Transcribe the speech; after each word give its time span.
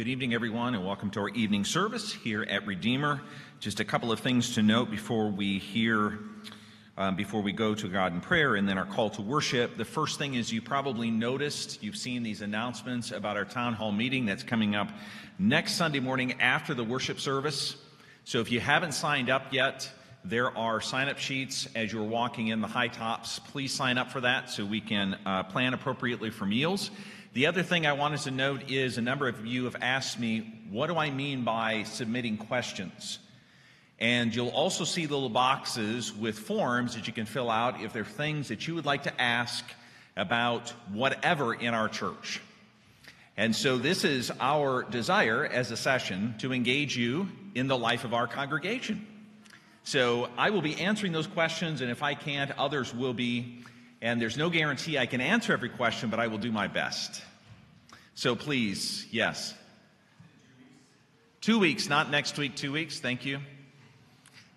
Good 0.00 0.08
evening, 0.08 0.32
everyone, 0.32 0.74
and 0.74 0.86
welcome 0.86 1.10
to 1.10 1.20
our 1.20 1.28
evening 1.28 1.62
service 1.62 2.10
here 2.10 2.42
at 2.44 2.66
Redeemer. 2.66 3.20
Just 3.58 3.80
a 3.80 3.84
couple 3.84 4.10
of 4.10 4.18
things 4.18 4.54
to 4.54 4.62
note 4.62 4.90
before 4.90 5.28
we 5.28 5.58
hear, 5.58 6.18
um, 6.96 7.16
before 7.16 7.42
we 7.42 7.52
go 7.52 7.74
to 7.74 7.86
God 7.86 8.14
in 8.14 8.22
prayer, 8.22 8.54
and 8.56 8.66
then 8.66 8.78
our 8.78 8.86
call 8.86 9.10
to 9.10 9.20
worship. 9.20 9.76
The 9.76 9.84
first 9.84 10.18
thing 10.18 10.36
is 10.36 10.50
you 10.50 10.62
probably 10.62 11.10
noticed, 11.10 11.82
you've 11.82 11.98
seen 11.98 12.22
these 12.22 12.40
announcements 12.40 13.10
about 13.10 13.36
our 13.36 13.44
town 13.44 13.74
hall 13.74 13.92
meeting 13.92 14.24
that's 14.24 14.42
coming 14.42 14.74
up 14.74 14.88
next 15.38 15.74
Sunday 15.74 16.00
morning 16.00 16.40
after 16.40 16.72
the 16.72 16.82
worship 16.82 17.20
service. 17.20 17.76
So 18.24 18.40
if 18.40 18.50
you 18.50 18.58
haven't 18.58 18.92
signed 18.92 19.28
up 19.28 19.52
yet, 19.52 19.86
there 20.24 20.56
are 20.56 20.80
sign 20.80 21.10
up 21.10 21.18
sheets 21.18 21.68
as 21.74 21.92
you're 21.92 22.04
walking 22.04 22.48
in 22.48 22.62
the 22.62 22.66
high 22.66 22.88
tops. 22.88 23.38
Please 23.38 23.70
sign 23.70 23.98
up 23.98 24.10
for 24.10 24.22
that 24.22 24.48
so 24.48 24.64
we 24.64 24.80
can 24.80 25.18
uh, 25.26 25.42
plan 25.42 25.74
appropriately 25.74 26.30
for 26.30 26.46
meals. 26.46 26.90
The 27.32 27.46
other 27.46 27.62
thing 27.62 27.86
I 27.86 27.92
wanted 27.92 28.22
to 28.22 28.32
note 28.32 28.72
is 28.72 28.98
a 28.98 29.02
number 29.02 29.28
of 29.28 29.46
you 29.46 29.64
have 29.64 29.76
asked 29.80 30.18
me, 30.18 30.64
what 30.68 30.88
do 30.88 30.96
I 30.96 31.10
mean 31.10 31.44
by 31.44 31.84
submitting 31.84 32.36
questions? 32.36 33.20
And 34.00 34.34
you'll 34.34 34.48
also 34.48 34.82
see 34.82 35.06
little 35.06 35.28
boxes 35.28 36.12
with 36.12 36.36
forms 36.36 36.96
that 36.96 37.06
you 37.06 37.12
can 37.12 37.26
fill 37.26 37.48
out 37.48 37.80
if 37.80 37.92
there 37.92 38.02
are 38.02 38.04
things 38.04 38.48
that 38.48 38.66
you 38.66 38.74
would 38.74 38.84
like 38.84 39.04
to 39.04 39.20
ask 39.20 39.64
about 40.16 40.70
whatever 40.92 41.54
in 41.54 41.72
our 41.72 41.88
church. 41.88 42.40
And 43.36 43.54
so, 43.54 43.78
this 43.78 44.02
is 44.02 44.32
our 44.40 44.82
desire 44.82 45.46
as 45.46 45.70
a 45.70 45.76
session 45.76 46.34
to 46.38 46.52
engage 46.52 46.96
you 46.96 47.28
in 47.54 47.68
the 47.68 47.78
life 47.78 48.04
of 48.04 48.12
our 48.12 48.26
congregation. 48.26 49.06
So, 49.84 50.28
I 50.36 50.50
will 50.50 50.62
be 50.62 50.80
answering 50.80 51.12
those 51.12 51.28
questions, 51.28 51.80
and 51.80 51.92
if 51.92 52.02
I 52.02 52.14
can't, 52.14 52.50
others 52.58 52.92
will 52.92 53.14
be 53.14 53.62
and 54.02 54.20
there's 54.20 54.36
no 54.36 54.50
guarantee 54.50 54.98
I 54.98 55.06
can 55.06 55.20
answer 55.20 55.52
every 55.52 55.68
question, 55.68 56.10
but 56.10 56.20
I 56.20 56.28
will 56.28 56.38
do 56.38 56.52
my 56.52 56.68
best. 56.68 57.22
So 58.14 58.34
please, 58.34 59.06
yes. 59.10 59.54
Two 61.40 61.58
weeks, 61.58 61.88
not 61.88 62.10
next 62.10 62.36
week, 62.38 62.54
two 62.56 62.72
weeks. 62.72 63.00
Thank 63.00 63.24
you. 63.24 63.40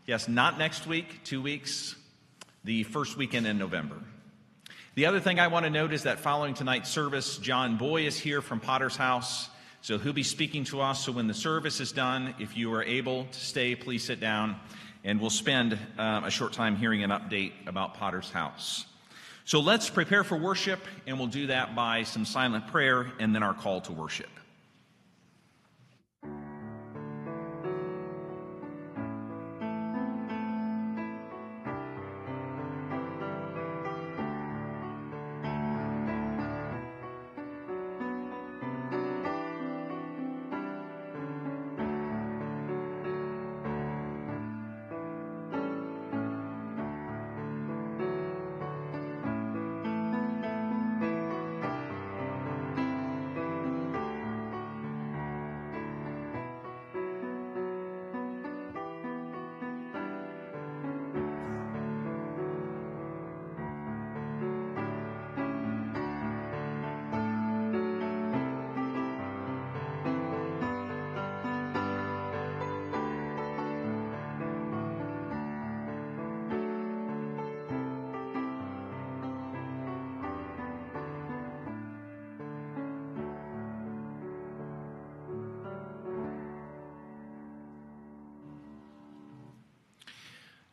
Yes, 0.06 0.28
not 0.28 0.58
next 0.58 0.86
week, 0.86 1.24
two 1.24 1.42
weeks, 1.42 1.96
the 2.64 2.84
first 2.84 3.16
weekend 3.16 3.48
in 3.48 3.58
November. 3.58 3.96
The 4.96 5.06
other 5.06 5.20
thing 5.20 5.40
I 5.40 5.48
want 5.48 5.66
to 5.66 5.70
note 5.70 5.94
is 5.94 6.04
that 6.04 6.20
following 6.20 6.54
tonight's 6.54 6.90
service, 6.90 7.38
John 7.38 7.78
Boy 7.78 8.06
is 8.06 8.18
here 8.18 8.42
from 8.42 8.60
Potter's 8.60 8.98
House. 8.98 9.50
So 9.82 9.98
he'll 9.98 10.14
be 10.14 10.24
speaking 10.24 10.64
to 10.66 10.82
us. 10.82 11.04
So 11.04 11.12
when 11.12 11.28
the 11.28 11.34
service 11.34 11.80
is 11.80 11.92
done, 11.92 12.36
if 12.40 12.56
you 12.56 12.74
are 12.74 12.84
able 12.84 13.26
to 13.26 13.40
stay, 13.40 13.76
please 13.76 14.04
sit 14.04 14.20
down 14.20 14.56
and 15.04 15.20
we'll 15.20 15.30
spend 15.30 15.78
um, 15.98 16.24
a 16.24 16.30
short 16.30 16.54
time 16.54 16.76
hearing 16.76 17.04
an 17.04 17.10
update 17.10 17.52
about 17.66 17.96
Potter's 17.96 18.30
House. 18.30 18.86
So 19.46 19.60
let's 19.60 19.90
prepare 19.90 20.24
for 20.24 20.38
worship, 20.38 20.80
and 21.06 21.18
we'll 21.18 21.28
do 21.28 21.48
that 21.48 21.76
by 21.76 22.04
some 22.04 22.26
silent 22.26 22.68
prayer 22.68 23.12
and 23.20 23.36
then 23.36 23.44
our 23.44 23.54
call 23.54 23.82
to 23.82 23.92
worship. 23.92 24.30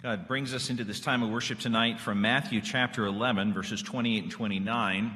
God 0.02 0.26
brings 0.26 0.54
us 0.54 0.70
into 0.70 0.82
this 0.82 0.98
time 1.00 1.22
of 1.22 1.28
worship 1.28 1.58
tonight 1.58 2.00
from 2.00 2.22
Matthew 2.22 2.62
chapter 2.62 3.04
11, 3.04 3.52
verses 3.52 3.82
28 3.82 4.22
and 4.22 4.32
29. 4.32 5.12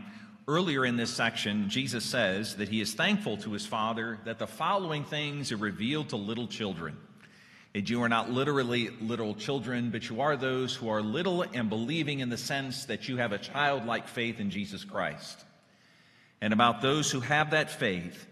Earlier 0.46 0.84
in 0.84 0.96
this 0.96 1.08
section, 1.08 1.70
Jesus 1.70 2.04
says 2.04 2.56
that 2.56 2.69
he 2.69 2.82
is 2.82 2.92
thankful 2.92 3.38
to 3.38 3.52
his 3.52 3.64
Father 3.64 4.19
that 4.26 4.38
the 4.38 4.46
following 4.46 5.04
things 5.04 5.52
are 5.52 5.56
revealed 5.56 6.10
to 6.10 6.16
little 6.16 6.46
children. 6.46 6.98
And 7.75 7.88
you 7.88 8.02
are 8.02 8.10
not 8.10 8.31
literally 8.31 8.90
little 9.00 9.34
children, 9.34 9.88
but 9.88 10.10
you 10.10 10.20
are 10.20 10.36
those 10.36 10.75
who 10.75 10.90
are 10.90 11.00
little 11.00 11.40
and 11.40 11.70
believing 11.70 12.20
in 12.20 12.28
the 12.28 12.37
sense 12.37 12.84
that 12.84 13.08
you 13.08 13.16
have 13.16 13.32
a 13.32 13.38
childlike 13.38 14.06
faith 14.06 14.38
in 14.38 14.50
Jesus 14.50 14.84
Christ. 14.84 15.46
And 16.42 16.52
about 16.52 16.82
those 16.82 17.10
who 17.10 17.20
have 17.20 17.52
that 17.52 17.70
faith, 17.70 18.26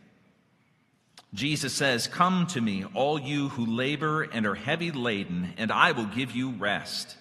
Jesus 1.34 1.72
says, 1.72 2.06
Come 2.06 2.46
to 2.48 2.60
me, 2.60 2.84
all 2.94 3.18
you 3.18 3.48
who 3.48 3.64
labor 3.64 4.22
and 4.22 4.46
are 4.46 4.54
heavy 4.54 4.90
laden, 4.90 5.54
and 5.56 5.72
I 5.72 5.92
will 5.92 6.06
give 6.06 6.32
you 6.32 6.50
rest. 6.50 7.16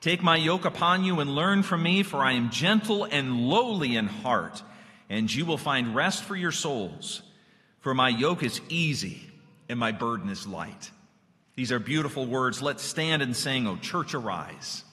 Take 0.00 0.22
my 0.22 0.36
yoke 0.36 0.64
upon 0.64 1.04
you 1.04 1.20
and 1.20 1.34
learn 1.34 1.62
from 1.62 1.82
me, 1.82 2.02
for 2.02 2.18
I 2.18 2.32
am 2.32 2.50
gentle 2.50 3.04
and 3.04 3.48
lowly 3.48 3.96
in 3.96 4.06
heart, 4.06 4.62
and 5.08 5.32
you 5.32 5.44
will 5.46 5.58
find 5.58 5.94
rest 5.94 6.24
for 6.24 6.36
your 6.36 6.52
souls. 6.52 7.22
For 7.80 7.94
my 7.94 8.10
yoke 8.10 8.42
is 8.42 8.60
easy 8.68 9.22
and 9.68 9.78
my 9.78 9.92
burden 9.92 10.28
is 10.28 10.46
light. 10.46 10.90
These 11.56 11.72
are 11.72 11.78
beautiful 11.78 12.26
words. 12.26 12.62
Let's 12.62 12.82
stand 12.82 13.22
and 13.22 13.36
sing, 13.36 13.66
O 13.66 13.76
church, 13.76 14.14
arise. 14.14 14.84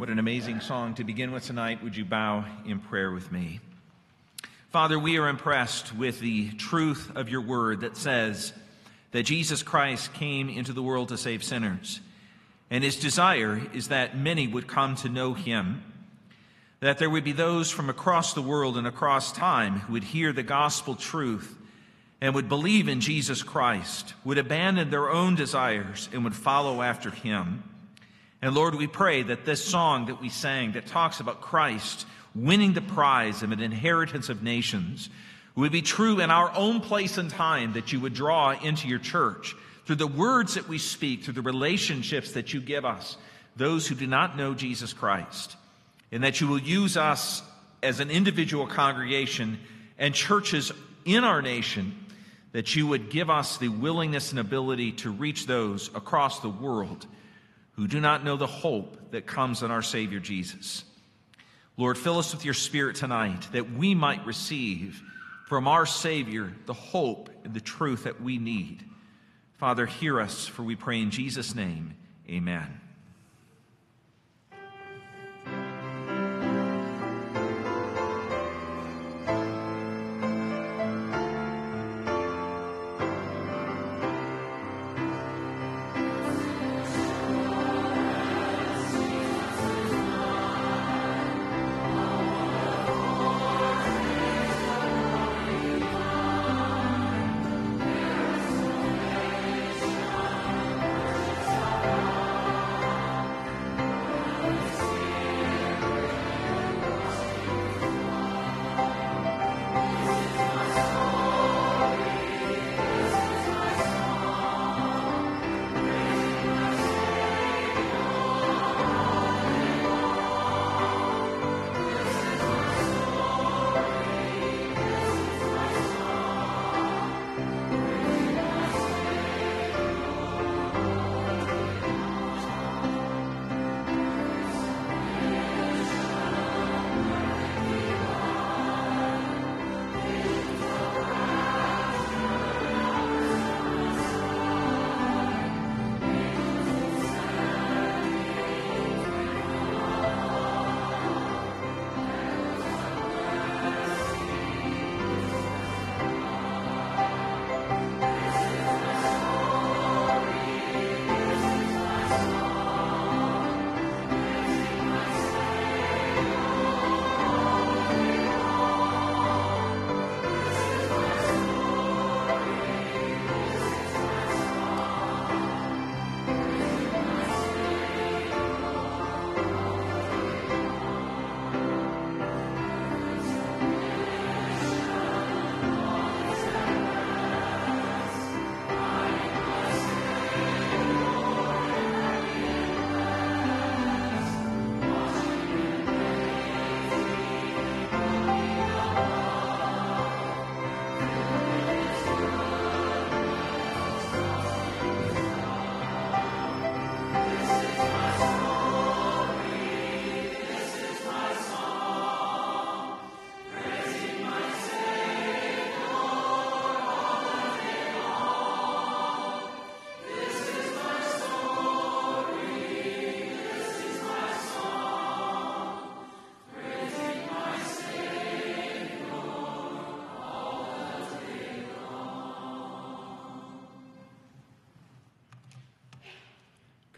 What 0.00 0.08
an 0.08 0.18
amazing 0.18 0.60
song 0.60 0.94
to 0.94 1.04
begin 1.04 1.30
with 1.30 1.44
tonight. 1.44 1.82
Would 1.82 1.94
you 1.94 2.06
bow 2.06 2.46
in 2.64 2.78
prayer 2.78 3.12
with 3.12 3.30
me? 3.30 3.60
Father, 4.70 4.98
we 4.98 5.18
are 5.18 5.28
impressed 5.28 5.94
with 5.94 6.20
the 6.20 6.52
truth 6.52 7.12
of 7.14 7.28
your 7.28 7.42
word 7.42 7.82
that 7.82 7.98
says 7.98 8.54
that 9.10 9.24
Jesus 9.24 9.62
Christ 9.62 10.14
came 10.14 10.48
into 10.48 10.72
the 10.72 10.82
world 10.82 11.08
to 11.08 11.18
save 11.18 11.44
sinners. 11.44 12.00
And 12.70 12.82
his 12.82 12.96
desire 12.96 13.60
is 13.74 13.88
that 13.88 14.16
many 14.16 14.48
would 14.48 14.66
come 14.66 14.96
to 14.96 15.10
know 15.10 15.34
him, 15.34 15.82
that 16.80 16.96
there 16.96 17.10
would 17.10 17.22
be 17.22 17.32
those 17.32 17.70
from 17.70 17.90
across 17.90 18.32
the 18.32 18.40
world 18.40 18.78
and 18.78 18.86
across 18.86 19.32
time 19.32 19.80
who 19.80 19.92
would 19.92 20.04
hear 20.04 20.32
the 20.32 20.42
gospel 20.42 20.94
truth 20.94 21.58
and 22.22 22.34
would 22.34 22.48
believe 22.48 22.88
in 22.88 23.02
Jesus 23.02 23.42
Christ, 23.42 24.14
would 24.24 24.38
abandon 24.38 24.88
their 24.88 25.10
own 25.10 25.34
desires 25.34 26.08
and 26.10 26.24
would 26.24 26.34
follow 26.34 26.80
after 26.80 27.10
him. 27.10 27.64
And 28.42 28.54
Lord, 28.54 28.74
we 28.74 28.86
pray 28.86 29.22
that 29.22 29.44
this 29.44 29.62
song 29.62 30.06
that 30.06 30.20
we 30.20 30.30
sang 30.30 30.72
that 30.72 30.86
talks 30.86 31.20
about 31.20 31.42
Christ 31.42 32.06
winning 32.34 32.72
the 32.72 32.80
prize 32.80 33.42
of 33.42 33.52
an 33.52 33.60
inheritance 33.60 34.28
of 34.28 34.42
nations 34.42 35.10
would 35.54 35.72
be 35.72 35.82
true 35.82 36.20
in 36.20 36.30
our 36.30 36.50
own 36.54 36.80
place 36.80 37.18
and 37.18 37.28
time 37.28 37.74
that 37.74 37.92
you 37.92 38.00
would 38.00 38.14
draw 38.14 38.52
into 38.52 38.88
your 38.88 38.98
church. 38.98 39.54
Through 39.84 39.96
the 39.96 40.06
words 40.06 40.54
that 40.54 40.68
we 40.68 40.78
speak, 40.78 41.24
through 41.24 41.34
the 41.34 41.42
relationships 41.42 42.32
that 42.32 42.54
you 42.54 42.60
give 42.60 42.84
us, 42.84 43.16
those 43.56 43.86
who 43.86 43.94
do 43.94 44.06
not 44.06 44.36
know 44.36 44.54
Jesus 44.54 44.92
Christ, 44.92 45.56
and 46.12 46.24
that 46.24 46.40
you 46.40 46.46
will 46.46 46.60
use 46.60 46.96
us 46.96 47.42
as 47.82 48.00
an 48.00 48.10
individual 48.10 48.66
congregation 48.66 49.58
and 49.98 50.14
churches 50.14 50.72
in 51.04 51.24
our 51.24 51.42
nation, 51.42 51.94
that 52.52 52.74
you 52.74 52.86
would 52.86 53.10
give 53.10 53.28
us 53.28 53.58
the 53.58 53.68
willingness 53.68 54.30
and 54.30 54.38
ability 54.38 54.92
to 54.92 55.10
reach 55.10 55.46
those 55.46 55.88
across 55.94 56.40
the 56.40 56.48
world 56.48 57.06
who 57.72 57.86
do 57.86 58.00
not 58.00 58.24
know 58.24 58.36
the 58.36 58.46
hope 58.46 59.12
that 59.12 59.26
comes 59.26 59.62
in 59.62 59.70
our 59.70 59.82
Savior 59.82 60.20
Jesus. 60.20 60.84
Lord, 61.76 61.96
fill 61.96 62.18
us 62.18 62.34
with 62.34 62.44
your 62.44 62.54
Spirit 62.54 62.96
tonight 62.96 63.48
that 63.52 63.72
we 63.72 63.94
might 63.94 64.26
receive 64.26 65.02
from 65.46 65.66
our 65.66 65.86
Savior 65.86 66.52
the 66.66 66.74
hope 66.74 67.30
and 67.44 67.54
the 67.54 67.60
truth 67.60 68.04
that 68.04 68.20
we 68.20 68.38
need. 68.38 68.84
Father, 69.56 69.86
hear 69.86 70.20
us, 70.20 70.46
for 70.46 70.62
we 70.62 70.76
pray 70.76 71.00
in 71.00 71.10
Jesus' 71.10 71.54
name. 71.54 71.94
Amen. 72.28 72.80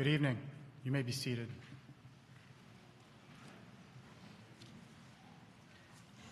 Good 0.02 0.10
evening. 0.10 0.36
You 0.82 0.90
may 0.90 1.02
be 1.02 1.12
seated. 1.12 1.46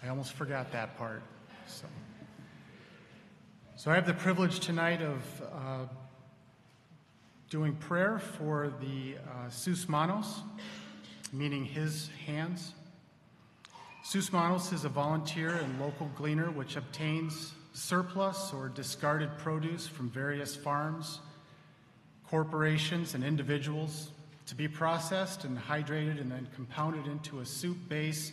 I 0.03 0.09
almost 0.09 0.33
forgot 0.33 0.73
that 0.73 0.99
part. 0.99 1.23
So, 1.69 1.87
so 3.77 3.93
I 3.93 3.95
have 3.95 4.09
the 4.09 4.15
privilege 4.15 4.59
tonight 4.59 5.03
of 5.03 5.43
uh, 5.55 5.87
doing 7.49 7.77
prayer 7.77 8.19
for 8.19 8.73
the 8.81 9.15
uh, 9.19 9.49
sus 9.51 9.89
manos, 9.89 10.41
meaning 11.33 11.65
his 11.65 12.11
hands. 12.27 12.75
Sus 14.03 14.33
manos 14.33 14.73
is 14.73 14.85
a 14.85 14.89
volunteer 14.89 15.51
and 15.51 15.81
local 15.81 16.11
gleaner 16.17 16.51
which 16.51 16.75
obtains 16.75 17.53
surplus 17.73 18.53
or 18.53 18.69
discarded 18.69 19.31
produce 19.39 19.87
from 19.87 20.11
various 20.11 20.57
farms 20.57 21.21
corporations 22.31 23.15
and 23.15 23.25
individuals 23.25 24.11
to 24.47 24.55
be 24.55 24.69
processed 24.69 25.45
and 25.45 25.59
hydrated 25.59 26.21
and 26.21 26.31
then 26.31 26.47
compounded 26.55 27.07
into 27.07 27.41
a 27.41 27.47
soup 27.47 27.77
base 27.89 28.31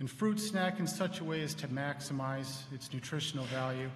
and 0.00 0.10
fruit 0.10 0.40
snack 0.40 0.80
in 0.80 0.86
such 0.86 1.20
a 1.20 1.24
way 1.24 1.40
as 1.42 1.54
to 1.54 1.68
maximize 1.68 2.62
its 2.74 2.92
nutritional 2.92 3.44
value. 3.46 3.88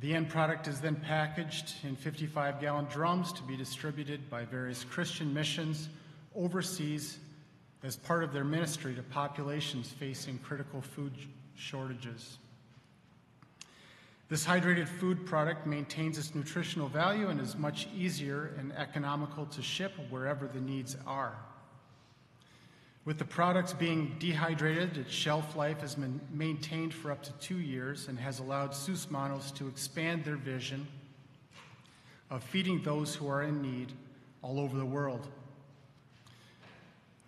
The 0.00 0.14
end 0.14 0.28
product 0.28 0.68
is 0.68 0.80
then 0.80 0.94
packaged 0.94 1.74
in 1.82 1.96
55 1.96 2.60
gallon 2.60 2.86
drums 2.86 3.32
to 3.32 3.42
be 3.42 3.56
distributed 3.56 4.30
by 4.30 4.44
various 4.44 4.84
Christian 4.84 5.34
missions 5.34 5.88
overseas 6.36 7.18
as 7.82 7.96
part 7.96 8.22
of 8.22 8.32
their 8.32 8.44
ministry 8.44 8.94
to 8.94 9.02
populations 9.02 9.88
facing 9.88 10.38
critical 10.38 10.80
food 10.80 11.12
shortages. 11.56 12.38
This 14.28 14.46
hydrated 14.46 14.88
food 14.88 15.26
product 15.26 15.66
maintains 15.66 16.16
its 16.16 16.34
nutritional 16.34 16.88
value 16.88 17.28
and 17.28 17.40
is 17.40 17.56
much 17.56 17.88
easier 17.94 18.54
and 18.58 18.72
economical 18.72 19.44
to 19.46 19.62
ship 19.62 19.92
wherever 20.08 20.46
the 20.46 20.60
needs 20.60 20.96
are. 21.06 21.36
With 23.04 23.18
the 23.18 23.24
products 23.26 23.74
being 23.74 24.16
dehydrated, 24.18 24.96
its 24.96 25.12
shelf 25.12 25.56
life 25.56 25.80
has 25.80 25.94
been 25.94 26.20
maintained 26.32 26.94
for 26.94 27.12
up 27.12 27.22
to 27.24 27.32
two 27.32 27.58
years 27.58 28.08
and 28.08 28.18
has 28.18 28.38
allowed 28.38 28.70
Susmanos 28.70 29.54
to 29.56 29.68
expand 29.68 30.24
their 30.24 30.36
vision 30.36 30.86
of 32.30 32.42
feeding 32.42 32.82
those 32.82 33.14
who 33.14 33.28
are 33.28 33.42
in 33.42 33.60
need 33.60 33.92
all 34.40 34.58
over 34.58 34.78
the 34.78 34.86
world. 34.86 35.28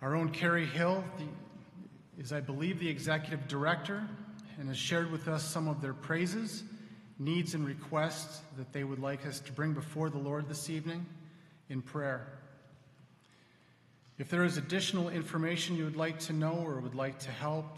Our 0.01 0.15
own 0.15 0.29
Carrie 0.29 0.65
Hill 0.65 1.03
the, 1.19 2.21
is, 2.21 2.33
I 2.33 2.39
believe, 2.39 2.79
the 2.79 2.89
executive 2.89 3.47
director 3.47 4.07
and 4.59 4.67
has 4.69 4.77
shared 4.77 5.11
with 5.11 5.27
us 5.27 5.43
some 5.43 5.67
of 5.67 5.79
their 5.79 5.93
praises, 5.93 6.63
needs, 7.19 7.53
and 7.53 7.65
requests 7.65 8.41
that 8.57 8.71
they 8.73 8.83
would 8.83 8.99
like 8.99 9.25
us 9.25 9.39
to 9.41 9.51
bring 9.51 9.73
before 9.73 10.09
the 10.09 10.17
Lord 10.17 10.47
this 10.47 10.69
evening 10.69 11.05
in 11.69 11.81
prayer. 11.81 12.27
If 14.17 14.29
there 14.29 14.43
is 14.43 14.57
additional 14.57 15.09
information 15.09 15.75
you 15.75 15.85
would 15.85 15.95
like 15.95 16.19
to 16.21 16.33
know 16.33 16.63
or 16.65 16.79
would 16.79 16.95
like 16.95 17.19
to 17.19 17.31
help 17.31 17.77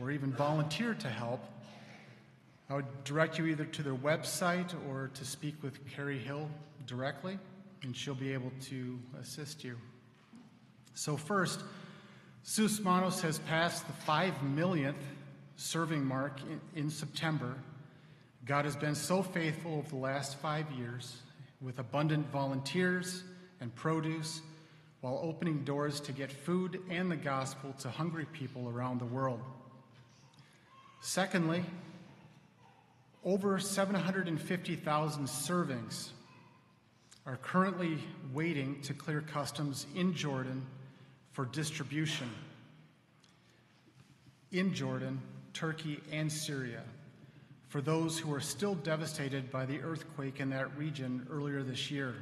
or 0.00 0.10
even 0.10 0.32
volunteer 0.32 0.94
to 0.94 1.08
help, 1.08 1.44
I 2.70 2.74
would 2.74 3.04
direct 3.04 3.38
you 3.38 3.46
either 3.46 3.66
to 3.66 3.82
their 3.82 3.94
website 3.94 4.74
or 4.88 5.10
to 5.14 5.24
speak 5.24 5.62
with 5.62 5.78
Carrie 5.90 6.18
Hill 6.18 6.48
directly, 6.86 7.38
and 7.82 7.94
she'll 7.94 8.14
be 8.14 8.32
able 8.32 8.52
to 8.62 8.98
assist 9.20 9.62
you. 9.62 9.76
So, 10.94 11.16
first, 11.16 11.60
Susmanos 12.44 13.20
has 13.20 13.38
passed 13.40 13.86
the 13.86 13.92
5 13.92 14.42
millionth 14.42 15.02
serving 15.56 16.04
mark 16.04 16.40
in, 16.42 16.60
in 16.84 16.90
September. 16.90 17.54
God 18.46 18.66
has 18.66 18.76
been 18.76 18.94
so 18.94 19.22
faithful 19.22 19.76
over 19.76 19.88
the 19.88 19.96
last 19.96 20.36
five 20.38 20.70
years 20.72 21.16
with 21.62 21.78
abundant 21.78 22.30
volunteers 22.30 23.24
and 23.60 23.74
produce 23.74 24.42
while 25.00 25.18
opening 25.22 25.64
doors 25.64 25.98
to 26.00 26.12
get 26.12 26.30
food 26.30 26.80
and 26.90 27.10
the 27.10 27.16
gospel 27.16 27.72
to 27.80 27.88
hungry 27.88 28.26
people 28.32 28.68
around 28.68 29.00
the 29.00 29.06
world. 29.06 29.40
Secondly, 31.00 31.64
over 33.24 33.58
750,000 33.58 35.26
servings 35.26 36.10
are 37.24 37.36
currently 37.36 37.98
waiting 38.34 38.78
to 38.82 38.92
clear 38.92 39.22
customs 39.22 39.86
in 39.94 40.12
Jordan 40.12 40.66
for 41.32 41.46
distribution. 41.46 42.28
In 44.52 44.74
Jordan, 44.74 45.22
Turkey, 45.54 46.02
and 46.12 46.30
Syria 46.30 46.82
for 47.74 47.80
those 47.80 48.16
who 48.16 48.32
are 48.32 48.40
still 48.40 48.76
devastated 48.76 49.50
by 49.50 49.66
the 49.66 49.80
earthquake 49.80 50.38
in 50.38 50.48
that 50.50 50.78
region 50.78 51.26
earlier 51.28 51.64
this 51.64 51.90
year. 51.90 52.14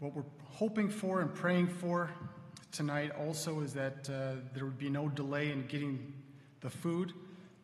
What 0.00 0.16
we're 0.16 0.24
hoping 0.42 0.88
for 0.88 1.20
and 1.20 1.32
praying 1.32 1.68
for 1.68 2.10
tonight 2.72 3.12
also 3.12 3.60
is 3.60 3.72
that 3.74 4.10
uh, 4.10 4.40
there 4.52 4.64
would 4.64 4.80
be 4.80 4.90
no 4.90 5.08
delay 5.08 5.52
in 5.52 5.68
getting 5.68 6.12
the 6.60 6.68
food 6.68 7.12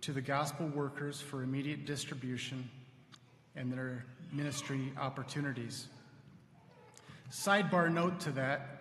to 0.03 0.13
the 0.13 0.21
gospel 0.21 0.69
workers 0.69 1.21
for 1.21 1.43
immediate 1.43 1.85
distribution 1.85 2.71
and 3.57 3.73
their 3.73 4.05
ministry 4.33 4.93
opportunities. 4.97 5.89
Sidebar 7.29 7.93
note 7.93 8.21
to 8.21 8.31
that 8.31 8.74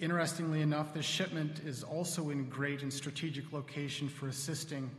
interestingly 0.00 0.62
enough, 0.62 0.94
this 0.94 1.04
shipment 1.04 1.60
is 1.64 1.84
also 1.84 2.30
in 2.30 2.48
great 2.48 2.82
and 2.82 2.92
strategic 2.92 3.52
location 3.52 4.08
for 4.08 4.28
assisting 4.28 4.90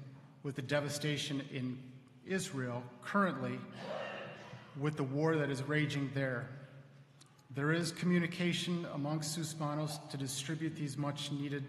with 0.44 0.56
the 0.56 0.62
devastation 0.62 1.42
in 1.52 1.78
Israel 2.26 2.84
currently 3.04 3.60
with 4.80 4.96
the 4.96 5.04
war 5.04 5.36
that 5.36 5.50
is 5.50 5.64
raging 5.64 6.10
there. 6.14 6.48
There 7.54 7.74
is 7.74 7.92
communication 7.92 8.88
amongst 8.94 9.38
Susmanos 9.38 10.10
to 10.10 10.18
distribute 10.18 10.76
these 10.76 10.98
much 10.98 11.32
needed 11.32 11.66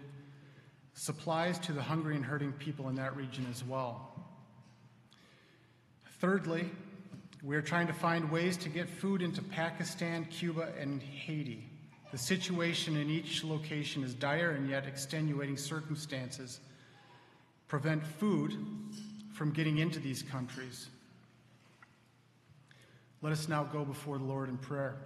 supplies 0.93 1.59
to 1.59 1.73
the 1.73 1.81
hungry 1.81 2.15
and 2.15 2.23
hurting 2.23 2.53
people 2.53 2.87
in 2.87 2.95
that 2.95 3.15
region 3.17 3.45
as 3.49 3.63
well. 3.63 4.13
Thirdly, 6.19 6.69
we 7.41 7.57
are 7.57 7.61
trying 7.61 7.87
to 7.87 7.93
find 7.93 8.31
ways 8.31 8.55
to 8.57 8.69
get 8.69 8.89
food 8.89 9.21
into 9.21 9.41
Pakistan, 9.41 10.25
Cuba, 10.25 10.69
and 10.79 11.01
Haiti. 11.01 11.69
The 12.13 12.19
situation 12.19 12.95
in 12.95 13.09
each 13.09 13.43
location 13.43 14.03
is 14.03 14.13
dire 14.13 14.51
and 14.51 14.69
yet 14.69 14.85
extenuating 14.85 15.57
circumstances 15.57 16.59
prevent 17.67 18.05
food 18.05 18.55
from 19.33 19.49
getting 19.49 19.79
into 19.79 19.99
these 19.99 20.21
countries. 20.21 20.89
Let 23.23 23.33
us 23.33 23.49
now 23.49 23.63
go 23.63 23.83
before 23.83 24.19
the 24.19 24.25
Lord 24.25 24.47
in 24.47 24.59
prayer. 24.59 24.97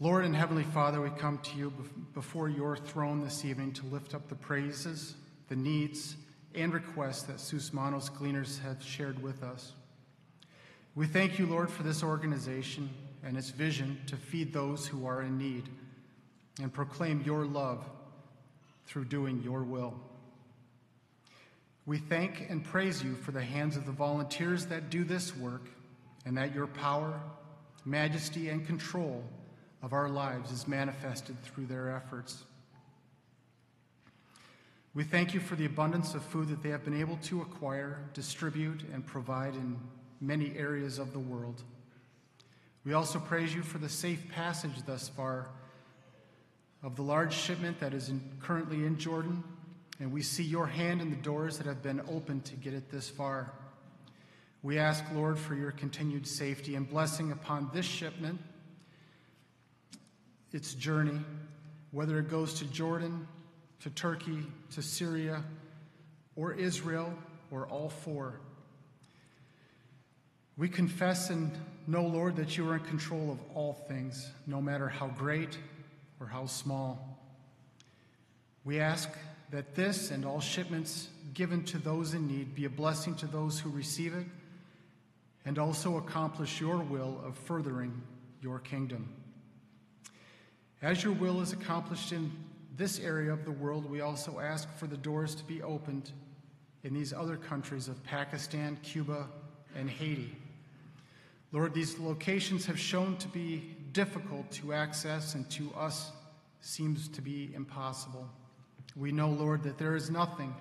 Lord 0.00 0.24
and 0.24 0.34
Heavenly 0.34 0.64
Father, 0.64 1.02
we 1.02 1.10
come 1.10 1.36
to 1.42 1.58
you 1.58 1.70
before 2.14 2.48
your 2.48 2.78
throne 2.78 3.20
this 3.20 3.44
evening 3.44 3.74
to 3.74 3.86
lift 3.88 4.14
up 4.14 4.30
the 4.30 4.36
praises, 4.36 5.16
the 5.50 5.56
needs, 5.56 6.16
and 6.54 6.72
requests 6.72 7.24
that 7.24 7.36
Susmanos 7.36 8.10
Gleaners 8.10 8.58
have 8.60 8.82
shared 8.82 9.22
with 9.22 9.42
us. 9.42 9.74
We 10.94 11.06
thank 11.06 11.38
you, 11.38 11.44
Lord, 11.44 11.68
for 11.68 11.82
this 11.82 12.02
organization 12.02 12.88
and 13.24 13.36
its 13.36 13.50
vision 13.50 13.98
to 14.06 14.16
feed 14.16 14.52
those 14.52 14.86
who 14.86 15.06
are 15.06 15.22
in 15.22 15.38
need 15.38 15.68
and 16.60 16.72
proclaim 16.72 17.22
your 17.24 17.44
love 17.44 17.84
through 18.86 19.06
doing 19.06 19.42
your 19.42 19.62
will. 19.62 19.94
We 21.86 21.98
thank 21.98 22.48
and 22.48 22.64
praise 22.64 23.02
you 23.02 23.14
for 23.14 23.32
the 23.32 23.42
hands 23.42 23.76
of 23.76 23.86
the 23.86 23.92
volunteers 23.92 24.66
that 24.66 24.90
do 24.90 25.04
this 25.04 25.36
work 25.36 25.68
and 26.24 26.36
that 26.38 26.54
your 26.54 26.66
power, 26.66 27.20
majesty, 27.84 28.48
and 28.48 28.66
control 28.66 29.22
of 29.82 29.92
our 29.92 30.08
lives 30.08 30.50
is 30.50 30.66
manifested 30.66 31.42
through 31.42 31.66
their 31.66 31.94
efforts. 31.94 32.44
We 34.94 35.04
thank 35.04 35.34
you 35.34 35.40
for 35.40 35.56
the 35.56 35.66
abundance 35.66 36.14
of 36.14 36.22
food 36.22 36.48
that 36.48 36.62
they 36.62 36.70
have 36.70 36.84
been 36.84 36.98
able 36.98 37.16
to 37.24 37.42
acquire, 37.42 37.98
distribute, 38.14 38.82
and 38.92 39.04
provide 39.04 39.54
in 39.54 39.76
many 40.20 40.56
areas 40.56 40.98
of 40.98 41.12
the 41.12 41.18
world. 41.18 41.64
We 42.84 42.92
also 42.92 43.18
praise 43.18 43.54
you 43.54 43.62
for 43.62 43.78
the 43.78 43.88
safe 43.88 44.28
passage 44.30 44.84
thus 44.86 45.08
far 45.08 45.48
of 46.82 46.96
the 46.96 47.02
large 47.02 47.32
shipment 47.32 47.80
that 47.80 47.94
is 47.94 48.10
in, 48.10 48.20
currently 48.40 48.84
in 48.84 48.98
Jordan, 48.98 49.42
and 50.00 50.12
we 50.12 50.20
see 50.20 50.42
your 50.42 50.66
hand 50.66 51.00
in 51.00 51.08
the 51.08 51.16
doors 51.16 51.56
that 51.56 51.66
have 51.66 51.82
been 51.82 52.02
opened 52.10 52.44
to 52.44 52.56
get 52.56 52.74
it 52.74 52.90
this 52.90 53.08
far. 53.08 53.50
We 54.62 54.78
ask, 54.78 55.02
Lord, 55.14 55.38
for 55.38 55.54
your 55.54 55.70
continued 55.70 56.26
safety 56.26 56.74
and 56.74 56.88
blessing 56.88 57.32
upon 57.32 57.70
this 57.72 57.86
shipment 57.86 58.40
its 60.52 60.74
journey, 60.74 61.20
whether 61.90 62.18
it 62.20 62.30
goes 62.30 62.54
to 62.54 62.64
Jordan, 62.66 63.26
to 63.80 63.90
Turkey, 63.90 64.44
to 64.70 64.82
Syria, 64.82 65.42
or 66.36 66.52
Israel, 66.52 67.12
or 67.50 67.66
all 67.66 67.88
four. 67.88 68.40
We 70.56 70.68
confess 70.68 71.30
and 71.30 71.50
know, 71.86 72.06
Lord, 72.06 72.36
that 72.36 72.56
you 72.56 72.68
are 72.68 72.74
in 72.74 72.80
control 72.80 73.30
of 73.30 73.38
all 73.54 73.74
things, 73.88 74.30
no 74.46 74.60
matter 74.60 74.88
how 74.88 75.08
great 75.08 75.58
or 76.20 76.26
how 76.26 76.46
small. 76.46 77.18
We 78.64 78.80
ask 78.80 79.10
that 79.50 79.74
this 79.74 80.10
and 80.10 80.24
all 80.24 80.40
shipments 80.40 81.08
given 81.34 81.64
to 81.64 81.78
those 81.78 82.14
in 82.14 82.26
need 82.26 82.54
be 82.54 82.64
a 82.64 82.70
blessing 82.70 83.14
to 83.16 83.26
those 83.26 83.60
who 83.60 83.70
receive 83.70 84.14
it 84.14 84.26
and 85.44 85.58
also 85.58 85.98
accomplish 85.98 86.60
your 86.60 86.78
will 86.78 87.20
of 87.24 87.36
furthering 87.36 88.02
your 88.40 88.58
kingdom. 88.58 89.08
As 90.80 91.04
your 91.04 91.12
will 91.12 91.40
is 91.40 91.52
accomplished 91.52 92.12
in 92.12 92.32
this 92.76 92.98
area 92.98 93.32
of 93.32 93.44
the 93.44 93.52
world, 93.52 93.88
we 93.88 94.00
also 94.00 94.40
ask 94.40 94.68
for 94.76 94.86
the 94.86 94.96
doors 94.96 95.34
to 95.34 95.44
be 95.44 95.62
opened 95.62 96.10
in 96.82 96.92
these 96.92 97.12
other 97.12 97.36
countries 97.36 97.88
of 97.88 98.02
Pakistan, 98.04 98.78
Cuba, 98.82 99.28
and 99.76 99.88
Haiti. 99.88 100.36
Lord, 101.54 101.72
these 101.72 101.98
locations 101.98 102.66
have 102.66 102.78
shown 102.78 103.16
to 103.16 103.28
be 103.28 103.74
difficult 103.92 104.50
to 104.50 104.74
access 104.74 105.34
and 105.34 105.48
to 105.52 105.72
us 105.74 106.12
seems 106.60 107.08
to 107.08 107.22
be 107.22 107.50
impossible. 107.54 108.28
We 108.94 109.10
know, 109.10 109.30
Lord, 109.30 109.62
that 109.62 109.78
there 109.78 109.96
is 109.96 110.10
nothing 110.10 110.54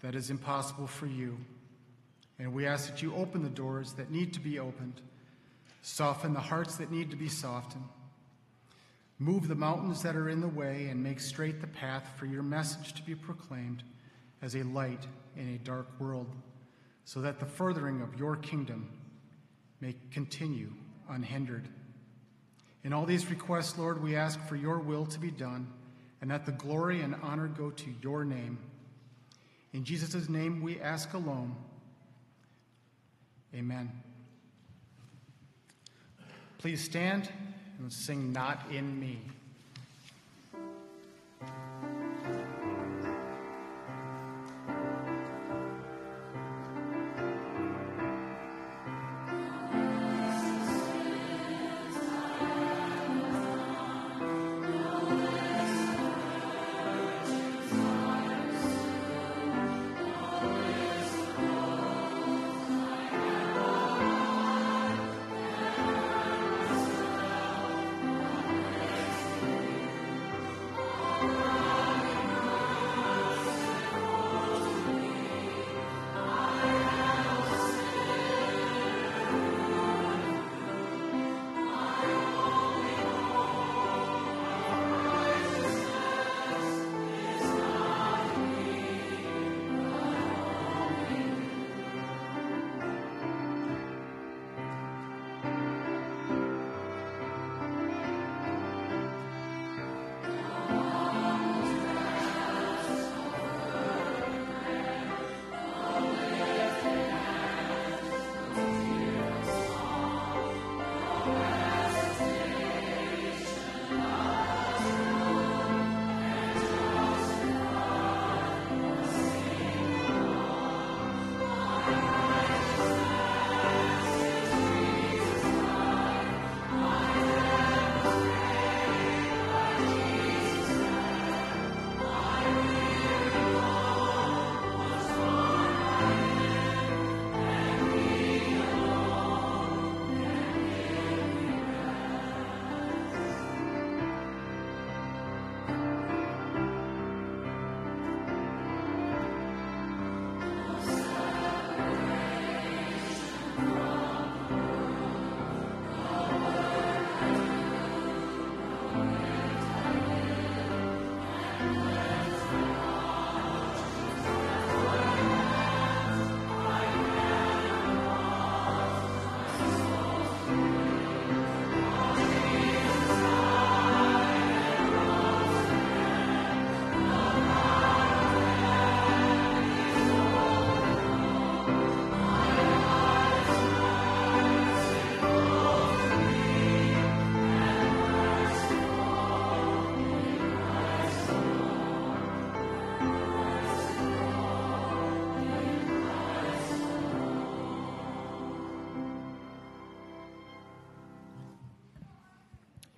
that 0.00 0.14
is 0.14 0.30
impossible 0.30 0.86
for 0.86 1.06
you. 1.06 1.36
And 2.38 2.54
we 2.54 2.66
ask 2.66 2.88
that 2.88 3.02
you 3.02 3.14
open 3.14 3.42
the 3.42 3.50
doors 3.50 3.92
that 3.94 4.10
need 4.10 4.32
to 4.32 4.40
be 4.40 4.58
opened, 4.58 5.02
soften 5.82 6.32
the 6.32 6.40
hearts 6.40 6.76
that 6.76 6.90
need 6.90 7.10
to 7.10 7.16
be 7.16 7.28
softened 7.28 7.84
Move 9.20 9.48
the 9.48 9.54
mountains 9.54 10.02
that 10.02 10.14
are 10.14 10.28
in 10.28 10.40
the 10.40 10.48
way 10.48 10.86
and 10.88 11.02
make 11.02 11.18
straight 11.18 11.60
the 11.60 11.66
path 11.66 12.08
for 12.16 12.26
your 12.26 12.42
message 12.42 12.92
to 12.92 13.02
be 13.02 13.16
proclaimed 13.16 13.82
as 14.42 14.54
a 14.54 14.62
light 14.62 15.08
in 15.36 15.54
a 15.54 15.58
dark 15.58 15.88
world, 15.98 16.28
so 17.04 17.20
that 17.20 17.40
the 17.40 17.46
furthering 17.46 18.00
of 18.00 18.16
your 18.16 18.36
kingdom 18.36 18.88
may 19.80 19.94
continue 20.10 20.72
unhindered. 21.08 21.68
In 22.84 22.92
all 22.92 23.04
these 23.04 23.30
requests, 23.30 23.78
Lord, 23.78 24.02
we 24.02 24.16
ask 24.16 24.40
for 24.48 24.56
your 24.56 24.78
will 24.78 25.06
to 25.06 25.18
be 25.18 25.30
done 25.30 25.68
and 26.20 26.30
that 26.30 26.46
the 26.46 26.52
glory 26.52 27.00
and 27.00 27.14
honor 27.22 27.48
go 27.48 27.70
to 27.70 27.94
your 28.02 28.24
name. 28.24 28.58
In 29.72 29.84
Jesus' 29.84 30.28
name 30.28 30.62
we 30.62 30.80
ask 30.80 31.12
alone. 31.14 31.54
Amen. 33.54 33.90
Please 36.58 36.82
stand 36.82 37.30
and 37.78 37.92
sing 37.92 38.32
Not 38.32 38.64
in 38.70 38.98
Me. 38.98 39.20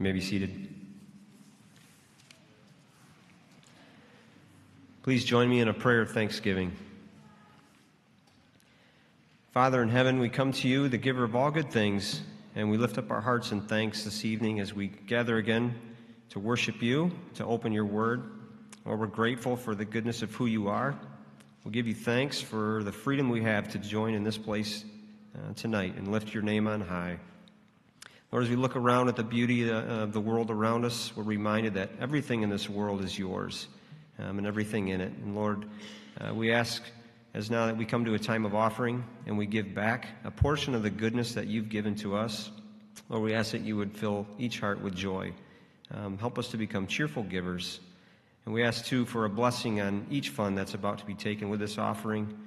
You 0.00 0.04
may 0.04 0.12
be 0.12 0.22
seated. 0.22 0.66
Please 5.02 5.26
join 5.26 5.50
me 5.50 5.60
in 5.60 5.68
a 5.68 5.74
prayer 5.74 6.00
of 6.00 6.10
thanksgiving. 6.10 6.72
Father 9.50 9.82
in 9.82 9.90
heaven, 9.90 10.18
we 10.18 10.30
come 10.30 10.52
to 10.52 10.68
you, 10.68 10.88
the 10.88 10.96
giver 10.96 11.22
of 11.22 11.36
all 11.36 11.50
good 11.50 11.70
things, 11.70 12.22
and 12.54 12.70
we 12.70 12.78
lift 12.78 12.96
up 12.96 13.10
our 13.10 13.20
hearts 13.20 13.52
in 13.52 13.60
thanks 13.60 14.02
this 14.04 14.24
evening 14.24 14.58
as 14.58 14.72
we 14.72 14.86
gather 14.86 15.36
again 15.36 15.74
to 16.30 16.38
worship 16.40 16.80
you, 16.80 17.12
to 17.34 17.44
open 17.44 17.70
your 17.70 17.84
word. 17.84 18.22
Lord, 18.86 19.00
we're 19.00 19.06
grateful 19.06 19.54
for 19.54 19.74
the 19.74 19.84
goodness 19.84 20.22
of 20.22 20.34
who 20.34 20.46
you 20.46 20.68
are. 20.68 20.98
We'll 21.62 21.72
give 21.72 21.86
you 21.86 21.94
thanks 21.94 22.40
for 22.40 22.82
the 22.84 22.92
freedom 22.92 23.28
we 23.28 23.42
have 23.42 23.68
to 23.72 23.78
join 23.78 24.14
in 24.14 24.24
this 24.24 24.38
place 24.38 24.82
uh, 25.36 25.52
tonight 25.52 25.96
and 25.98 26.10
lift 26.10 26.32
your 26.32 26.42
name 26.42 26.66
on 26.66 26.80
high. 26.80 27.18
Lord, 28.32 28.44
as 28.44 28.50
we 28.50 28.54
look 28.54 28.76
around 28.76 29.08
at 29.08 29.16
the 29.16 29.24
beauty 29.24 29.68
uh, 29.68 29.80
of 29.80 30.12
the 30.12 30.20
world 30.20 30.52
around 30.52 30.84
us, 30.84 31.12
we're 31.16 31.24
reminded 31.24 31.74
that 31.74 31.90
everything 31.98 32.42
in 32.42 32.48
this 32.48 32.70
world 32.70 33.02
is 33.02 33.18
yours 33.18 33.66
um, 34.20 34.38
and 34.38 34.46
everything 34.46 34.88
in 34.88 35.00
it. 35.00 35.12
And 35.24 35.34
Lord, 35.34 35.64
uh, 36.20 36.32
we 36.32 36.52
ask 36.52 36.80
as 37.34 37.50
now 37.50 37.66
that 37.66 37.76
we 37.76 37.84
come 37.84 38.04
to 38.04 38.14
a 38.14 38.20
time 38.20 38.44
of 38.44 38.54
offering 38.54 39.04
and 39.26 39.36
we 39.36 39.46
give 39.46 39.74
back 39.74 40.06
a 40.22 40.30
portion 40.30 40.76
of 40.76 40.84
the 40.84 40.90
goodness 40.90 41.34
that 41.34 41.48
you've 41.48 41.68
given 41.68 41.96
to 41.96 42.16
us, 42.16 42.52
Lord, 43.08 43.24
we 43.24 43.34
ask 43.34 43.50
that 43.50 43.62
you 43.62 43.76
would 43.76 43.96
fill 43.96 44.28
each 44.38 44.60
heart 44.60 44.80
with 44.80 44.94
joy. 44.94 45.32
Um, 45.92 46.16
help 46.16 46.38
us 46.38 46.48
to 46.48 46.56
become 46.56 46.86
cheerful 46.86 47.24
givers. 47.24 47.80
And 48.44 48.54
we 48.54 48.62
ask, 48.62 48.84
too, 48.84 49.06
for 49.06 49.24
a 49.24 49.28
blessing 49.28 49.80
on 49.80 50.06
each 50.08 50.28
fund 50.28 50.56
that's 50.56 50.74
about 50.74 50.98
to 50.98 51.04
be 51.04 51.14
taken 51.14 51.50
with 51.50 51.58
this 51.58 51.78
offering. 51.78 52.38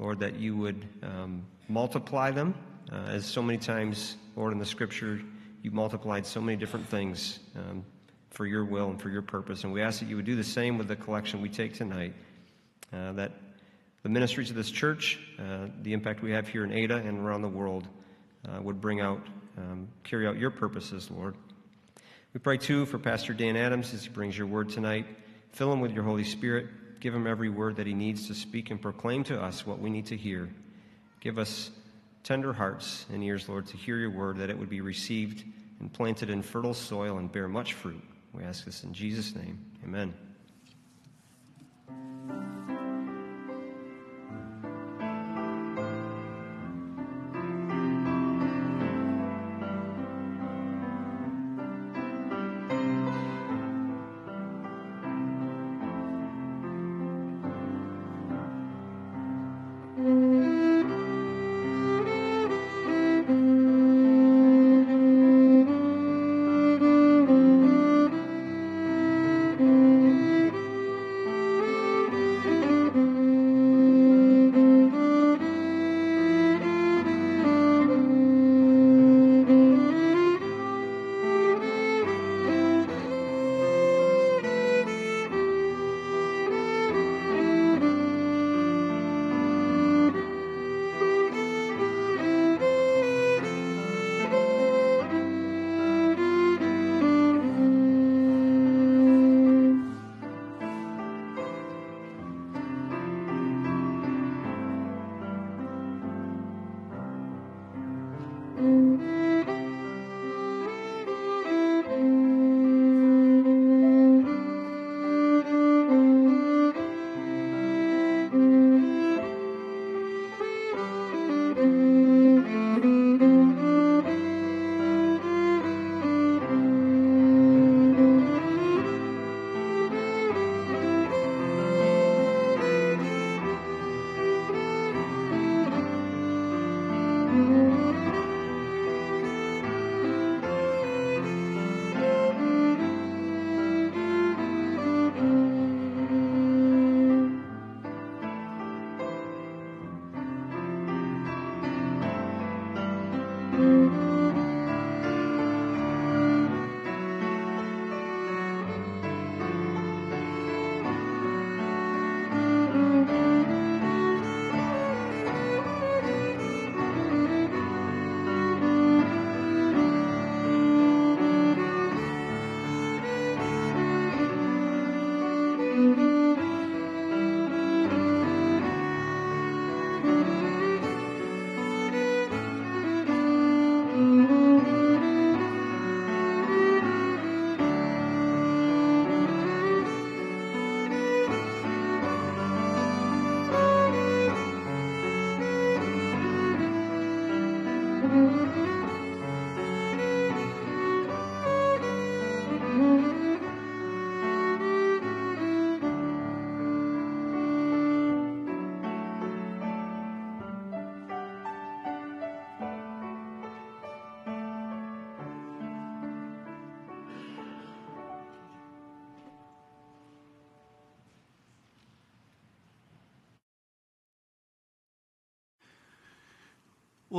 Lord, 0.00 0.18
that 0.20 0.40
you 0.40 0.56
would 0.56 0.88
um, 1.04 1.46
multiply 1.68 2.32
them 2.32 2.54
uh, 2.92 2.96
as 3.08 3.24
so 3.24 3.42
many 3.42 3.58
times, 3.58 4.16
Lord, 4.36 4.52
in 4.52 4.58
the 4.58 4.66
scripture, 4.66 5.20
you 5.62 5.70
multiplied 5.70 6.26
so 6.26 6.40
many 6.40 6.56
different 6.56 6.88
things 6.88 7.40
um, 7.56 7.84
for 8.30 8.46
your 8.46 8.64
will 8.64 8.90
and 8.90 9.00
for 9.00 9.10
your 9.10 9.22
purpose. 9.22 9.64
And 9.64 9.72
we 9.72 9.82
ask 9.82 10.00
that 10.00 10.08
you 10.08 10.16
would 10.16 10.24
do 10.24 10.36
the 10.36 10.44
same 10.44 10.78
with 10.78 10.88
the 10.88 10.96
collection 10.96 11.40
we 11.40 11.48
take 11.48 11.74
tonight. 11.74 12.14
Uh, 12.92 13.12
that 13.12 13.32
the 14.02 14.08
ministries 14.08 14.50
of 14.50 14.56
this 14.56 14.70
church, 14.70 15.20
uh, 15.38 15.66
the 15.82 15.92
impact 15.92 16.22
we 16.22 16.32
have 16.32 16.48
here 16.48 16.64
in 16.64 16.72
Ada 16.72 16.96
and 16.96 17.18
around 17.18 17.42
the 17.42 17.48
world, 17.48 17.86
uh, 18.48 18.60
would 18.62 18.80
bring 18.80 19.00
out, 19.00 19.20
um, 19.58 19.86
carry 20.02 20.26
out 20.26 20.38
your 20.38 20.50
purposes, 20.50 21.10
Lord. 21.10 21.36
We 22.32 22.40
pray 22.40 22.56
too 22.56 22.86
for 22.86 22.98
Pastor 22.98 23.34
Dan 23.34 23.56
Adams 23.56 23.92
as 23.92 24.04
he 24.04 24.08
brings 24.08 24.36
your 24.36 24.46
word 24.46 24.70
tonight. 24.70 25.06
Fill 25.52 25.72
him 25.72 25.80
with 25.80 25.92
your 25.92 26.04
Holy 26.04 26.24
Spirit. 26.24 26.66
Give 27.00 27.14
him 27.14 27.26
every 27.26 27.48
word 27.50 27.76
that 27.76 27.86
he 27.86 27.94
needs 27.94 28.26
to 28.28 28.34
speak 28.34 28.70
and 28.70 28.80
proclaim 28.80 29.24
to 29.24 29.40
us 29.40 29.66
what 29.66 29.78
we 29.78 29.90
need 29.90 30.06
to 30.06 30.16
hear. 30.16 30.48
Give 31.20 31.38
us 31.38 31.70
tender 32.22 32.52
hearts 32.52 33.06
and 33.12 33.22
ears, 33.22 33.48
Lord, 33.48 33.66
to 33.66 33.76
hear 33.76 33.96
your 33.96 34.10
word, 34.10 34.38
that 34.38 34.50
it 34.50 34.58
would 34.58 34.68
be 34.68 34.80
received 34.80 35.44
and 35.80 35.92
planted 35.92 36.30
in 36.30 36.42
fertile 36.42 36.74
soil 36.74 37.18
and 37.18 37.30
bear 37.30 37.48
much 37.48 37.74
fruit. 37.74 38.02
We 38.32 38.44
ask 38.44 38.64
this 38.64 38.84
in 38.84 38.92
Jesus' 38.92 39.34
name. 39.34 39.58
Amen. 39.84 40.14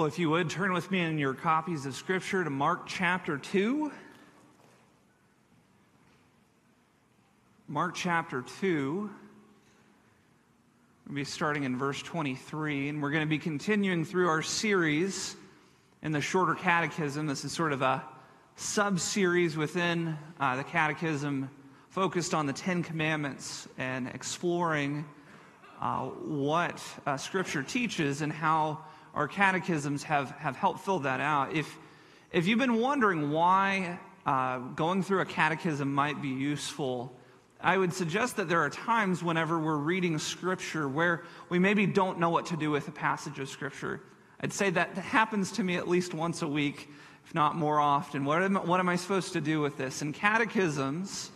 Well, 0.02 0.08
if 0.08 0.18
you 0.18 0.32
would 0.32 0.50
turn 0.50 0.74
with 0.74 0.90
me 0.90 1.02
in 1.02 1.20
your 1.20 1.36
copies 1.36 1.86
of 1.86 1.94
Scripture 1.94 2.44
to 2.44 2.50
Mark 2.50 2.88
chapter 2.88 3.38
2. 3.38 3.92
Mark 7.68 7.94
chapter 7.94 8.44
2. 8.60 9.12
We'll 11.06 11.16
be 11.16 11.24
starting 11.24 11.66
in 11.66 11.78
verse 11.78 12.02
23, 12.02 12.90
and 12.90 13.00
we're 13.00 13.12
going 13.12 13.22
to 13.22 13.30
be 13.30 13.38
continuing 13.38 14.04
through 14.04 14.28
our 14.28 14.42
series 14.42 15.36
in 16.02 16.12
the 16.12 16.20
shorter 16.20 16.56
catechism. 16.56 17.28
This 17.28 17.46
is 17.46 17.52
sort 17.52 17.72
of 17.72 17.84
a 17.84 18.04
sub 18.56 19.00
series 19.00 19.56
within 19.56 20.18
uh, 20.40 20.56
the 20.56 20.64
catechism 20.64 21.48
focused 21.90 22.34
on 22.34 22.48
the 22.48 22.54
Ten 22.54 22.82
Commandments 22.82 23.68
and 23.78 24.08
exploring 24.08 25.06
uh, 25.80 26.06
what 26.06 26.84
uh, 27.06 27.18
Scripture 27.18 27.62
teaches 27.62 28.24
and 28.24 28.34
how 28.34 28.80
our 29.14 29.28
catechisms 29.28 30.04
have, 30.04 30.32
have 30.32 30.56
helped 30.56 30.82
fill 30.82 31.00
that 31.00 31.20
out. 31.20 31.54
If, 31.54 31.78
if 32.32 32.48
you've 32.48 32.60
been 32.60 32.80
wondering 32.80 33.32
why 33.32 34.00
uh, 34.26 34.60
going 34.60 35.04
through 35.04 35.22
a 35.22 35.26
catechism 35.26 35.94
might 35.94 36.22
be 36.22 36.30
useful, 36.30 37.14
I 37.60 37.78
would 37.78 37.94
suggest 37.94 38.38
that 38.38 38.50
there 38.50 38.62
are 38.62 38.70
times 38.70 39.24
whenever 39.24 39.60
we're 39.60 39.78
reading 39.78 40.18
Scripture 40.18 40.88
where 40.88 41.24
we 41.50 41.60
maybe 41.60 41.86
don't 41.86 42.20
know 42.20 42.30
what 42.30 42.48
to 42.48 42.58
do 42.58 42.72
with 42.72 42.88
a 42.88 42.92
passage 42.92 43.38
of 43.40 43.50
Scripture. 43.50 44.02
I'd 44.40 44.54
say 44.54 44.72
that 44.72 44.96
happens 44.96 45.52
to 45.54 45.64
me 45.64 45.76
at 45.76 45.88
least 45.88 46.14
once 46.14 46.42
a 46.42 46.48
week, 46.48 46.90
if 47.24 47.36
not 47.36 47.56
more 47.56 47.80
often. 47.80 48.26
What 48.26 48.42
am, 48.42 48.56
what 48.56 48.80
am 48.80 48.90
I 48.90 48.96
supposed 48.96 49.34
to 49.34 49.42
do 49.42 49.62
with 49.62 49.78
this? 49.78 50.02
And 50.02 50.14
catechisms 50.14 51.30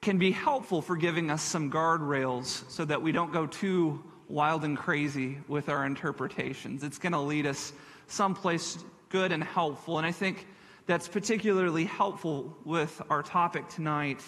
can 0.00 0.16
be 0.16 0.30
helpful 0.30 0.80
for 0.80 0.96
giving 0.96 1.30
us 1.30 1.42
some 1.42 1.70
guardrails 1.70 2.68
so 2.70 2.86
that 2.86 3.02
we 3.02 3.12
don't 3.12 3.32
go 3.32 3.46
too 3.46 4.02
wild 4.30 4.64
and 4.64 4.78
crazy 4.78 5.38
with 5.48 5.68
our 5.68 5.84
interpretations. 5.84 6.84
It's 6.84 6.98
going 6.98 7.12
to 7.12 7.20
lead 7.20 7.46
us 7.46 7.72
someplace 8.06 8.78
good 9.08 9.32
and 9.32 9.42
helpful. 9.42 9.98
And 9.98 10.06
I 10.06 10.12
think 10.12 10.46
that's 10.86 11.08
particularly 11.08 11.84
helpful 11.84 12.56
with 12.64 13.00
our 13.10 13.22
topic 13.22 13.68
tonight 13.68 14.22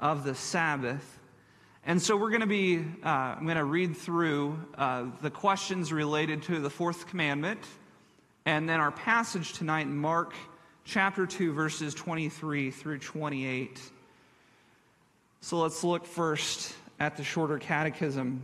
of 0.00 0.24
the 0.24 0.34
Sabbath. 0.34 1.20
And 1.86 2.00
so 2.00 2.16
we're 2.16 2.30
going 2.30 2.40
to 2.40 2.46
be, 2.46 2.78
uh, 2.78 3.08
I'm 3.08 3.44
going 3.44 3.56
to 3.56 3.64
read 3.64 3.96
through 3.96 4.58
uh, 4.76 5.06
the 5.22 5.30
questions 5.30 5.92
related 5.92 6.42
to 6.44 6.60
the 6.60 6.70
fourth 6.70 7.06
commandment. 7.06 7.60
And 8.46 8.68
then 8.68 8.80
our 8.80 8.90
passage 8.90 9.52
tonight 9.52 9.86
in 9.86 9.96
Mark 9.96 10.34
chapter 10.84 11.26
2, 11.26 11.52
verses 11.52 11.94
23 11.94 12.70
through 12.70 12.98
28. 12.98 13.80
So 15.40 15.58
let's 15.58 15.84
look 15.84 16.06
first 16.06 16.74
at 16.98 17.16
the 17.16 17.24
shorter 17.24 17.58
catechism. 17.58 18.42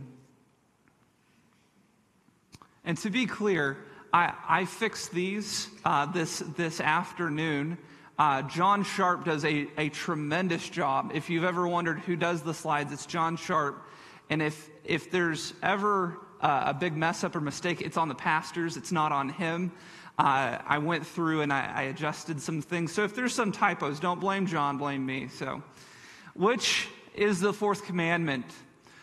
And 2.83 2.97
to 2.99 3.09
be 3.09 3.25
clear, 3.25 3.77
I, 4.11 4.33
I 4.47 4.65
fixed 4.65 5.11
these 5.11 5.67
uh, 5.85 6.07
this, 6.07 6.39
this 6.57 6.81
afternoon. 6.81 7.77
Uh, 8.17 8.41
John 8.43 8.83
Sharp 8.83 9.25
does 9.25 9.45
a, 9.45 9.67
a 9.77 9.89
tremendous 9.89 10.67
job. 10.67 11.11
If 11.13 11.29
you've 11.29 11.43
ever 11.43 11.67
wondered 11.67 11.99
who 11.99 12.15
does 12.15 12.41
the 12.41 12.53
slides, 12.53 12.91
it's 12.91 13.05
John 13.05 13.37
Sharp. 13.37 13.87
And 14.29 14.41
if, 14.41 14.69
if 14.83 15.11
there's 15.11 15.53
ever 15.61 16.17
uh, 16.41 16.63
a 16.67 16.73
big 16.73 16.95
mess 16.95 17.23
up 17.23 17.35
or 17.35 17.41
mistake, 17.41 17.81
it's 17.81 17.97
on 17.97 18.09
the 18.09 18.15
pastors, 18.15 18.77
it's 18.77 18.91
not 18.91 19.11
on 19.11 19.29
him. 19.29 19.71
Uh, 20.17 20.57
I 20.65 20.77
went 20.79 21.05
through 21.05 21.41
and 21.41 21.53
I, 21.53 21.71
I 21.73 21.81
adjusted 21.83 22.41
some 22.41 22.61
things. 22.61 22.91
So 22.91 23.03
if 23.03 23.15
there's 23.15 23.33
some 23.33 23.51
typos, 23.51 23.99
don't 23.99 24.19
blame 24.19 24.45
John, 24.45 24.77
blame 24.77 25.05
me. 25.05 25.27
So, 25.29 25.63
which 26.35 26.87
is 27.15 27.39
the 27.39 27.53
fourth 27.53 27.85
commandment? 27.85 28.45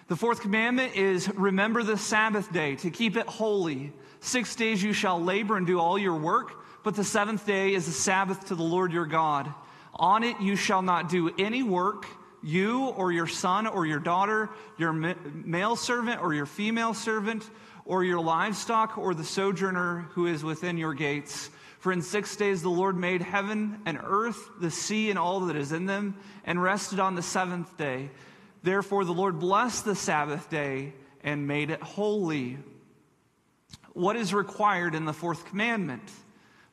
The 0.08 0.16
fourth 0.16 0.40
commandment 0.40 0.96
is 0.96 1.28
remember 1.34 1.82
the 1.82 1.98
Sabbath 1.98 2.50
day 2.50 2.76
to 2.76 2.88
keep 2.88 3.14
it 3.18 3.26
holy. 3.26 3.92
Six 4.20 4.56
days 4.56 4.82
you 4.82 4.94
shall 4.94 5.22
labor 5.22 5.58
and 5.58 5.66
do 5.66 5.78
all 5.78 5.98
your 5.98 6.16
work, 6.16 6.64
but 6.82 6.94
the 6.94 7.04
seventh 7.04 7.44
day 7.44 7.74
is 7.74 7.84
the 7.84 7.92
Sabbath 7.92 8.46
to 8.46 8.54
the 8.54 8.62
Lord 8.62 8.90
your 8.90 9.04
God. 9.04 9.52
On 9.96 10.24
it 10.24 10.40
you 10.40 10.56
shall 10.56 10.80
not 10.80 11.10
do 11.10 11.30
any 11.38 11.62
work, 11.62 12.06
you 12.42 12.86
or 12.86 13.12
your 13.12 13.26
son 13.26 13.66
or 13.66 13.84
your 13.84 13.98
daughter, 13.98 14.48
your 14.78 14.94
male 14.94 15.76
servant 15.76 16.22
or 16.22 16.32
your 16.32 16.46
female 16.46 16.94
servant, 16.94 17.50
or 17.84 18.02
your 18.02 18.20
livestock 18.20 18.96
or 18.96 19.12
the 19.12 19.24
sojourner 19.24 20.08
who 20.12 20.24
is 20.24 20.42
within 20.42 20.78
your 20.78 20.94
gates. 20.94 21.50
For 21.80 21.92
in 21.92 22.00
six 22.00 22.34
days 22.34 22.62
the 22.62 22.70
Lord 22.70 22.96
made 22.96 23.20
heaven 23.20 23.82
and 23.84 24.00
earth, 24.02 24.50
the 24.58 24.70
sea, 24.70 25.10
and 25.10 25.18
all 25.18 25.40
that 25.40 25.56
is 25.56 25.72
in 25.72 25.84
them, 25.84 26.16
and 26.44 26.62
rested 26.62 26.98
on 26.98 27.14
the 27.14 27.22
seventh 27.22 27.76
day. 27.76 28.10
Therefore, 28.62 29.04
the 29.04 29.12
Lord 29.12 29.38
blessed 29.38 29.84
the 29.84 29.94
Sabbath 29.94 30.50
day 30.50 30.92
and 31.22 31.46
made 31.46 31.70
it 31.70 31.82
holy. 31.82 32.58
What 33.92 34.16
is 34.16 34.34
required 34.34 34.94
in 34.94 35.04
the 35.04 35.12
fourth 35.12 35.46
commandment? 35.46 36.02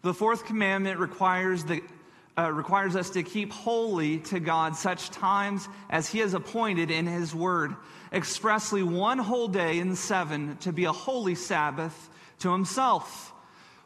The 0.01 0.13
fourth 0.13 0.45
commandment 0.45 0.99
requires, 0.99 1.63
the, 1.63 1.81
uh, 2.37 2.51
requires 2.51 2.95
us 2.95 3.11
to 3.11 3.23
keep 3.23 3.51
holy 3.51 4.19
to 4.19 4.39
God 4.39 4.75
such 4.75 5.09
times 5.09 5.67
as 5.89 6.07
He 6.07 6.19
has 6.19 6.33
appointed 6.33 6.91
in 6.91 7.07
His 7.07 7.33
Word, 7.33 7.75
expressly 8.13 8.83
one 8.83 9.17
whole 9.17 9.47
day 9.47 9.79
in 9.79 9.95
seven 9.95 10.57
to 10.57 10.71
be 10.71 10.85
a 10.85 10.91
holy 10.91 11.35
Sabbath 11.35 12.09
to 12.39 12.51
Himself. 12.51 13.33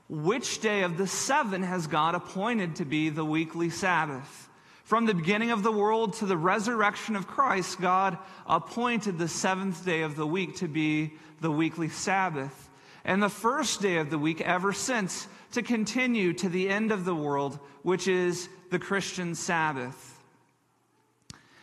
Which 0.09 0.59
day 0.59 0.81
of 0.81 0.97
the 0.97 1.07
seven 1.07 1.63
has 1.63 1.87
God 1.87 2.15
appointed 2.15 2.77
to 2.77 2.85
be 2.85 3.09
the 3.09 3.23
weekly 3.23 3.69
Sabbath? 3.69 4.48
From 4.89 5.05
the 5.05 5.13
beginning 5.13 5.51
of 5.51 5.61
the 5.61 5.71
world 5.71 6.13
to 6.13 6.25
the 6.25 6.35
resurrection 6.35 7.15
of 7.15 7.27
Christ, 7.27 7.79
God 7.79 8.17
appointed 8.47 9.19
the 9.19 9.27
seventh 9.27 9.85
day 9.85 10.01
of 10.01 10.15
the 10.15 10.25
week 10.25 10.55
to 10.55 10.67
be 10.67 11.13
the 11.41 11.51
weekly 11.51 11.89
Sabbath, 11.89 12.71
and 13.05 13.21
the 13.21 13.29
first 13.29 13.83
day 13.83 13.97
of 13.97 14.09
the 14.09 14.17
week 14.17 14.41
ever 14.41 14.73
since 14.73 15.27
to 15.51 15.61
continue 15.61 16.33
to 16.33 16.49
the 16.49 16.67
end 16.67 16.91
of 16.91 17.05
the 17.05 17.13
world, 17.13 17.59
which 17.83 18.07
is 18.07 18.49
the 18.71 18.79
Christian 18.79 19.35
Sabbath. 19.35 20.19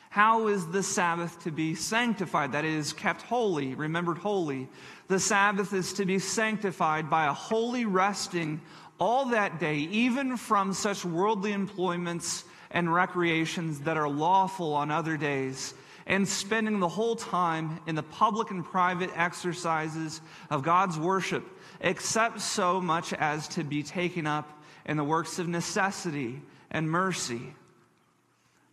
How 0.08 0.46
is 0.46 0.68
the 0.68 0.84
Sabbath 0.84 1.42
to 1.42 1.50
be 1.50 1.74
sanctified? 1.74 2.52
That 2.52 2.64
is, 2.64 2.92
kept 2.92 3.22
holy, 3.22 3.74
remembered 3.74 4.18
holy. 4.18 4.68
The 5.08 5.20
Sabbath 5.20 5.72
is 5.72 5.92
to 5.94 6.04
be 6.04 6.18
sanctified 6.18 7.08
by 7.08 7.26
a 7.26 7.32
holy 7.32 7.84
resting 7.84 8.60
all 8.98 9.26
that 9.26 9.60
day, 9.60 9.76
even 9.76 10.36
from 10.36 10.72
such 10.72 11.04
worldly 11.04 11.52
employments 11.52 12.44
and 12.70 12.92
recreations 12.92 13.80
that 13.80 13.96
are 13.96 14.08
lawful 14.08 14.74
on 14.74 14.90
other 14.90 15.16
days, 15.16 15.74
and 16.06 16.26
spending 16.26 16.80
the 16.80 16.88
whole 16.88 17.14
time 17.14 17.78
in 17.86 17.94
the 17.94 18.02
public 18.02 18.50
and 18.50 18.64
private 18.64 19.10
exercises 19.14 20.20
of 20.50 20.62
God's 20.62 20.98
worship, 20.98 21.44
except 21.80 22.40
so 22.40 22.80
much 22.80 23.12
as 23.12 23.46
to 23.48 23.62
be 23.62 23.82
taken 23.82 24.26
up 24.26 24.62
in 24.86 24.96
the 24.96 25.04
works 25.04 25.38
of 25.38 25.46
necessity 25.46 26.40
and 26.70 26.90
mercy. 26.90 27.54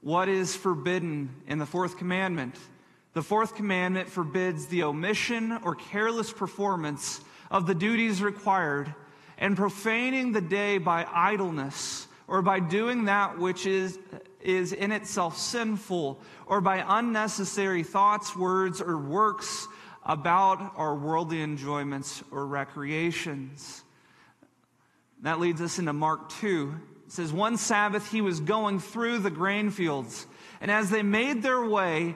What 0.01 0.29
is 0.29 0.55
forbidden 0.55 1.29
in 1.47 1.59
the 1.59 1.65
fourth 1.65 1.97
commandment? 1.97 2.57
The 3.13 3.21
fourth 3.21 3.55
commandment 3.55 4.09
forbids 4.09 4.67
the 4.67 4.83
omission 4.83 5.51
or 5.63 5.75
careless 5.75 6.33
performance 6.33 7.21
of 7.51 7.67
the 7.67 7.75
duties 7.75 8.23
required 8.23 8.93
and 9.37 9.55
profaning 9.55 10.31
the 10.31 10.41
day 10.41 10.79
by 10.79 11.05
idleness 11.11 12.07
or 12.27 12.41
by 12.41 12.59
doing 12.59 13.05
that 13.05 13.37
which 13.37 13.67
is, 13.67 13.99
is 14.41 14.73
in 14.73 14.91
itself 14.91 15.37
sinful, 15.37 16.19
or 16.47 16.61
by 16.61 16.83
unnecessary 16.87 17.83
thoughts, 17.83 18.35
words, 18.35 18.81
or 18.81 18.97
works 18.97 19.67
about 20.03 20.73
our 20.75 20.95
worldly 20.95 21.41
enjoyments 21.41 22.23
or 22.31 22.45
recreations. 22.47 23.83
That 25.21 25.39
leads 25.39 25.61
us 25.61 25.79
into 25.79 25.93
Mark 25.93 26.29
2. 26.29 26.73
It 27.05 27.11
says, 27.11 27.31
One 27.31 27.57
Sabbath 27.57 28.09
he 28.11 28.21
was 28.21 28.39
going 28.39 28.79
through 28.79 29.19
the 29.19 29.29
grain 29.29 29.69
fields, 29.69 30.25
and 30.59 30.71
as 30.71 30.89
they 30.89 31.03
made 31.03 31.43
their 31.43 31.63
way, 31.63 32.15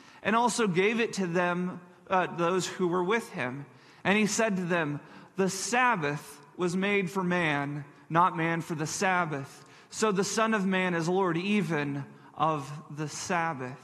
and 0.23 0.35
also 0.35 0.67
gave 0.67 0.99
it 0.99 1.13
to 1.13 1.27
them, 1.27 1.81
uh, 2.09 2.27
those 2.35 2.67
who 2.67 2.87
were 2.87 3.03
with 3.03 3.29
him. 3.31 3.65
And 4.03 4.17
he 4.17 4.25
said 4.25 4.57
to 4.57 4.63
them, 4.63 4.99
The 5.35 5.49
Sabbath 5.49 6.39
was 6.57 6.75
made 6.75 7.09
for 7.09 7.23
man 7.23 7.85
not 8.11 8.35
man 8.35 8.59
for 8.59 8.75
the 8.75 8.85
Sabbath. 8.85 9.65
So 9.89 10.11
the 10.11 10.25
Son 10.25 10.53
of 10.53 10.65
Man 10.65 10.93
is 10.93 11.07
Lord 11.07 11.37
even 11.37 12.03
of 12.35 12.69
the 12.95 13.07
Sabbath. 13.07 13.79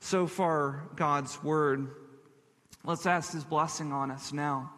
So 0.00 0.26
far, 0.26 0.82
God's 0.96 1.42
word. 1.44 1.90
Let's 2.84 3.04
ask 3.04 3.32
his 3.34 3.44
blessing 3.44 3.92
on 3.92 4.10
us 4.10 4.32
now. 4.32 4.72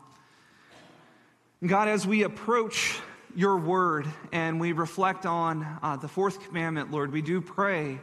God, 1.64 1.87
as 1.87 2.05
we 2.05 2.24
approach 2.24 2.98
your 3.37 3.57
word 3.57 4.09
and 4.33 4.61
we 4.61 4.72
reflect 4.72 5.26
on 5.26 5.64
uh, 5.81 5.96
the 5.96 6.09
fourth 6.09 6.44
commandment, 6.48 6.90
Lord, 6.90 7.12
we 7.12 7.22
do 7.22 7.40
pray 7.40 8.00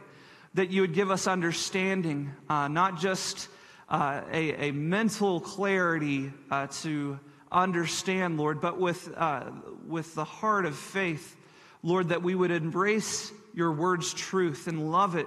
that 0.54 0.70
you 0.70 0.80
would 0.80 0.94
give 0.94 1.10
us 1.10 1.26
understanding, 1.26 2.32
uh, 2.48 2.68
not 2.68 2.98
just 2.98 3.48
uh, 3.88 4.22
a, 4.32 4.68
a, 4.68 4.72
mental 4.72 5.40
clarity 5.40 6.32
uh, 6.50 6.66
to 6.68 7.18
understand, 7.50 8.38
Lord, 8.38 8.60
but 8.60 8.78
with, 8.78 9.12
uh, 9.16 9.50
with 9.86 10.14
the 10.14 10.24
heart 10.24 10.64
of 10.66 10.76
faith, 10.76 11.36
Lord, 11.82 12.08
that 12.08 12.22
we 12.22 12.34
would 12.34 12.50
embrace 12.50 13.32
your 13.54 13.72
word's 13.72 14.12
truth 14.14 14.66
and 14.68 14.90
love 14.92 15.16
it 15.16 15.26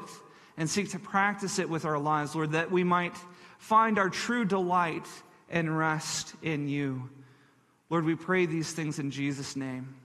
and 0.57 0.69
seek 0.69 0.91
to 0.91 0.99
practice 0.99 1.59
it 1.59 1.69
with 1.69 1.85
our 1.85 1.97
lives, 1.97 2.35
Lord, 2.35 2.51
that 2.51 2.71
we 2.71 2.83
might 2.83 3.15
find 3.57 3.97
our 3.97 4.09
true 4.09 4.45
delight 4.45 5.07
and 5.49 5.77
rest 5.77 6.35
in 6.41 6.67
you. 6.67 7.09
Lord, 7.89 8.05
we 8.05 8.15
pray 8.15 8.45
these 8.45 8.71
things 8.71 8.99
in 8.99 9.11
Jesus' 9.11 9.55
name. 9.55 9.95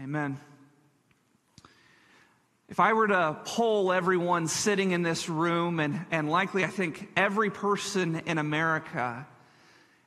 Amen. 0.00 0.38
If 2.68 2.80
I 2.80 2.94
were 2.94 3.06
to 3.06 3.38
poll 3.44 3.92
everyone 3.92 4.48
sitting 4.48 4.90
in 4.90 5.02
this 5.02 5.28
room, 5.28 5.78
and, 5.78 6.04
and 6.10 6.28
likely 6.28 6.64
I 6.64 6.68
think 6.68 7.08
every 7.16 7.48
person 7.48 8.22
in 8.26 8.38
America, 8.38 9.24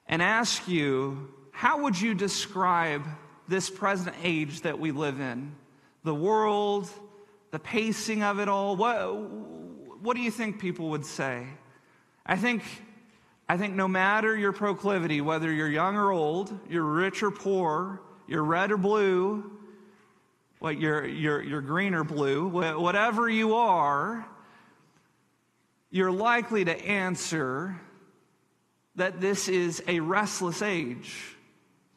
and 0.07 0.21
ask 0.21 0.67
you, 0.67 1.33
how 1.51 1.83
would 1.83 1.99
you 1.99 2.13
describe 2.13 3.03
this 3.47 3.69
present 3.69 4.15
age 4.23 4.61
that 4.61 4.77
we 4.77 4.91
live 4.91 5.21
in? 5.21 5.55
The 6.03 6.13
world, 6.13 6.89
the 7.51 7.59
pacing 7.59 8.23
of 8.23 8.39
it 8.39 8.49
all? 8.49 8.75
What, 8.75 9.07
what 10.01 10.17
do 10.17 10.21
you 10.21 10.31
think 10.31 10.59
people 10.59 10.89
would 10.89 11.05
say? 11.05 11.47
I 12.25 12.35
think, 12.35 12.63
I 13.47 13.55
think 13.55 13.73
no 13.73 13.87
matter 13.87 14.35
your 14.35 14.51
proclivity, 14.51 15.21
whether 15.21 15.49
you're 15.49 15.69
young 15.69 15.95
or 15.95 16.11
old, 16.11 16.57
you're 16.69 16.83
rich 16.83 17.23
or 17.23 17.31
poor, 17.31 18.01
you're 18.27 18.43
red 18.43 18.71
or 18.73 18.77
blue, 18.77 19.58
what 20.59 20.79
you're, 20.79 21.05
you're, 21.05 21.41
you're 21.41 21.61
green 21.61 21.93
or 21.93 22.03
blue, 22.03 22.47
whatever 22.47 23.29
you 23.29 23.55
are, 23.55 24.27
you're 25.89 26.11
likely 26.11 26.65
to 26.65 26.85
answer 26.85 27.79
that 28.95 29.21
this 29.21 29.47
is 29.47 29.81
a 29.87 30.01
restless 30.01 30.61
age. 30.61 31.15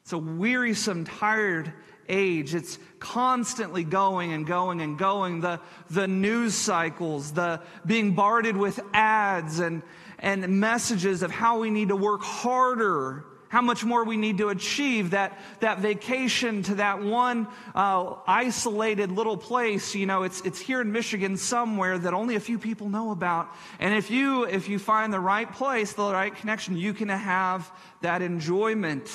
It's 0.02 0.12
a 0.12 0.18
wearisome, 0.18 1.04
tired 1.04 1.72
age. 2.08 2.54
It's 2.54 2.78
constantly 3.00 3.84
going 3.84 4.32
and 4.32 4.46
going 4.46 4.80
and 4.80 4.96
going. 4.96 5.40
The, 5.40 5.60
the 5.90 6.06
news 6.06 6.54
cycles, 6.54 7.32
the 7.32 7.60
being 7.84 8.10
bombarded 8.14 8.56
with 8.56 8.78
ads 8.92 9.58
and, 9.58 9.82
and 10.20 10.60
messages 10.60 11.22
of 11.22 11.32
how 11.32 11.58
we 11.58 11.70
need 11.70 11.88
to 11.88 11.96
work 11.96 12.22
harder 12.22 13.24
how 13.52 13.60
much 13.60 13.84
more 13.84 14.02
we 14.02 14.16
need 14.16 14.38
to 14.38 14.48
achieve 14.48 15.10
that, 15.10 15.38
that 15.60 15.78
vacation 15.78 16.62
to 16.62 16.76
that 16.76 17.02
one 17.02 17.46
uh, 17.74 18.14
isolated 18.26 19.12
little 19.12 19.36
place. 19.36 19.94
You 19.94 20.06
know, 20.06 20.22
it's, 20.22 20.40
it's 20.40 20.58
here 20.58 20.80
in 20.80 20.90
Michigan 20.90 21.36
somewhere 21.36 21.98
that 21.98 22.14
only 22.14 22.34
a 22.34 22.40
few 22.40 22.58
people 22.58 22.88
know 22.88 23.10
about. 23.10 23.48
And 23.78 23.94
if 23.94 24.10
you, 24.10 24.44
if 24.44 24.70
you 24.70 24.78
find 24.78 25.12
the 25.12 25.20
right 25.20 25.52
place, 25.52 25.92
the 25.92 26.10
right 26.10 26.34
connection, 26.34 26.78
you 26.78 26.94
can 26.94 27.10
have 27.10 27.70
that 28.00 28.22
enjoyment 28.22 29.10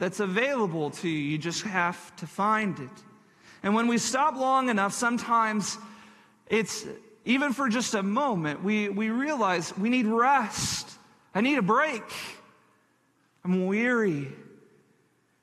that's 0.00 0.18
available 0.18 0.90
to 0.90 1.08
you. 1.08 1.18
You 1.18 1.38
just 1.38 1.62
have 1.62 2.16
to 2.16 2.26
find 2.26 2.76
it. 2.80 2.90
And 3.62 3.72
when 3.72 3.86
we 3.86 3.98
stop 3.98 4.34
long 4.34 4.68
enough, 4.68 4.94
sometimes 4.94 5.78
it's 6.48 6.84
even 7.24 7.52
for 7.52 7.68
just 7.68 7.94
a 7.94 8.02
moment, 8.02 8.64
we, 8.64 8.88
we 8.88 9.10
realize 9.10 9.78
we 9.78 9.90
need 9.90 10.06
rest. 10.06 10.90
I 11.36 11.40
need 11.40 11.58
a 11.58 11.62
break. 11.62 12.02
I'm 13.46 13.66
weary. 13.66 14.26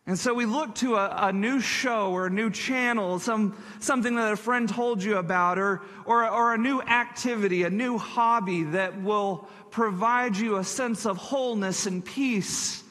And 0.06 0.20
so 0.20 0.34
we 0.34 0.46
look 0.46 0.76
to 0.76 0.96
a, 0.96 1.28
a, 1.28 1.32
new 1.32 1.62
show 1.62 2.12
or 2.12 2.26
a 2.26 2.30
new 2.30 2.50
channel, 2.50 3.18
some, 3.18 3.58
something 3.80 4.16
that 4.16 4.34
a 4.34 4.36
friend 4.36 4.68
told 4.68 5.02
you 5.02 5.16
about, 5.16 5.58
or, 5.58 5.82
or, 6.04 6.30
or 6.30 6.54
a 6.54 6.58
new 6.58 6.82
activity, 6.82 7.64
a 7.64 7.70
new 7.70 7.98
hobby 7.98 8.64
that 8.64 9.02
will 9.02 9.48
provide 9.72 10.36
you 10.36 10.58
a 10.58 10.66
sense 10.66 11.06
of 11.06 11.16
wholeness 11.16 11.86
and 11.86 12.04
peace 12.04 12.84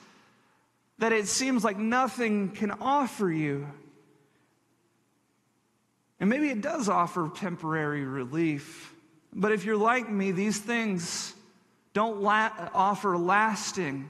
that 0.97 1.13
it 1.13 1.29
seems 1.29 1.63
like 1.63 1.77
nothing 1.77 2.49
can 2.49 2.71
offer 2.71 3.31
you. 3.31 3.67
And 6.21 6.31
maybe 6.31 6.49
it 6.49 6.63
does 6.63 6.89
offer 6.89 7.31
temporary 7.35 8.07
relief. 8.07 8.95
But 9.31 9.53
if 9.53 9.67
you're 9.67 9.77
like 9.77 10.09
me, 10.09 10.33
these 10.33 10.59
things 10.59 11.35
don't 11.93 12.23
la- 12.23 12.71
offer 12.73 13.19
lasting 13.19 14.09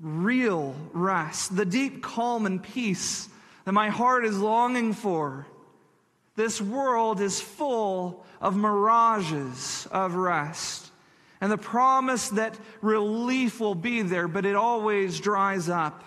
real 0.00 0.74
rest, 0.92 1.56
the 1.56 1.64
deep 1.64 2.02
calm 2.02 2.46
and 2.46 2.62
peace 2.62 3.28
that 3.64 3.72
my 3.72 3.88
heart 3.88 4.24
is 4.24 4.38
longing 4.38 4.92
for. 4.92 5.46
This 6.36 6.60
world 6.60 7.20
is 7.20 7.40
full 7.40 8.24
of 8.40 8.56
mirages 8.56 9.88
of 9.90 10.14
rest 10.14 10.88
and 11.40 11.52
the 11.52 11.58
promise 11.58 12.30
that 12.30 12.58
relief 12.80 13.60
will 13.60 13.74
be 13.74 14.02
there, 14.02 14.28
but 14.28 14.44
it 14.44 14.56
always 14.56 15.20
dries 15.20 15.68
up. 15.68 16.04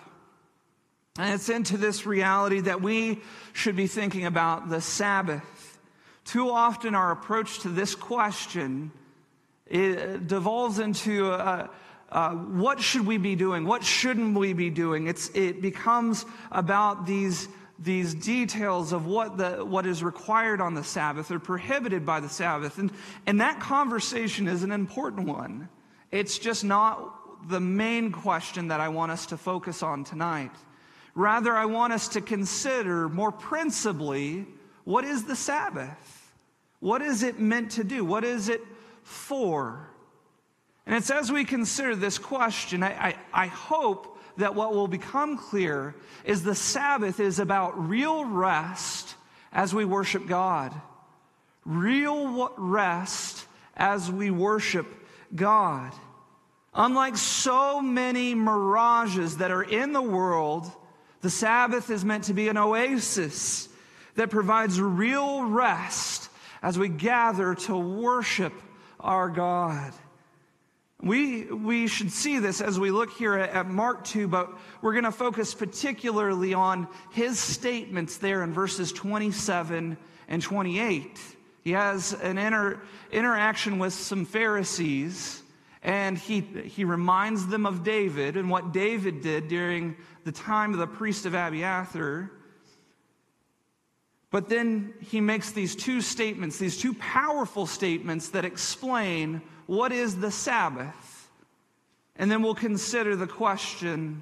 And 1.18 1.34
it's 1.34 1.48
into 1.48 1.76
this 1.76 2.06
reality 2.06 2.60
that 2.60 2.82
we 2.82 3.20
should 3.52 3.76
be 3.76 3.86
thinking 3.86 4.24
about 4.26 4.68
the 4.68 4.80
Sabbath. 4.80 5.78
Too 6.24 6.50
often, 6.50 6.94
our 6.94 7.12
approach 7.12 7.60
to 7.60 7.68
this 7.68 7.94
question 7.94 8.92
devolves 9.70 10.78
into 10.78 11.32
a, 11.32 11.70
uh, 12.12 12.32
what 12.32 12.78
should 12.78 13.06
we 13.06 13.16
be 13.16 13.34
doing? 13.34 13.64
What 13.64 13.82
shouldn't 13.82 14.36
we 14.36 14.52
be 14.52 14.68
doing? 14.68 15.06
It's, 15.06 15.30
it 15.30 15.62
becomes 15.62 16.26
about 16.50 17.06
these, 17.06 17.48
these 17.78 18.14
details 18.14 18.92
of 18.92 19.06
what, 19.06 19.38
the, 19.38 19.64
what 19.64 19.86
is 19.86 20.04
required 20.04 20.60
on 20.60 20.74
the 20.74 20.84
Sabbath 20.84 21.30
or 21.30 21.38
prohibited 21.38 22.04
by 22.04 22.20
the 22.20 22.28
Sabbath. 22.28 22.76
And, 22.76 22.92
and 23.26 23.40
that 23.40 23.60
conversation 23.60 24.46
is 24.46 24.62
an 24.62 24.72
important 24.72 25.26
one. 25.26 25.70
It's 26.10 26.38
just 26.38 26.64
not 26.64 27.48
the 27.48 27.60
main 27.60 28.12
question 28.12 28.68
that 28.68 28.78
I 28.78 28.90
want 28.90 29.10
us 29.10 29.24
to 29.26 29.38
focus 29.38 29.82
on 29.82 30.04
tonight. 30.04 30.52
Rather, 31.14 31.54
I 31.54 31.64
want 31.64 31.94
us 31.94 32.08
to 32.08 32.20
consider 32.20 33.08
more 33.08 33.32
principally 33.32 34.46
what 34.84 35.04
is 35.04 35.24
the 35.24 35.36
Sabbath? 35.36 36.34
What 36.80 37.00
is 37.00 37.22
it 37.22 37.40
meant 37.40 37.70
to 37.72 37.84
do? 37.84 38.04
What 38.04 38.22
is 38.22 38.50
it 38.50 38.60
for? 39.02 39.88
And 40.86 40.96
it's 40.96 41.10
as 41.10 41.30
we 41.30 41.44
consider 41.44 41.94
this 41.94 42.18
question, 42.18 42.82
I, 42.82 43.08
I, 43.08 43.16
I, 43.32 43.46
hope 43.46 44.18
that 44.38 44.54
what 44.54 44.74
will 44.74 44.88
become 44.88 45.38
clear 45.38 45.94
is 46.24 46.42
the 46.42 46.54
Sabbath 46.54 47.20
is 47.20 47.38
about 47.38 47.88
real 47.88 48.24
rest 48.24 49.14
as 49.52 49.74
we 49.74 49.84
worship 49.84 50.26
God. 50.26 50.72
Real 51.64 52.52
rest 52.56 53.46
as 53.76 54.10
we 54.10 54.30
worship 54.30 54.86
God. 55.34 55.92
Unlike 56.74 57.16
so 57.16 57.80
many 57.80 58.34
mirages 58.34 59.36
that 59.36 59.50
are 59.50 59.62
in 59.62 59.92
the 59.92 60.02
world, 60.02 60.70
the 61.20 61.30
Sabbath 61.30 61.90
is 61.90 62.04
meant 62.04 62.24
to 62.24 62.34
be 62.34 62.48
an 62.48 62.56
oasis 62.56 63.68
that 64.16 64.30
provides 64.30 64.80
real 64.80 65.44
rest 65.44 66.28
as 66.62 66.78
we 66.78 66.88
gather 66.88 67.54
to 67.54 67.76
worship 67.76 68.52
our 68.98 69.28
God. 69.28 69.92
We, 71.02 71.46
we 71.46 71.88
should 71.88 72.12
see 72.12 72.38
this 72.38 72.60
as 72.60 72.78
we 72.78 72.92
look 72.92 73.10
here 73.10 73.34
at, 73.34 73.66
Mark 73.66 74.04
2, 74.04 74.28
but 74.28 74.56
we're 74.80 74.92
going 74.92 75.02
to 75.02 75.10
focus 75.10 75.52
particularly 75.52 76.54
on 76.54 76.86
his 77.10 77.40
statements 77.40 78.18
there 78.18 78.44
in 78.44 78.52
verses 78.52 78.92
27 78.92 79.96
and 80.28 80.42
28. 80.42 81.20
He 81.64 81.72
has 81.72 82.12
an 82.12 82.38
inter, 82.38 82.80
interaction 83.10 83.80
with 83.80 83.92
some 83.94 84.24
Pharisees, 84.24 85.42
and 85.82 86.16
he, 86.16 86.40
he 86.40 86.84
reminds 86.84 87.48
them 87.48 87.66
of 87.66 87.82
David 87.82 88.36
and 88.36 88.48
what 88.48 88.72
David 88.72 89.22
did 89.22 89.48
during 89.48 89.96
the 90.22 90.30
time 90.30 90.72
of 90.72 90.78
the 90.78 90.86
priest 90.86 91.26
of 91.26 91.34
Abiathar. 91.34 92.30
But 94.30 94.48
then 94.48 94.94
he 95.00 95.20
makes 95.20 95.50
these 95.50 95.74
two 95.74 96.00
statements, 96.00 96.58
these 96.58 96.78
two 96.78 96.94
powerful 96.94 97.66
statements 97.66 98.28
that 98.28 98.44
explain 98.44 99.42
what 99.72 99.90
is 99.90 100.16
the 100.16 100.30
Sabbath? 100.30 101.30
And 102.16 102.30
then 102.30 102.42
we'll 102.42 102.54
consider 102.54 103.16
the 103.16 103.26
question 103.26 104.20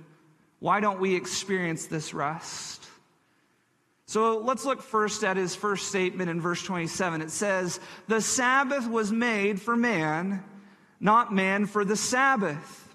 why 0.61 0.79
don't 0.79 1.01
we 1.01 1.17
experience 1.17 1.87
this 1.87 2.15
rest? 2.15 2.87
So 4.07 4.39
let's 4.39 4.65
look 4.65 4.81
first 4.81 5.25
at 5.25 5.37
his 5.37 5.57
first 5.57 5.89
statement 5.89 6.31
in 6.31 6.41
verse 6.41 6.63
27. 6.63 7.21
It 7.21 7.31
says, 7.31 7.81
The 8.07 8.21
Sabbath 8.21 8.89
was 8.89 9.11
made 9.11 9.61
for 9.61 9.75
man, 9.75 10.45
not 11.01 11.35
man 11.35 11.67
for 11.67 11.85
the 11.85 11.97
Sabbath. 11.97 12.90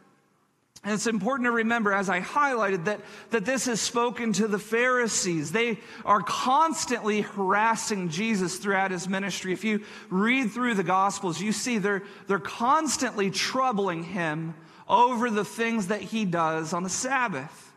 And 0.86 0.94
it's 0.94 1.08
important 1.08 1.48
to 1.48 1.52
remember, 1.52 1.92
as 1.92 2.10
I 2.10 2.22
highlighted, 2.22 2.86
that, 2.86 3.02
that 3.32 3.44
this 3.44 3.68
is 3.68 3.82
spoken 3.82 4.34
to 4.34 4.48
the 4.48 4.60
Pharisees. 4.60 5.52
They 5.52 5.80
are 6.06 6.22
constantly 6.22 7.22
harassing 7.22 8.10
Jesus 8.10 8.58
throughout 8.58 8.92
his 8.92 9.10
ministry. 9.10 9.52
If 9.52 9.64
you 9.64 9.82
read 10.12 10.52
through 10.52 10.76
the 10.76 10.84
Gospels, 10.84 11.42
you 11.42 11.54
see 11.54 11.80
they're, 11.80 12.04
they're 12.28 12.38
constantly 12.38 13.32
troubling 13.32 14.04
him 14.04 14.54
over 14.88 15.32
the 15.32 15.44
things 15.44 15.88
that 15.88 16.02
he 16.02 16.24
does 16.24 16.72
on 16.72 16.84
the 16.84 16.90
Sabbath. 16.90 17.74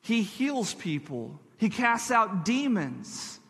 He 0.00 0.22
heals 0.22 0.72
people, 0.72 1.40
he 1.56 1.68
casts 1.68 2.12
out 2.12 2.44
demons. 2.44 3.40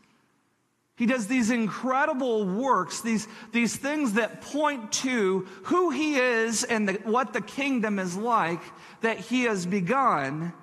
He 0.97 1.05
does 1.05 1.27
these 1.27 1.51
incredible 1.51 2.47
works, 2.47 3.03
these, 3.03 3.29
these 3.53 3.77
things 3.77 4.15
that 4.15 4.41
point 4.41 4.93
to 4.93 5.47
who 5.65 5.91
he 5.91 6.17
is 6.17 6.65
and 6.65 6.89
the, 6.89 6.95
what 7.05 7.35
the 7.35 7.43
kingdom 7.43 7.99
is 7.99 8.17
like 8.17 8.63
that 9.03 9.19
he 9.19 9.43
has 9.43 9.67
begun. 9.67 10.55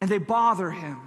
And 0.00 0.10
they 0.10 0.18
bother 0.18 0.72
him. 0.72 0.98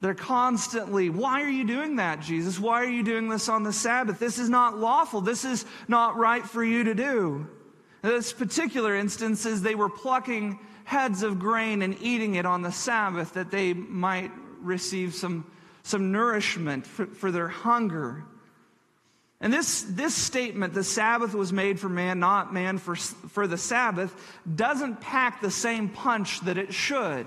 They're 0.00 0.14
constantly, 0.14 1.10
why 1.10 1.42
are 1.42 1.50
you 1.50 1.66
doing 1.66 1.96
that, 1.96 2.20
Jesus? 2.20 2.58
Why 2.58 2.82
are 2.82 2.88
you 2.88 3.02
doing 3.02 3.28
this 3.28 3.48
on 3.48 3.64
the 3.64 3.72
Sabbath? 3.72 4.18
This 4.18 4.38
is 4.38 4.48
not 4.48 4.78
lawful. 4.78 5.20
This 5.20 5.44
is 5.44 5.66
not 5.88 6.16
right 6.16 6.44
for 6.44 6.64
you 6.64 6.84
to 6.84 6.94
do. 6.94 7.46
In 8.02 8.08
this 8.08 8.32
particular 8.32 8.94
instance 8.94 9.44
is 9.44 9.60
they 9.60 9.74
were 9.74 9.90
plucking 9.90 10.60
heads 10.84 11.22
of 11.22 11.38
grain 11.38 11.82
and 11.82 12.00
eating 12.00 12.36
it 12.36 12.46
on 12.46 12.62
the 12.62 12.72
Sabbath 12.72 13.34
that 13.34 13.50
they 13.50 13.74
might 13.74 14.30
receive 14.62 15.14
some, 15.14 15.50
some 15.82 16.12
nourishment 16.12 16.86
for, 16.86 17.06
for 17.06 17.30
their 17.30 17.48
hunger. 17.48 18.24
And 19.40 19.52
this, 19.52 19.82
this 19.82 20.14
statement, 20.14 20.74
the 20.74 20.84
Sabbath 20.84 21.34
was 21.34 21.52
made 21.52 21.80
for 21.80 21.88
man, 21.88 22.20
not 22.20 22.52
man 22.52 22.78
for, 22.78 22.94
for 22.94 23.46
the 23.46 23.56
Sabbath, 23.56 24.14
doesn't 24.54 25.00
pack 25.00 25.40
the 25.40 25.50
same 25.50 25.88
punch 25.88 26.40
that 26.40 26.58
it 26.58 26.74
should. 26.74 27.26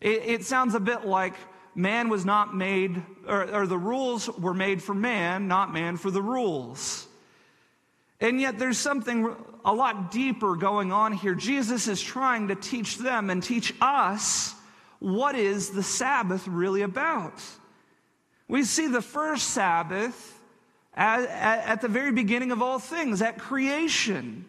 It, 0.00 0.22
it 0.26 0.44
sounds 0.44 0.74
a 0.74 0.80
bit 0.80 1.04
like 1.04 1.34
man 1.74 2.08
was 2.08 2.24
not 2.24 2.54
made, 2.54 3.02
or, 3.26 3.52
or 3.52 3.66
the 3.66 3.78
rules 3.78 4.28
were 4.28 4.54
made 4.54 4.80
for 4.80 4.94
man, 4.94 5.48
not 5.48 5.72
man 5.72 5.96
for 5.96 6.10
the 6.10 6.22
rules. 6.22 7.08
And 8.20 8.40
yet 8.40 8.58
there's 8.58 8.78
something 8.78 9.34
a 9.64 9.74
lot 9.74 10.12
deeper 10.12 10.54
going 10.54 10.92
on 10.92 11.12
here. 11.12 11.34
Jesus 11.34 11.88
is 11.88 12.00
trying 12.00 12.48
to 12.48 12.54
teach 12.54 12.98
them 12.98 13.28
and 13.28 13.42
teach 13.42 13.74
us 13.80 14.54
what 15.04 15.34
is 15.34 15.70
the 15.70 15.82
Sabbath 15.82 16.48
really 16.48 16.80
about. 16.80 17.42
We 18.48 18.64
see 18.64 18.86
the 18.86 19.02
first 19.02 19.50
Sabbath 19.50 20.40
at, 20.94 21.20
at, 21.24 21.66
at, 21.66 21.80
the 21.82 21.88
very 21.88 22.10
beginning 22.10 22.52
of 22.52 22.62
all 22.62 22.78
things, 22.78 23.20
at 23.20 23.38
creation. 23.38 24.46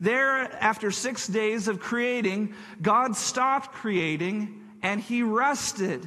There, 0.00 0.50
after 0.62 0.90
six 0.90 1.26
days 1.26 1.68
of 1.68 1.80
creating, 1.80 2.54
God 2.80 3.14
stopped 3.14 3.72
creating 3.72 4.62
and 4.82 5.00
he 5.00 5.22
rested. 5.22 6.06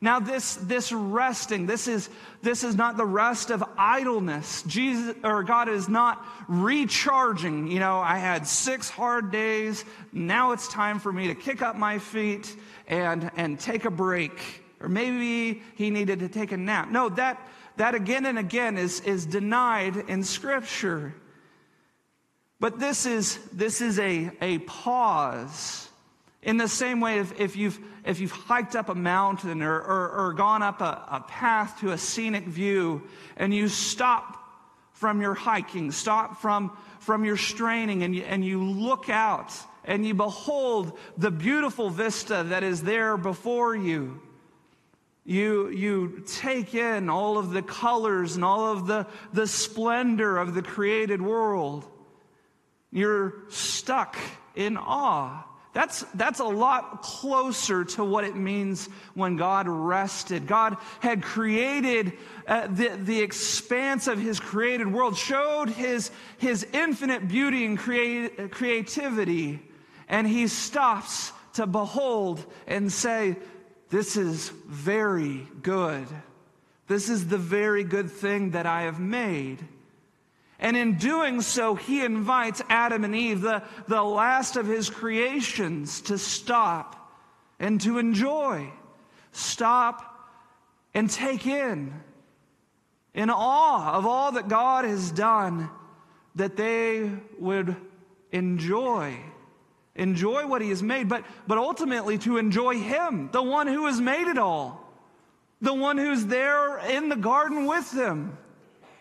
Now, 0.00 0.20
this, 0.20 0.54
this 0.54 0.92
resting, 0.92 1.66
this 1.66 1.88
is, 1.88 2.08
this 2.40 2.62
is 2.62 2.76
not 2.76 2.96
the 2.96 3.04
rest 3.04 3.50
of 3.50 3.64
idleness. 3.76 4.62
Jesus 4.62 5.16
or 5.24 5.42
God 5.42 5.68
is 5.68 5.88
not 5.88 6.24
recharging. 6.46 7.66
You 7.66 7.80
know, 7.80 7.98
I 7.98 8.18
had 8.18 8.46
six 8.46 8.88
hard 8.88 9.32
days. 9.32 9.84
Now 10.12 10.52
it's 10.52 10.68
time 10.68 11.00
for 11.00 11.12
me 11.12 11.26
to 11.26 11.34
kick 11.34 11.62
up 11.62 11.74
my 11.74 11.98
feet 11.98 12.54
and, 12.88 13.30
and 13.36 13.60
take 13.60 13.84
a 13.84 13.90
break. 13.90 14.64
Or 14.80 14.88
maybe 14.88 15.62
he 15.76 15.90
needed 15.90 16.18
to 16.20 16.28
take 16.28 16.50
a 16.50 16.56
nap. 16.56 16.90
No, 16.90 17.08
that, 17.10 17.40
that 17.76 17.94
again 17.94 18.26
and 18.26 18.38
again 18.38 18.76
is, 18.76 19.00
is 19.00 19.26
denied 19.26 19.96
in 20.08 20.24
Scripture. 20.24 21.14
But 22.58 22.80
this 22.80 23.06
is, 23.06 23.38
this 23.52 23.80
is 23.80 24.00
a, 24.00 24.32
a 24.40 24.58
pause 24.58 25.88
in 26.42 26.56
the 26.56 26.68
same 26.68 27.00
way, 27.00 27.18
if, 27.18 27.38
if, 27.40 27.56
you've, 27.56 27.78
if 28.04 28.20
you've 28.20 28.32
hiked 28.32 28.76
up 28.76 28.88
a 28.88 28.94
mountain 28.94 29.60
or, 29.60 29.74
or, 29.74 30.10
or 30.10 30.32
gone 30.34 30.62
up 30.62 30.80
a, 30.80 31.04
a 31.10 31.24
path 31.26 31.80
to 31.80 31.90
a 31.90 31.98
scenic 31.98 32.44
view 32.44 33.02
and 33.36 33.52
you 33.52 33.68
stop 33.68 34.36
from 34.92 35.20
your 35.20 35.34
hiking, 35.34 35.90
stop 35.90 36.40
from, 36.40 36.76
from 37.00 37.24
your 37.24 37.36
straining, 37.36 38.02
and 38.02 38.14
you, 38.14 38.22
and 38.22 38.44
you 38.44 38.62
look 38.62 39.08
out 39.08 39.52
and 39.88 40.06
you 40.06 40.14
behold 40.14 40.96
the 41.16 41.30
beautiful 41.30 41.88
vista 41.88 42.44
that 42.50 42.62
is 42.62 42.82
there 42.82 43.16
before 43.16 43.74
you. 43.74 44.20
You, 45.24 45.70
you 45.70 46.24
take 46.26 46.74
in 46.74 47.08
all 47.08 47.38
of 47.38 47.50
the 47.50 47.62
colors 47.62 48.36
and 48.36 48.44
all 48.44 48.70
of 48.70 48.86
the, 48.86 49.06
the 49.32 49.46
splendor 49.46 50.36
of 50.36 50.54
the 50.54 50.62
created 50.62 51.22
world. 51.22 51.86
You're 52.92 53.44
stuck 53.48 54.16
in 54.54 54.76
awe. 54.76 55.44
That's, 55.72 56.04
that's 56.14 56.40
a 56.40 56.44
lot 56.44 57.02
closer 57.02 57.84
to 57.84 58.04
what 58.04 58.24
it 58.24 58.36
means 58.36 58.88
when 59.14 59.36
God 59.36 59.68
rested. 59.68 60.46
God 60.46 60.76
had 61.00 61.22
created 61.22 62.12
uh, 62.46 62.66
the, 62.66 62.88
the 62.88 63.20
expanse 63.20 64.06
of 64.06 64.18
his 64.18 64.38
created 64.38 64.90
world, 64.92 65.16
showed 65.16 65.70
his, 65.70 66.10
his 66.36 66.66
infinite 66.74 67.28
beauty 67.28 67.64
and 67.64 67.78
create, 67.78 68.50
creativity, 68.50 69.60
and 70.08 70.26
he 70.26 70.48
stops 70.48 71.32
to 71.54 71.66
behold 71.66 72.44
and 72.66 72.92
say, 72.92 73.36
This 73.90 74.16
is 74.16 74.48
very 74.66 75.46
good. 75.62 76.06
This 76.86 77.10
is 77.10 77.28
the 77.28 77.38
very 77.38 77.84
good 77.84 78.10
thing 78.10 78.52
that 78.52 78.66
I 78.66 78.82
have 78.82 78.98
made. 78.98 79.58
And 80.58 80.76
in 80.76 80.96
doing 80.96 81.40
so, 81.42 81.74
he 81.74 82.04
invites 82.04 82.62
Adam 82.68 83.04
and 83.04 83.14
Eve, 83.14 83.42
the, 83.42 83.62
the 83.86 84.02
last 84.02 84.56
of 84.56 84.66
his 84.66 84.90
creations, 84.90 86.00
to 86.02 86.18
stop 86.18 87.12
and 87.60 87.80
to 87.82 87.98
enjoy. 87.98 88.68
Stop 89.32 90.02
and 90.94 91.08
take 91.08 91.46
in, 91.46 91.92
in 93.14 93.30
awe 93.30 93.92
of 93.92 94.06
all 94.06 94.32
that 94.32 94.48
God 94.48 94.84
has 94.84 95.12
done, 95.12 95.70
that 96.34 96.56
they 96.56 97.08
would 97.38 97.76
enjoy. 98.32 99.16
Enjoy 99.98 100.46
what 100.46 100.62
he 100.62 100.70
has 100.70 100.82
made, 100.82 101.08
but, 101.08 101.24
but 101.46 101.58
ultimately 101.58 102.16
to 102.18 102.38
enjoy 102.38 102.78
him, 102.78 103.28
the 103.32 103.42
one 103.42 103.66
who 103.66 103.86
has 103.86 104.00
made 104.00 104.28
it 104.28 104.38
all, 104.38 104.88
the 105.60 105.74
one 105.74 105.98
who's 105.98 106.24
there 106.26 106.78
in 106.78 107.08
the 107.08 107.16
garden 107.16 107.66
with 107.66 107.90
them 107.90 108.38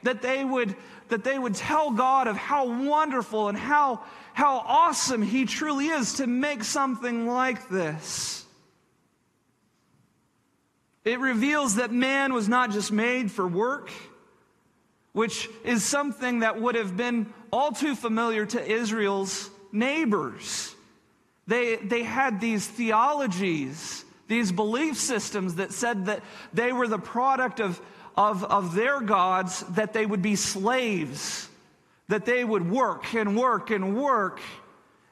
that 0.04 0.22
they 0.22 0.44
would 0.44 0.76
that 1.10 1.24
they 1.24 1.40
would 1.40 1.56
tell 1.56 1.92
God 1.92 2.28
of 2.28 2.36
how 2.36 2.68
wonderful 2.84 3.48
and 3.48 3.58
how 3.58 4.02
how 4.34 4.58
awesome 4.58 5.22
he 5.22 5.46
truly 5.46 5.88
is 5.88 6.16
to 6.16 6.28
make 6.28 6.64
something 6.64 7.28
like 7.28 7.70
this. 7.70 8.46
It 11.06 11.20
reveals 11.20 11.76
that 11.76 11.92
man 11.92 12.34
was 12.34 12.50
not 12.50 12.72
just 12.72 12.92
made 12.92 13.32
for 13.32 13.48
work, 13.48 13.90
which 15.14 15.50
is 15.64 15.84
something 15.84 16.40
that 16.40 16.60
would 16.60 16.76
have 16.76 16.98
been 16.98 17.34
all 17.52 17.72
too 17.72 17.96
familiar 17.96 18.46
to 18.46 18.66
Israel's 18.66 19.50
neighbors. 19.72 20.76
They, 21.48 21.78
they 21.78 22.04
had 22.04 22.42
these 22.42 22.68
theologies, 22.68 24.04
these 24.28 24.52
belief 24.52 24.98
systems 24.98 25.56
that 25.56 25.72
said 25.72 26.08
that 26.08 26.22
they 26.54 26.74
were 26.74 26.88
the 26.88 27.00
product 27.00 27.62
of, 27.62 27.82
of, 28.18 28.44
of 28.44 28.76
their 28.76 29.00
gods 29.00 29.62
that 29.72 29.94
they 29.94 30.06
would 30.06 30.22
be 30.22 30.36
slaves, 30.36 31.48
that 32.10 32.26
they 32.26 32.44
would 32.44 32.70
work 32.70 33.14
and 33.14 33.38
work 33.38 33.70
and 33.70 33.96
work 33.96 34.42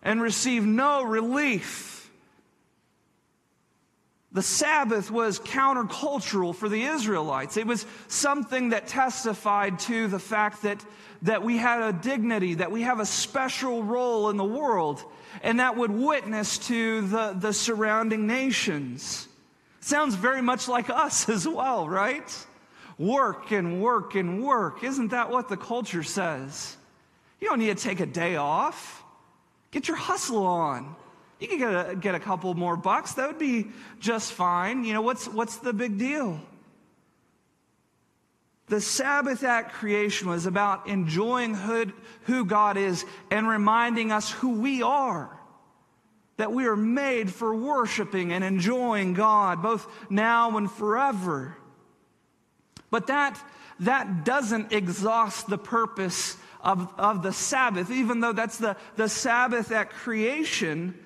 and 0.04 0.22
receive 0.22 0.66
no 0.66 1.04
relief. 1.04 1.95
The 4.36 4.44
Sabbath 4.44 5.10
was 5.10 5.40
countercultural 5.40 6.54
for 6.54 6.70
the 6.70 6.84
Israelites. 6.84 7.58
It 7.58 7.66
was 7.66 7.88
something 8.08 8.70
that 8.70 8.86
testified 8.86 9.80
to 9.80 10.08
the 10.08 10.20
fact 10.20 10.62
that, 10.62 10.86
that 11.24 11.42
we 11.42 11.58
had 11.58 11.82
a 11.82 11.92
dignity, 11.92 12.54
that 12.56 12.72
we 12.72 12.84
have 12.84 13.00
a 13.00 13.06
special 13.06 13.82
role 13.82 14.30
in 14.30 14.38
the 14.38 14.44
world, 14.44 15.04
and 15.42 15.60
that 15.60 15.76
would 15.78 15.90
witness 15.90 16.60
to 16.68 17.02
the, 17.08 17.34
the 17.40 17.54
surrounding 17.54 18.28
nations. 18.28 19.28
Sounds 19.80 20.14
very 20.14 20.44
much 20.44 20.68
like 20.68 20.92
us 20.92 21.28
as 21.36 21.48
well, 21.48 21.90
right? 21.90 22.46
work 22.98 23.52
and 23.52 23.82
work 23.82 24.16
and 24.16 24.44
work. 24.44 24.84
Isn't 24.84 25.10
that 25.10 25.30
what 25.30 25.50
the 25.50 25.58
culture 25.58 26.04
says? 26.04 26.78
You 27.40 27.50
don't 27.50 27.60
need 27.60 27.76
to 27.78 27.84
take 27.84 28.00
a 28.00 28.06
day 28.06 28.36
off. 28.36 29.04
Get 29.72 29.88
your 29.88 29.98
hustle 29.98 30.46
on. 30.46 30.96
You 31.40 31.48
can 31.48 31.58
get 31.58 31.90
a, 31.90 31.96
get 31.96 32.16
a 32.16 32.20
couple 32.20 32.54
more 32.54 32.78
bucks. 32.78 33.14
That 33.14 33.28
would 33.28 33.40
be 33.40 33.68
just 34.00 34.32
fine. 34.32 34.84
You 34.84 34.94
know, 34.94 35.02
what's, 35.02 35.28
what's 35.28 35.58
the 35.58 35.74
big 35.74 35.98
deal? 35.98 36.40
The 38.68 38.82
Sabbath 38.82 39.44
at 39.44 39.74
creation 39.74 40.30
was 40.30 40.46
about 40.46 40.88
enjoying 40.88 41.54
who, 41.54 41.92
who 42.24 42.46
God 42.46 42.78
is 42.78 43.06
and 43.30 43.48
reminding 43.48 44.12
us 44.12 44.32
who 44.32 44.60
we 44.60 44.82
are. 44.82 45.30
That 46.38 46.52
we 46.52 46.66
are 46.66 46.76
made 46.76 47.32
for 47.32 47.56
worshiping 47.56 48.34
and 48.34 48.44
enjoying 48.44 49.14
God, 49.14 49.62
both 49.62 49.88
now 50.10 50.58
and 50.58 50.70
forever. 50.70 51.56
But 52.90 53.08
that, 53.08 53.40
that 53.82 54.26
doesn't 54.26 54.74
exhaust 54.74 55.48
the 55.48 55.58
purpose 55.58 56.38
of, 56.62 56.92
of 56.98 57.22
the 57.22 57.32
Sabbath, 57.32 57.92
even 57.92 58.20
though 58.20 58.34
that's 58.34 58.58
the, 58.58 58.76
the 58.96 59.08
Sabbath 59.08 59.72
at 59.72 59.92
creation. 59.92 60.98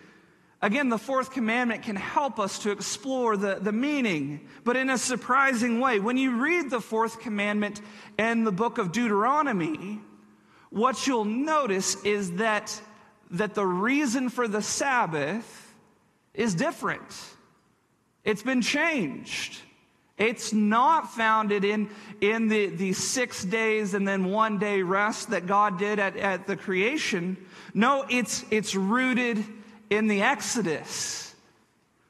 Again, 0.61 0.89
the 0.89 0.97
fourth 0.97 1.31
commandment 1.31 1.83
can 1.83 1.95
help 1.95 2.37
us 2.37 2.59
to 2.59 2.71
explore 2.71 3.37
the, 3.37 3.59
the 3.61 3.71
meaning, 3.71 4.47
but 4.65 4.75
in 4.75 4.89
a 4.89 4.97
surprising 4.97 5.79
way. 5.79 5.99
When 5.99 6.17
you 6.17 6.37
read 6.41 6.69
the 6.69 6.81
fourth 6.81 7.21
commandment 7.21 7.81
in 8.17 8.43
the 8.43 8.51
book 8.51 8.77
of 8.77 8.91
Deuteronomy, 8.91 10.01
what 10.69 11.07
you'll 11.07 11.23
notice 11.23 12.03
is 12.03 12.33
that, 12.33 12.79
that 13.31 13.55
the 13.55 13.65
reason 13.65 14.27
for 14.27 14.49
the 14.49 14.61
Sabbath 14.61 15.73
is 16.33 16.55
different. 16.55 17.07
It's 18.25 18.43
been 18.43 18.61
changed. 18.61 19.57
It's 20.17 20.51
not 20.51 21.09
founded 21.13 21.63
in, 21.63 21.89
in 22.19 22.49
the, 22.49 22.65
the 22.67 22.91
six 22.91 23.45
days 23.45 23.93
and 23.93 24.05
then 24.05 24.25
one 24.25 24.59
day 24.59 24.81
rest 24.81 25.29
that 25.29 25.47
God 25.47 25.79
did 25.79 25.99
at, 25.99 26.17
at 26.17 26.45
the 26.45 26.57
creation. 26.57 27.37
No, 27.73 28.05
it's, 28.09 28.43
it's 28.51 28.75
rooted 28.75 29.45
in 29.89 30.07
the 30.07 30.21
Exodus. 30.21 31.29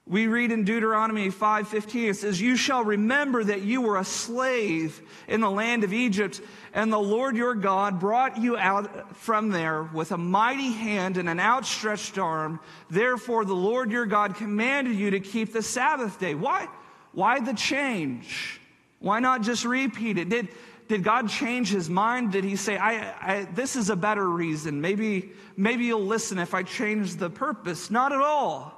We 0.09 0.25
read 0.25 0.51
in 0.51 0.63
Deuteronomy 0.63 1.29
5:15 1.29 2.09
it 2.09 2.15
says 2.15 2.41
you 2.41 2.55
shall 2.55 2.83
remember 2.83 3.43
that 3.43 3.61
you 3.61 3.81
were 3.81 3.97
a 3.97 4.03
slave 4.03 4.99
in 5.27 5.39
the 5.39 5.51
land 5.51 5.83
of 5.83 5.93
Egypt 5.93 6.41
and 6.73 6.91
the 6.91 6.99
Lord 6.99 7.37
your 7.37 7.53
God 7.53 7.99
brought 7.99 8.37
you 8.37 8.57
out 8.57 9.15
from 9.17 9.49
there 9.49 9.83
with 9.83 10.11
a 10.11 10.17
mighty 10.17 10.71
hand 10.71 11.17
and 11.17 11.29
an 11.29 11.39
outstretched 11.39 12.17
arm. 12.17 12.59
Therefore 12.89 13.45
the 13.45 13.53
Lord 13.53 13.91
your 13.91 14.07
God 14.07 14.35
commanded 14.35 14.95
you 14.95 15.11
to 15.11 15.19
keep 15.19 15.53
the 15.53 15.61
Sabbath 15.61 16.19
day. 16.19 16.33
Why 16.33 16.67
why 17.11 17.39
the 17.39 17.53
change? 17.53 18.59
Why 18.97 19.19
not 19.19 19.43
just 19.43 19.63
repeat 19.63 20.17
it? 20.17 20.29
Did 20.29 20.49
did 20.89 21.03
God 21.03 21.29
change 21.29 21.69
his 21.69 21.87
mind? 21.87 22.31
Did 22.31 22.43
he 22.43 22.55
say, 22.55 22.75
I, 22.75 23.13
I, 23.21 23.43
this 23.53 23.75
is 23.75 23.91
a 23.91 23.95
better 23.95 24.27
reason? 24.27 24.81
Maybe, 24.81 25.29
maybe 25.55 25.85
you'll 25.85 26.01
listen 26.01 26.39
if 26.39 26.55
I 26.55 26.63
change 26.63 27.15
the 27.15 27.29
purpose. 27.29 27.91
Not 27.91 28.11
at 28.11 28.19
all. 28.19 28.73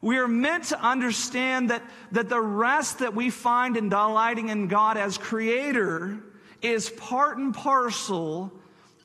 We 0.00 0.16
are 0.16 0.26
meant 0.26 0.64
to 0.64 0.80
understand 0.80 1.68
that, 1.68 1.82
that 2.12 2.30
the 2.30 2.40
rest 2.40 3.00
that 3.00 3.14
we 3.14 3.28
find 3.28 3.76
in 3.76 3.90
delighting 3.90 4.48
in 4.48 4.68
God 4.68 4.96
as 4.96 5.18
creator 5.18 6.18
is 6.62 6.88
part 6.88 7.36
and 7.36 7.52
parcel 7.54 8.50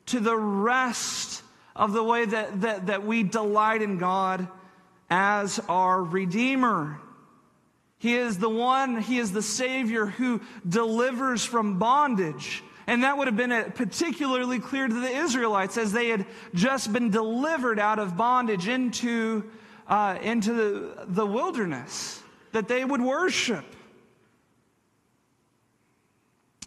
to 0.06 0.22
the 0.22 0.38
rest 0.38 1.44
of 1.76 1.92
the 1.92 2.04
way 2.04 2.24
that, 2.24 2.62
that, 2.62 2.88
that 2.88 3.06
we 3.06 3.24
delight 3.24 3.82
in 3.82 3.98
God 3.98 4.48
as 5.10 5.60
our 5.68 6.02
Redeemer. 6.02 7.02
He 8.00 8.16
is 8.16 8.38
the 8.40 8.50
one, 8.50 9.02
He 9.02 9.20
is 9.20 9.32
the 9.32 9.42
Savior 9.42 10.08
who 10.08 10.42
delivers 10.68 11.46
from 11.46 11.78
bondage. 11.78 12.64
And 12.88 13.04
that 13.04 13.18
would 13.18 13.28
have 13.28 13.38
been 13.38 13.72
particularly 13.74 14.60
clear 14.60 14.88
to 14.88 14.94
the 14.94 15.10
Israelites 15.10 15.78
as 15.78 15.92
they 15.92 16.08
had 16.08 16.26
just 16.56 16.92
been 16.92 17.12
delivered 17.12 17.78
out 17.78 18.00
of 18.00 18.18
bondage 18.18 18.68
into 18.68 19.44
uh, 19.88 20.18
into 20.22 20.54
the, 20.54 21.06
the 21.08 21.26
wilderness 21.26 22.22
that 22.52 22.68
they 22.68 22.86
would 22.86 23.02
worship. 23.02 23.66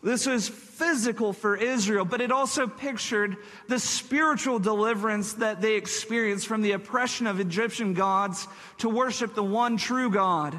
This 0.02 0.26
was 0.26 0.48
physical 0.48 1.32
for 1.32 1.56
Israel, 1.56 2.04
but 2.04 2.20
it 2.20 2.32
also 2.32 2.66
pictured 2.66 3.36
the 3.68 3.78
spiritual 3.78 4.58
deliverance 4.58 5.34
that 5.34 5.60
they 5.60 5.76
experienced 5.76 6.48
from 6.48 6.62
the 6.62 6.72
oppression 6.72 7.28
of 7.28 7.38
Egyptian 7.38 7.94
gods 7.94 8.48
to 8.78 8.88
worship 8.88 9.36
the 9.36 9.44
one 9.44 9.76
true 9.76 10.10
God. 10.10 10.58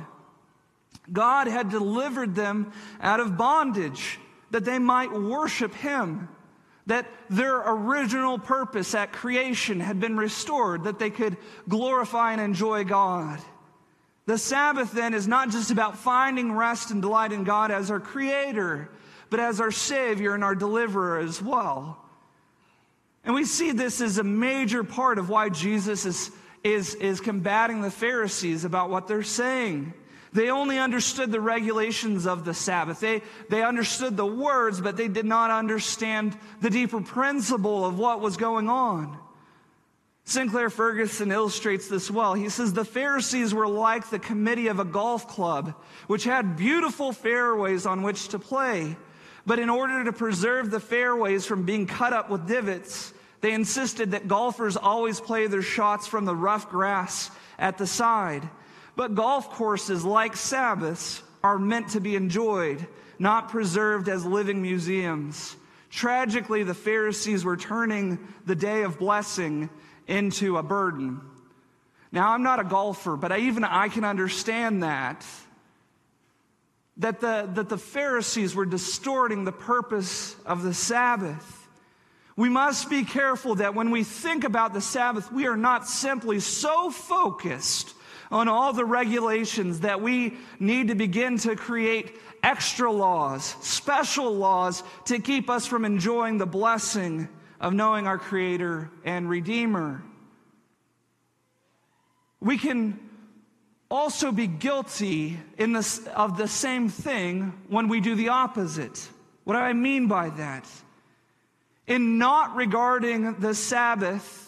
God 1.12 1.48
had 1.48 1.70
delivered 1.70 2.36
them 2.36 2.72
out 3.02 3.20
of 3.20 3.38
bondage 3.38 4.20
that 4.52 4.66
they 4.66 4.80
might 4.80 5.12
worship 5.12 5.74
Him 5.74 6.30
that 6.88 7.06
their 7.30 7.62
original 7.66 8.38
purpose 8.38 8.94
at 8.94 9.14
creation 9.14 9.80
had 9.80 10.00
been 10.00 10.18
restored, 10.18 10.84
that 10.84 11.00
they 11.00 11.10
could 11.10 11.38
glorify 11.70 12.34
and 12.34 12.42
enjoy 12.42 12.84
God. 12.84 13.40
The 14.26 14.38
Sabbath 14.38 14.92
then 14.92 15.14
is 15.14 15.28
not 15.28 15.50
just 15.50 15.72
about 15.72 15.98
finding 15.98 16.54
rest 16.54 16.92
and 16.92 17.02
delight 17.02 17.32
in 17.32 17.44
God 17.44 17.72
as 17.72 17.90
our 17.92 18.00
Creator, 18.00 18.90
but 19.30 19.40
as 19.40 19.60
our 19.62 19.72
Savior 19.72 20.34
and 20.34 20.44
our 20.44 20.56
Deliverer 20.56 21.20
as 21.20 21.42
well. 21.42 21.98
And 23.26 23.34
we 23.34 23.46
see 23.46 23.72
this 23.72 24.02
as 24.02 24.18
a 24.18 24.24
major 24.24 24.84
part 24.84 25.18
of 25.18 25.30
why 25.30 25.50
Jesus 25.50 26.06
is, 26.06 26.32
is, 26.64 26.96
is 26.96 27.22
combating 27.22 27.82
the 27.82 27.92
Pharisees 27.92 28.66
about 28.66 28.90
what 28.90 29.08
they're 29.08 29.24
saying. 29.24 29.94
They 30.34 30.50
only 30.50 30.80
understood 30.80 31.32
the 31.32 31.40
regulations 31.40 32.26
of 32.26 32.44
the 32.44 32.56
Sabbath. 32.56 33.00
They, 33.00 33.22
they 33.50 33.64
understood 33.64 34.18
the 34.18 34.26
words, 34.26 34.82
but 34.82 34.98
they 34.98 35.08
did 35.08 35.26
not 35.26 35.52
understand 35.52 36.38
the 36.60 36.72
deeper 36.72 37.02
principle 37.02 37.86
of 37.86 38.00
what 38.00 38.20
was 38.20 38.36
going 38.36 38.68
on. 38.68 39.18
Sinclair 40.26 40.70
Ferguson 40.70 41.32
illustrates 41.32 41.88
this 41.88 42.10
well. 42.10 42.34
He 42.34 42.50
says 42.50 42.74
the 42.74 42.86
Pharisees 42.86 43.54
were 43.54 43.68
like 43.68 44.10
the 44.10 44.20
committee 44.20 44.68
of 44.68 44.80
a 44.80 44.86
golf 44.86 45.28
club, 45.28 45.76
which 46.08 46.24
had 46.24 46.58
beautiful 46.58 47.12
fairways 47.12 47.86
on 47.86 48.02
which 48.02 48.30
to 48.30 48.40
play. 48.40 48.96
But 49.46 49.60
in 49.60 49.70
order 49.70 50.06
to 50.06 50.14
preserve 50.14 50.72
the 50.72 50.80
fairways 50.80 51.46
from 51.46 51.64
being 51.64 51.86
cut 51.86 52.14
up 52.14 52.30
with 52.30 52.48
divots, 52.48 53.14
they 53.42 53.52
insisted 53.52 54.12
that 54.12 54.30
golfers 54.30 54.78
always 54.78 55.20
play 55.20 55.48
their 55.48 55.62
shots 55.62 56.08
from 56.08 56.24
the 56.24 56.36
rough 56.36 56.70
grass 56.70 57.30
at 57.60 57.78
the 57.78 57.86
side. 57.86 58.50
But 58.96 59.16
golf 59.16 59.50
courses, 59.50 60.06
like 60.06 60.36
Sabbaths, 60.36 61.24
are 61.44 61.58
meant 61.58 61.90
to 61.90 62.00
be 62.00 62.16
enjoyed, 62.16 62.86
not 63.20 63.50
preserved 63.50 64.08
as 64.08 64.26
living 64.26 64.62
museums. 64.62 65.56
Tragically, 65.90 66.64
the 66.64 66.74
Pharisees 66.74 67.44
were 67.44 67.58
turning 67.58 68.20
the 68.46 68.56
day 68.56 68.84
of 68.84 69.00
blessing 69.00 69.70
into 70.08 70.58
a 70.58 70.64
burden. 70.64 71.22
Now, 72.12 72.32
I'm 72.32 72.44
not 72.44 72.60
a 72.60 72.64
golfer, 72.64 73.16
but 73.16 73.32
I, 73.32 73.40
even 73.40 73.64
I 73.64 73.90
can 73.90 74.04
understand 74.04 74.84
that. 74.84 75.26
That 76.98 77.20
the, 77.22 77.50
that 77.56 77.70
the 77.70 77.78
Pharisees 77.78 78.54
were 78.54 78.68
distorting 78.68 79.46
the 79.46 79.52
purpose 79.52 80.36
of 80.46 80.62
the 80.62 80.76
Sabbath. 80.76 81.68
We 82.36 82.50
must 82.50 82.90
be 82.90 83.04
careful 83.04 83.56
that 83.56 83.74
when 83.74 83.90
we 83.90 84.04
think 84.04 84.44
about 84.44 84.74
the 84.74 84.82
Sabbath, 84.82 85.32
we 85.32 85.48
are 85.48 85.58
not 85.58 85.88
simply 85.88 86.40
so 86.40 86.92
focused 86.92 87.96
on 88.34 88.48
all 88.48 88.74
the 88.74 88.84
regulations 88.84 89.82
that 89.82 90.02
we 90.02 90.36
need 90.60 90.88
to 90.88 90.96
begin 90.96 91.38
to 91.38 91.56
create 91.56 92.18
extra 92.42 92.92
laws, 92.92 93.56
special 93.62 94.34
laws 94.34 94.82
to 95.06 95.20
keep 95.20 95.52
us 95.52 95.68
from 95.68 95.86
enjoying 95.86 96.40
the 96.40 96.46
blessing 96.48 97.30
of 97.62 97.74
knowing 97.74 98.08
our 98.08 98.18
Creator 98.18 98.90
and 99.06 99.30
Redeemer. 99.30 100.04
We 102.40 102.58
can 102.58 103.00
also 103.92 104.32
be 104.32 104.48
guilty 104.48 105.38
in 105.60 105.72
this, 105.72 106.06
of 106.08 106.36
the 106.36 106.48
same 106.48 106.90
thing 106.90 107.54
when 107.70 107.88
we 107.88 108.02
do 108.02 108.16
the 108.16 108.30
opposite. 108.30 109.08
What 109.44 109.54
do 109.54 109.60
I 109.60 109.74
mean 109.74 110.08
by 110.08 110.32
that? 110.32 110.68
In 111.86 112.18
not 112.18 112.56
regarding 112.56 113.36
the 113.36 113.54
Sabbath 113.54 114.43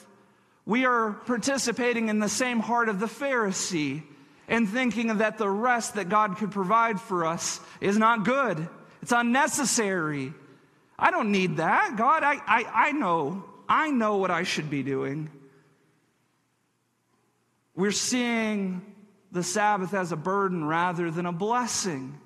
we 0.65 0.85
are 0.85 1.11
participating 1.11 2.09
in 2.09 2.19
the 2.19 2.29
same 2.29 2.59
heart 2.59 2.89
of 2.89 2.99
the 2.99 3.05
Pharisee 3.05 4.03
and 4.47 4.67
thinking 4.67 5.17
that 5.17 5.37
the 5.37 5.49
rest 5.49 5.95
that 5.95 6.09
God 6.09 6.37
could 6.37 6.51
provide 6.51 6.99
for 6.99 7.25
us 7.25 7.59
is 7.81 7.97
not 7.97 8.25
good. 8.25 8.67
It's 9.01 9.11
unnecessary. 9.11 10.33
I 10.97 11.11
don't 11.11 11.31
need 11.31 11.57
that. 11.57 11.95
God, 11.97 12.23
I, 12.23 12.35
I, 12.47 12.65
I 12.73 12.91
know. 12.91 13.43
I 13.67 13.91
know 13.91 14.17
what 14.17 14.31
I 14.31 14.43
should 14.43 14.69
be 14.69 14.83
doing. 14.83 15.29
We're 17.75 17.91
seeing 17.91 18.81
the 19.31 19.43
Sabbath 19.43 19.93
as 19.93 20.11
a 20.11 20.15
burden 20.15 20.65
rather 20.65 21.11
than 21.11 21.25
a 21.25 21.31
blessing 21.31 22.19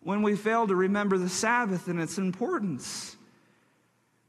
when 0.00 0.22
we 0.22 0.36
fail 0.36 0.66
to 0.66 0.74
remember 0.74 1.18
the 1.18 1.28
Sabbath 1.28 1.88
and 1.88 2.00
its 2.00 2.16
importance. 2.16 3.16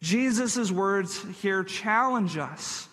Jesus' 0.02 0.72
words 0.72 1.22
here 1.42 1.64
challenge 1.64 2.38
us 2.38 2.88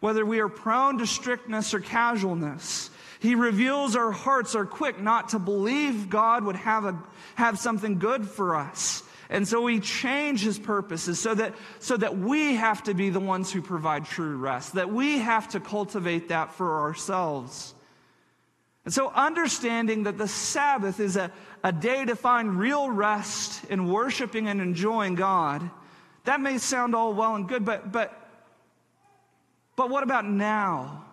whether 0.00 0.24
we 0.24 0.40
are 0.40 0.48
prone 0.48 0.98
to 0.98 1.06
strictness 1.06 1.74
or 1.74 1.80
casualness. 1.80 2.90
He 3.20 3.34
reveals 3.34 3.96
our 3.96 4.12
hearts 4.12 4.54
are 4.54 4.66
quick 4.66 5.00
not 5.00 5.30
to 5.30 5.38
believe 5.38 6.10
God 6.10 6.44
would 6.44 6.56
have, 6.56 6.84
a, 6.84 7.02
have 7.34 7.58
something 7.58 7.98
good 7.98 8.28
for 8.28 8.56
us. 8.56 9.02
And 9.28 9.48
so 9.48 9.62
we 9.62 9.80
change 9.80 10.42
his 10.42 10.58
purposes 10.58 11.20
so 11.20 11.34
that, 11.34 11.54
so 11.80 11.96
that 11.96 12.16
we 12.16 12.54
have 12.54 12.84
to 12.84 12.94
be 12.94 13.10
the 13.10 13.20
ones 13.20 13.50
who 13.50 13.60
provide 13.60 14.04
true 14.04 14.36
rest, 14.36 14.74
that 14.74 14.92
we 14.92 15.18
have 15.18 15.48
to 15.48 15.60
cultivate 15.60 16.28
that 16.28 16.52
for 16.52 16.80
ourselves. 16.82 17.74
And 18.84 18.94
so 18.94 19.10
understanding 19.10 20.04
that 20.04 20.16
the 20.16 20.28
Sabbath 20.28 21.00
is 21.00 21.16
a, 21.16 21.32
a 21.64 21.72
day 21.72 22.04
to 22.04 22.14
find 22.14 22.56
real 22.56 22.88
rest 22.88 23.64
in 23.64 23.88
worshiping 23.88 24.46
and 24.46 24.60
enjoying 24.60 25.16
God, 25.16 25.68
that 26.24 26.40
may 26.40 26.58
sound 26.58 26.94
all 26.94 27.12
well 27.12 27.34
and 27.34 27.48
good, 27.48 27.64
but, 27.64 27.90
but 27.90 28.25
but 29.76 29.90
what 29.90 30.02
about 30.02 30.24
now? 30.26 31.04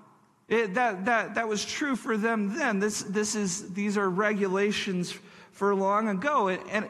It, 0.48 0.74
that, 0.74 1.06
that, 1.06 1.36
that 1.36 1.48
was 1.48 1.64
true 1.64 1.96
for 1.96 2.18
them 2.18 2.56
then. 2.58 2.80
This, 2.80 3.02
this 3.02 3.36
is, 3.36 3.74
these 3.74 3.98
are 3.98 4.10
regulations 4.10 5.14
for 5.52 5.74
long 5.74 6.10
ago. 6.10 6.48
And, 6.50 6.62
and 6.70 6.90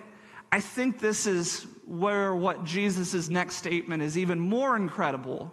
I 0.52 0.60
think 0.60 1.00
this 1.00 1.28
is 1.28 1.66
where 1.86 2.36
what 2.36 2.64
Jesus' 2.64 3.30
next 3.30 3.56
statement 3.56 4.04
is 4.04 4.18
even 4.18 4.40
more 4.40 4.76
incredible, 4.76 5.52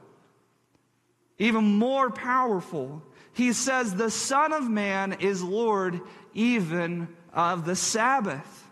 even 1.39 1.65
more 1.65 2.11
powerful. 2.11 3.03
He 3.33 3.53
says, 3.53 3.95
The 3.95 4.11
Son 4.11 4.53
of 4.53 4.69
Man 4.69 5.15
is 5.21 5.43
Lord 5.43 6.01
even 6.35 7.09
of 7.33 7.65
the 7.65 7.77
Sabbath. 7.77 8.69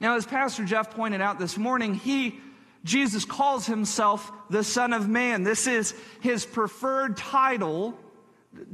Now, 0.00 0.16
as 0.16 0.26
Pastor 0.26 0.64
Jeff 0.64 0.94
pointed 0.94 1.20
out 1.20 1.38
this 1.38 1.56
morning, 1.56 1.94
he 1.94 2.40
Jesus 2.84 3.24
calls 3.24 3.66
himself 3.66 4.30
the 4.50 4.62
Son 4.62 4.92
of 4.92 5.08
Man. 5.08 5.42
This 5.42 5.66
is 5.66 5.94
his 6.20 6.44
preferred 6.44 7.16
title 7.16 7.98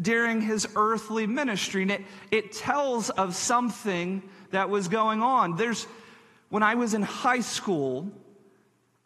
during 0.00 0.40
his 0.40 0.66
earthly 0.76 1.26
ministry. 1.26 1.82
And 1.82 1.92
it, 1.92 2.02
it 2.30 2.52
tells 2.52 3.10
of 3.10 3.34
something 3.34 4.22
that 4.50 4.68
was 4.68 4.88
going 4.88 5.22
on. 5.22 5.56
There's, 5.56 5.86
when 6.48 6.62
I 6.62 6.74
was 6.74 6.94
in 6.94 7.02
high 7.02 7.40
school, 7.40 8.10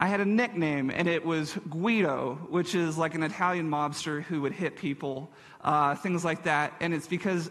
I 0.01 0.09
had 0.09 0.21
a 0.21 0.25
nickname, 0.25 0.91
and 0.91 1.07
it 1.07 1.25
was 1.25 1.55
Guido, 1.71 2.35
which 2.49 2.75
is 2.75 2.99
like 2.99 3.15
an 3.15 3.23
Italian 3.23 3.71
mobster 3.71 4.23
who 4.23 4.41
would 4.41 4.53
hit 4.53 4.77
people, 4.77 5.31
uh, 5.61 5.95
things 5.95 6.25
like 6.25 6.45
that. 6.45 6.73
And 6.81 6.93
it's 6.93 7.07
because 7.07 7.51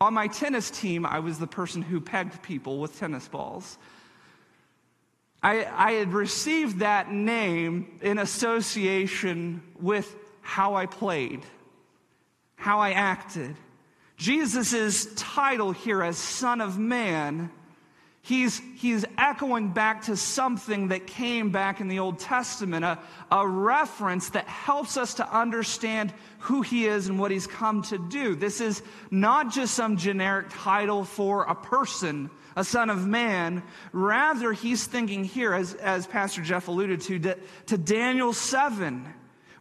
on 0.00 0.14
my 0.14 0.28
tennis 0.28 0.70
team, 0.70 1.04
I 1.04 1.18
was 1.18 1.38
the 1.38 1.46
person 1.46 1.82
who 1.82 2.00
pegged 2.00 2.42
people 2.42 2.78
with 2.78 2.98
tennis 2.98 3.28
balls. 3.28 3.78
I, 5.44 5.66
I 5.66 5.92
had 5.92 6.14
received 6.14 6.78
that 6.78 7.12
name 7.12 7.98
in 8.00 8.18
association 8.18 9.62
with 9.78 10.12
how 10.40 10.74
I 10.74 10.86
played, 10.86 11.42
how 12.56 12.80
I 12.80 12.92
acted. 12.92 13.54
Jesus' 14.16 15.06
title 15.14 15.72
here 15.72 16.02
as 16.02 16.16
Son 16.16 16.62
of 16.62 16.78
Man 16.78 17.50
He's, 18.24 18.62
he's 18.76 19.04
echoing 19.18 19.68
back 19.68 20.04
to 20.04 20.16
something 20.16 20.88
that 20.88 21.06
came 21.06 21.50
back 21.50 21.82
in 21.82 21.88
the 21.88 21.98
Old 21.98 22.18
Testament, 22.18 22.82
a, 22.82 22.98
a 23.30 23.46
reference 23.46 24.30
that 24.30 24.48
helps 24.48 24.96
us 24.96 25.12
to 25.14 25.30
understand 25.30 26.10
who 26.38 26.62
he 26.62 26.86
is 26.86 27.08
and 27.08 27.18
what 27.18 27.30
he's 27.30 27.46
come 27.46 27.82
to 27.82 27.98
do. 27.98 28.34
This 28.34 28.62
is 28.62 28.82
not 29.10 29.52
just 29.52 29.74
some 29.74 29.98
generic 29.98 30.46
title 30.48 31.04
for 31.04 31.42
a 31.42 31.54
person, 31.54 32.30
a 32.56 32.64
son 32.64 32.90
of 32.90 33.06
man. 33.06 33.62
Rather, 33.92 34.52
he's 34.52 34.86
thinking 34.86 35.24
here, 35.24 35.54
as, 35.54 35.74
as 35.74 36.06
Pastor 36.06 36.42
Jeff 36.42 36.68
alluded 36.68 37.00
to, 37.02 37.18
to, 37.18 37.38
to 37.66 37.78
Daniel 37.78 38.32
7 38.32 39.12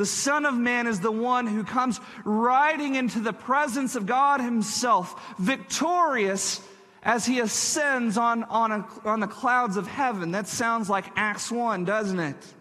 The 0.00 0.06
Son 0.06 0.46
of 0.46 0.54
Man 0.54 0.86
is 0.86 1.00
the 1.00 1.12
one 1.12 1.46
who 1.46 1.62
comes 1.62 2.00
riding 2.24 2.94
into 2.94 3.20
the 3.20 3.34
presence 3.34 3.96
of 3.96 4.06
God 4.06 4.40
Himself, 4.40 5.36
victorious 5.38 6.62
as 7.02 7.26
He 7.26 7.38
ascends 7.38 8.16
on, 8.16 8.44
on, 8.44 8.72
a, 8.72 8.86
on 9.04 9.20
the 9.20 9.26
clouds 9.26 9.76
of 9.76 9.86
heaven. 9.86 10.30
That 10.30 10.48
sounds 10.48 10.88
like 10.88 11.04
Acts 11.16 11.52
1, 11.52 11.84
doesn't 11.84 12.18
it? 12.18 12.54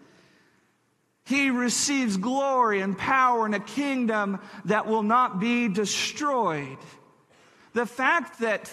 He 1.24 1.50
receives 1.50 2.18
glory 2.18 2.82
and 2.82 2.98
power 2.98 3.46
and 3.46 3.56
a 3.56 3.62
kingdom 3.62 4.42
that 4.66 4.86
will 4.86 5.04
not 5.04 5.40
be 5.40 5.70
destroyed. 5.70 6.80
The 7.72 7.86
fact 7.86 8.42
that 8.42 8.70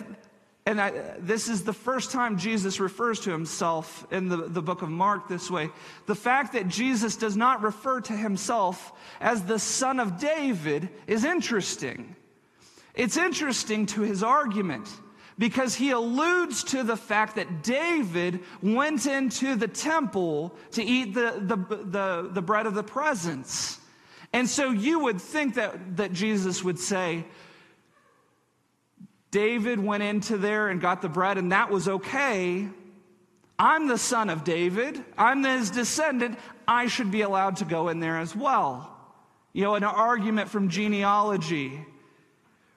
and 0.67 0.81
I, 0.81 0.91
this 1.19 1.49
is 1.49 1.63
the 1.63 1.73
first 1.73 2.11
time 2.11 2.39
Jesus 2.39 2.81
refers 2.81 3.21
to 3.21 3.31
himself 3.31 4.05
in 4.11 4.29
the, 4.29 4.37
the 4.37 4.61
book 4.61 4.83
of 4.83 4.91
Mark 4.91 5.29
this 5.29 5.49
way. 5.49 5.71
The 6.07 6.17
fact 6.17 6.55
that 6.55 6.67
Jesus 6.67 7.17
does 7.17 7.37
not 7.37 7.63
refer 7.63 8.01
to 8.01 8.13
himself 8.13 8.93
as 9.21 9.45
the 9.45 9.61
son 9.61 10.01
of 10.01 10.19
David 10.19 10.89
is 11.07 11.25
interesting. 11.25 12.17
It's 12.95 13.17
interesting 13.17 13.87
to 13.87 14.01
his 14.01 14.25
argument 14.25 14.89
because 15.39 15.77
he 15.77 15.91
alludes 15.91 16.65
to 16.65 16.83
the 16.83 16.97
fact 16.97 17.37
that 17.37 17.63
David 17.63 18.41
went 18.61 19.07
into 19.07 19.55
the 19.55 19.69
temple 19.69 20.53
to 20.73 20.83
eat 20.83 21.15
the, 21.15 21.35
the, 21.41 21.57
the, 21.57 22.29
the 22.33 22.43
bread 22.43 22.67
of 22.67 22.75
the 22.75 22.83
presence. 22.83 23.79
And 24.33 24.49
so 24.49 24.71
you 24.71 24.99
would 25.01 25.21
think 25.21 25.55
that, 25.55 25.97
that 25.99 26.13
Jesus 26.13 26.65
would 26.65 26.79
say, 26.79 27.25
David 29.31 29.81
went 29.81 30.03
into 30.03 30.37
there 30.39 30.69
and 30.69 30.81
got 30.81 31.03
the 31.03 31.09
bread, 31.09 31.39
and 31.39 31.53
that 31.53 31.71
was 31.71 31.89
okay. 31.89 32.69
I'm 33.59 33.89
the 33.89 33.99
son 33.99 34.31
of 34.31 34.45
David. 34.45 35.03
I'm 35.17 35.43
his 35.43 35.71
descendant. 35.71 36.39
I 36.69 36.89
should 36.89 37.11
be 37.11 37.23
allowed 37.23 37.57
to 37.57 37.65
go 37.65 37.89
in 37.89 38.01
there 38.01 38.19
as 38.19 38.37
well. 38.37 38.93
You 39.53 39.63
know, 39.63 39.75
an 39.75 39.85
argument 39.85 40.51
from 40.51 40.69
genealogy. 40.69 41.81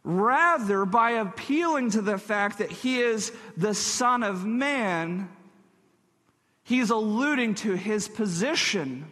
Rather, 0.04 0.86
by 0.86 1.12
appealing 1.12 1.91
to 1.91 2.02
the 2.02 2.18
fact 2.18 2.60
that 2.60 2.72
he 2.72 3.00
is 3.02 3.34
the 3.58 3.74
son 3.74 4.24
of 4.24 4.45
man, 4.45 5.30
he's 6.64 6.89
alluding 6.89 7.56
to 7.56 7.76
his 7.76 8.08
position 8.08 9.06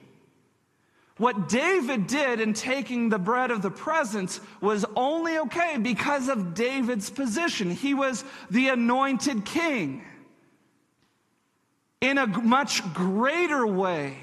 what 1.17 1.49
David 1.49 2.07
did 2.07 2.39
in 2.39 2.53
taking 2.53 3.09
the 3.09 3.17
bread 3.17 3.51
of 3.51 3.61
the 3.61 3.71
presence 3.71 4.39
was 4.61 4.85
only 4.95 5.37
okay 5.39 5.77
because 5.77 6.27
of 6.27 6.53
David's 6.53 7.09
position. 7.09 7.71
He 7.71 7.93
was 7.93 8.23
the 8.49 8.69
anointed 8.69 9.43
king. 9.43 10.03
In 12.01 12.19
a 12.19 12.27
much 12.27 12.93
greater 12.93 13.65
way, 13.65 14.17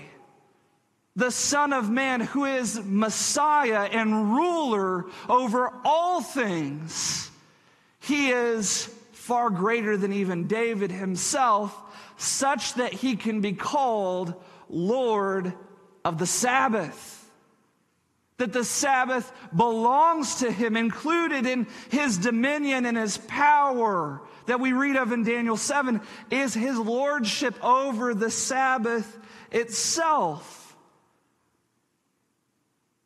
the 1.17 1.31
Son 1.31 1.73
of 1.73 1.91
Man, 1.91 2.21
who 2.21 2.45
is 2.45 2.81
Messiah 2.85 3.89
and 3.91 4.33
ruler 4.33 5.07
over 5.29 5.73
all 5.85 6.21
things, 6.21 7.31
he 8.01 8.31
is 8.31 8.87
far 9.13 9.51
greater 9.51 9.97
than 9.97 10.13
even 10.13 10.47
David 10.47 10.93
himself, 10.93 11.77
such 12.17 12.75
that 12.75 12.93
he 12.93 13.17
can 13.17 13.41
be 13.41 13.53
called 13.53 14.35
Lord 14.69 15.53
of 16.05 16.19
the 16.19 16.27
Sabbath. 16.27 17.13
That 18.39 18.53
the 18.53 18.65
Sabbath 18.65 19.33
belongs 19.55 20.37
to 20.37 20.51
him, 20.51 20.77
included 20.77 21.47
in 21.47 21.69
his 21.91 22.19
dominion 22.19 22.85
and 22.85 22.97
his 22.97 23.17
power 23.17 24.21
that 24.47 24.61
we 24.61 24.73
read 24.73 24.97
of 24.97 25.13
in 25.13 25.25
Daniel 25.25 25.57
7 25.57 26.01
is 26.31 26.55
his 26.55 26.79
lordship 26.79 27.55
over 27.65 28.15
the 28.15 28.31
Sabbath 28.31 29.19
itself. 29.51 30.77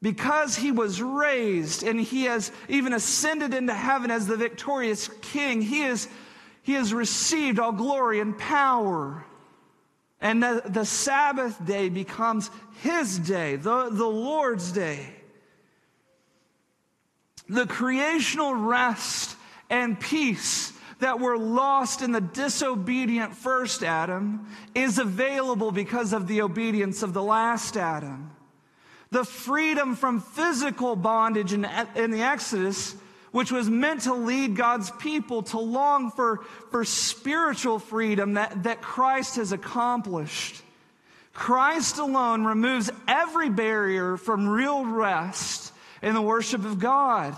Because 0.01 0.57
he 0.57 0.70
was 0.70 1.03
raised 1.03 1.82
and 1.82 2.01
he 2.01 2.24
has 2.24 2.53
even 2.68 2.92
ascended 2.92 3.53
into 3.53 3.74
heaven 3.74 4.11
as 4.11 4.26
the 4.26 4.36
victorious 4.36 5.09
king, 5.22 5.61
he, 5.61 5.82
is, 5.82 6.09
he 6.62 6.74
has 6.74 6.94
received 6.94 7.59
all 7.59 7.72
glory 7.72 8.20
and 8.20 8.38
power. 8.38 9.24
And 10.20 10.42
the, 10.42 10.62
the 10.66 10.84
Sabbath 10.84 11.64
day 11.64 11.88
becomes 11.88 12.51
his 12.82 13.18
day, 13.18 13.56
the, 13.56 13.88
the 13.90 14.06
Lord's 14.06 14.72
day. 14.72 15.06
The 17.48 17.66
creational 17.66 18.54
rest 18.54 19.36
and 19.70 19.98
peace 19.98 20.72
that 20.98 21.20
were 21.20 21.38
lost 21.38 22.02
in 22.02 22.12
the 22.12 22.20
disobedient 22.20 23.34
first 23.34 23.82
Adam 23.82 24.46
is 24.74 24.98
available 24.98 25.70
because 25.70 26.12
of 26.12 26.26
the 26.26 26.42
obedience 26.42 27.02
of 27.02 27.14
the 27.14 27.22
last 27.22 27.76
Adam. 27.76 28.30
The 29.10 29.24
freedom 29.24 29.94
from 29.94 30.20
physical 30.20 30.96
bondage 30.96 31.52
in, 31.52 31.66
in 31.94 32.10
the 32.10 32.22
Exodus 32.22 32.94
which 33.30 33.52
was 33.52 33.68
meant 33.68 34.02
to 34.02 34.14
lead 34.14 34.56
God's 34.56 34.90
people 34.92 35.42
to 35.44 35.58
long 35.58 36.10
for, 36.10 36.40
for 36.70 36.84
spiritual 36.84 37.78
freedom 37.78 38.34
that, 38.34 38.62
that 38.62 38.82
Christ 38.82 39.36
has 39.36 39.52
accomplished. 39.52 40.62
Christ 41.39 41.99
alone 41.99 42.45
removes 42.45 42.91
every 43.07 43.49
barrier 43.49 44.16
from 44.16 44.49
real 44.49 44.84
rest 44.84 45.72
in 46.03 46.14
the 46.14 46.20
worship 46.20 46.64
of 46.64 46.80
God. 46.80 47.32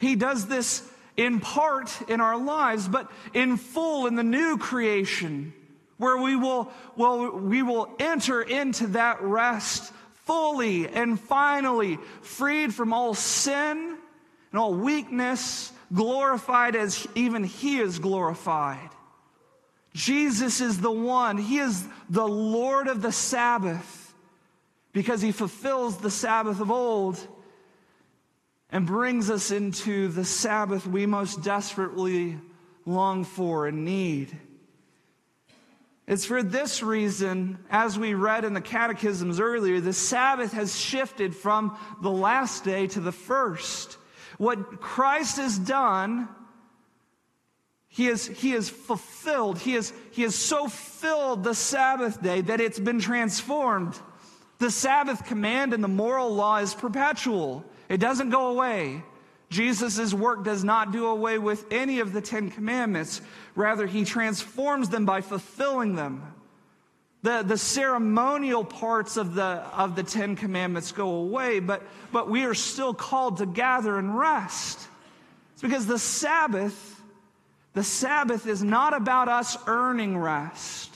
He 0.00 0.16
does 0.16 0.48
this 0.48 0.82
in 1.16 1.38
part 1.38 2.10
in 2.10 2.20
our 2.20 2.36
lives, 2.36 2.88
but 2.88 3.08
in 3.32 3.58
full 3.58 4.08
in 4.08 4.16
the 4.16 4.24
new 4.24 4.58
creation, 4.58 5.52
where 5.98 6.16
we 6.16 6.34
will, 6.34 6.72
well, 6.96 7.30
we 7.30 7.62
will 7.62 7.94
enter 8.00 8.42
into 8.42 8.88
that 8.88 9.22
rest 9.22 9.92
fully 10.24 10.88
and 10.88 11.18
finally, 11.18 12.00
freed 12.22 12.74
from 12.74 12.92
all 12.92 13.14
sin 13.14 13.96
and 14.50 14.60
all 14.60 14.74
weakness, 14.74 15.72
glorified 15.94 16.74
as 16.74 17.06
even 17.14 17.44
He 17.44 17.78
is 17.78 18.00
glorified. 18.00 18.90
Jesus 19.94 20.60
is 20.60 20.80
the 20.80 20.90
one, 20.90 21.38
He 21.38 21.58
is 21.58 21.86
the 22.08 22.26
Lord 22.26 22.88
of 22.88 23.02
the 23.02 23.12
Sabbath 23.12 24.14
because 24.92 25.20
He 25.20 25.32
fulfills 25.32 25.98
the 25.98 26.10
Sabbath 26.10 26.60
of 26.60 26.70
old 26.70 27.18
and 28.70 28.86
brings 28.86 29.30
us 29.30 29.50
into 29.50 30.08
the 30.08 30.24
Sabbath 30.24 30.86
we 30.86 31.04
most 31.04 31.42
desperately 31.42 32.38
long 32.86 33.24
for 33.24 33.66
and 33.66 33.84
need. 33.84 34.36
It's 36.06 36.24
for 36.24 36.42
this 36.42 36.82
reason, 36.82 37.58
as 37.70 37.98
we 37.98 38.14
read 38.14 38.44
in 38.44 38.54
the 38.54 38.60
catechisms 38.60 39.38
earlier, 39.38 39.80
the 39.80 39.92
Sabbath 39.92 40.52
has 40.52 40.78
shifted 40.78 41.36
from 41.36 41.76
the 42.02 42.10
last 42.10 42.64
day 42.64 42.86
to 42.88 43.00
the 43.00 43.12
first. 43.12 43.98
What 44.36 44.80
Christ 44.80 45.36
has 45.36 45.58
done 45.58 46.28
He 47.92 48.08
is, 48.08 48.26
he 48.26 48.52
is 48.52 48.70
fulfilled. 48.70 49.58
He 49.58 49.74
is, 49.74 49.92
he 50.12 50.22
has 50.22 50.34
so 50.34 50.66
filled 50.66 51.44
the 51.44 51.54
Sabbath 51.54 52.22
day 52.22 52.40
that 52.40 52.58
it's 52.58 52.80
been 52.80 53.00
transformed. 53.00 53.98
The 54.58 54.70
Sabbath 54.70 55.26
command 55.26 55.74
and 55.74 55.84
the 55.84 55.88
moral 55.88 56.34
law 56.34 56.56
is 56.56 56.72
perpetual. 56.72 57.64
It 57.90 57.98
doesn't 57.98 58.30
go 58.30 58.46
away. 58.46 59.02
Jesus' 59.50 60.14
work 60.14 60.42
does 60.42 60.64
not 60.64 60.90
do 60.90 61.06
away 61.06 61.36
with 61.36 61.66
any 61.70 62.00
of 62.00 62.14
the 62.14 62.22
Ten 62.22 62.50
Commandments. 62.50 63.20
Rather, 63.54 63.86
he 63.86 64.06
transforms 64.06 64.88
them 64.88 65.04
by 65.04 65.20
fulfilling 65.20 65.94
them. 65.94 66.22
The, 67.20 67.42
the 67.42 67.58
ceremonial 67.58 68.64
parts 68.64 69.18
of 69.18 69.34
the, 69.34 69.44
of 69.44 69.96
the 69.96 70.02
Ten 70.02 70.34
Commandments 70.34 70.92
go 70.92 71.16
away, 71.16 71.60
but, 71.60 71.82
but 72.10 72.30
we 72.30 72.44
are 72.44 72.54
still 72.54 72.94
called 72.94 73.36
to 73.36 73.46
gather 73.46 73.98
and 73.98 74.18
rest. 74.18 74.88
It's 75.52 75.60
because 75.60 75.86
the 75.86 75.98
Sabbath 75.98 76.91
the 77.74 77.82
Sabbath 77.82 78.46
is 78.46 78.62
not 78.62 78.94
about 78.94 79.28
us 79.28 79.56
earning 79.66 80.18
rest. 80.18 80.90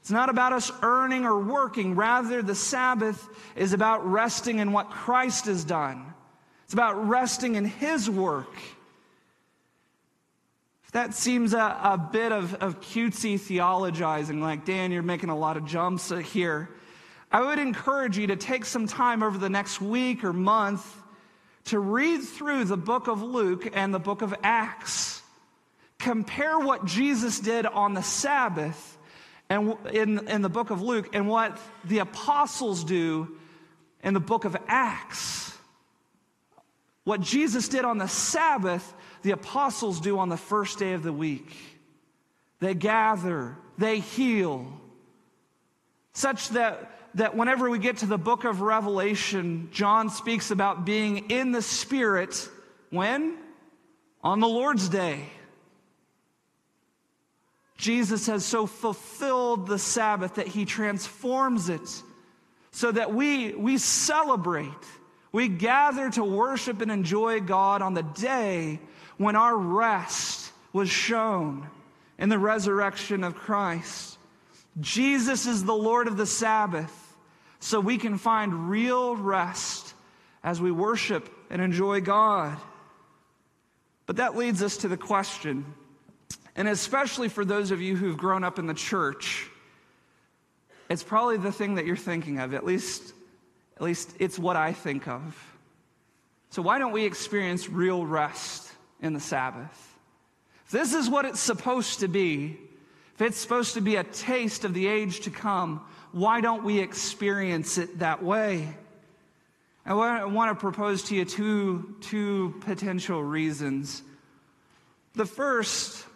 It's 0.00 0.10
not 0.10 0.28
about 0.28 0.52
us 0.52 0.72
earning 0.82 1.24
or 1.24 1.38
working. 1.38 1.94
Rather, 1.94 2.42
the 2.42 2.56
Sabbath 2.56 3.28
is 3.54 3.72
about 3.72 4.04
resting 4.04 4.58
in 4.58 4.72
what 4.72 4.90
Christ 4.90 5.46
has 5.46 5.64
done. 5.64 6.12
It's 6.64 6.74
about 6.74 7.08
resting 7.08 7.54
in 7.54 7.64
His 7.64 8.10
work. 8.10 8.52
If 10.84 10.90
that 10.90 11.14
seems 11.14 11.54
a, 11.54 11.58
a 11.58 12.08
bit 12.12 12.32
of, 12.32 12.54
of 12.54 12.80
cutesy 12.80 13.38
theologizing, 13.38 14.40
like, 14.40 14.64
Dan, 14.64 14.90
you're 14.90 15.02
making 15.02 15.30
a 15.30 15.38
lot 15.38 15.56
of 15.56 15.66
jumps 15.66 16.10
here, 16.10 16.68
I 17.30 17.42
would 17.42 17.60
encourage 17.60 18.18
you 18.18 18.26
to 18.26 18.36
take 18.36 18.64
some 18.64 18.88
time 18.88 19.22
over 19.22 19.38
the 19.38 19.48
next 19.48 19.80
week 19.80 20.24
or 20.24 20.32
month 20.32 20.84
to 21.66 21.78
read 21.78 22.22
through 22.22 22.64
the 22.64 22.76
book 22.76 23.06
of 23.06 23.22
Luke 23.22 23.70
and 23.72 23.94
the 23.94 24.00
book 24.00 24.20
of 24.20 24.34
Acts 24.42 25.21
compare 26.02 26.58
what 26.58 26.84
Jesus 26.84 27.40
did 27.40 27.64
on 27.64 27.94
the 27.94 28.02
Sabbath 28.02 28.98
and 29.48 29.76
in, 29.92 30.28
in 30.28 30.42
the 30.42 30.48
book 30.48 30.70
of 30.70 30.82
Luke 30.82 31.10
and 31.14 31.28
what 31.28 31.58
the 31.84 32.00
apostles 32.00 32.84
do 32.84 33.36
in 34.02 34.12
the 34.12 34.20
book 34.20 34.44
of 34.44 34.56
Acts. 34.66 35.56
What 37.04 37.20
Jesus 37.20 37.68
did 37.68 37.84
on 37.84 37.98
the 37.98 38.08
Sabbath, 38.08 38.94
the 39.22 39.30
apostles 39.30 40.00
do 40.00 40.18
on 40.18 40.28
the 40.28 40.36
first 40.36 40.78
day 40.78 40.92
of 40.92 41.02
the 41.02 41.12
week. 41.12 41.56
They 42.60 42.74
gather, 42.74 43.56
they 43.78 44.00
heal, 44.00 44.66
such 46.14 46.50
that, 46.50 46.90
that 47.14 47.36
whenever 47.36 47.70
we 47.70 47.78
get 47.78 47.98
to 47.98 48.06
the 48.06 48.18
book 48.18 48.44
of 48.44 48.60
Revelation, 48.60 49.68
John 49.72 50.10
speaks 50.10 50.50
about 50.50 50.84
being 50.84 51.30
in 51.30 51.52
the 51.52 51.62
Spirit 51.62 52.48
when? 52.90 53.36
On 54.22 54.40
the 54.40 54.48
Lord's 54.48 54.88
day. 54.88 55.28
Jesus 57.76 58.26
has 58.26 58.44
so 58.44 58.66
fulfilled 58.66 59.66
the 59.66 59.78
Sabbath 59.78 60.36
that 60.36 60.46
he 60.46 60.64
transforms 60.64 61.68
it 61.68 62.02
so 62.70 62.92
that 62.92 63.12
we, 63.12 63.54
we 63.54 63.78
celebrate. 63.78 64.68
We 65.32 65.48
gather 65.48 66.10
to 66.10 66.24
worship 66.24 66.80
and 66.80 66.90
enjoy 66.90 67.40
God 67.40 67.82
on 67.82 67.94
the 67.94 68.02
day 68.02 68.80
when 69.16 69.36
our 69.36 69.56
rest 69.56 70.52
was 70.72 70.88
shown 70.88 71.68
in 72.18 72.28
the 72.28 72.38
resurrection 72.38 73.24
of 73.24 73.34
Christ. 73.34 74.18
Jesus 74.80 75.46
is 75.46 75.64
the 75.64 75.74
Lord 75.74 76.06
of 76.06 76.16
the 76.16 76.26
Sabbath, 76.26 77.16
so 77.60 77.78
we 77.78 77.98
can 77.98 78.16
find 78.16 78.70
real 78.70 79.16
rest 79.16 79.94
as 80.42 80.60
we 80.60 80.70
worship 80.70 81.28
and 81.50 81.60
enjoy 81.60 82.00
God. 82.00 82.56
But 84.06 84.16
that 84.16 84.36
leads 84.36 84.62
us 84.62 84.78
to 84.78 84.88
the 84.88 84.96
question 84.96 85.64
and 86.56 86.68
especially 86.68 87.28
for 87.28 87.44
those 87.44 87.70
of 87.70 87.80
you 87.80 87.96
who've 87.96 88.16
grown 88.16 88.44
up 88.44 88.58
in 88.58 88.66
the 88.66 88.74
church, 88.74 89.48
it's 90.90 91.02
probably 91.02 91.38
the 91.38 91.52
thing 91.52 91.76
that 91.76 91.86
you're 91.86 91.96
thinking 91.96 92.38
of. 92.38 92.52
At 92.52 92.64
least, 92.64 93.14
at 93.76 93.82
least 93.82 94.14
it's 94.18 94.38
what 94.38 94.56
I 94.56 94.72
think 94.72 95.08
of. 95.08 95.52
So 96.50 96.60
why 96.60 96.78
don't 96.78 96.92
we 96.92 97.04
experience 97.04 97.70
real 97.70 98.04
rest 98.04 98.70
in 99.00 99.14
the 99.14 99.20
Sabbath? 99.20 99.98
If 100.66 100.72
this 100.72 100.92
is 100.92 101.08
what 101.08 101.24
it's 101.24 101.40
supposed 101.40 102.00
to 102.00 102.08
be, 102.08 102.58
if 103.14 103.22
it's 103.22 103.38
supposed 103.38 103.74
to 103.74 103.80
be 103.80 103.96
a 103.96 104.04
taste 104.04 104.64
of 104.64 104.74
the 104.74 104.86
age 104.86 105.20
to 105.20 105.30
come, 105.30 105.82
why 106.12 106.42
don't 106.42 106.62
we 106.62 106.78
experience 106.78 107.78
it 107.78 108.00
that 108.00 108.22
way? 108.22 108.76
I 109.86 109.94
want 109.94 110.50
to 110.50 110.54
propose 110.54 111.04
to 111.04 111.16
you 111.16 111.24
two, 111.24 111.96
two 112.02 112.54
potential 112.60 113.22
reasons. 113.22 114.02
The 115.14 115.26
first 115.26 116.06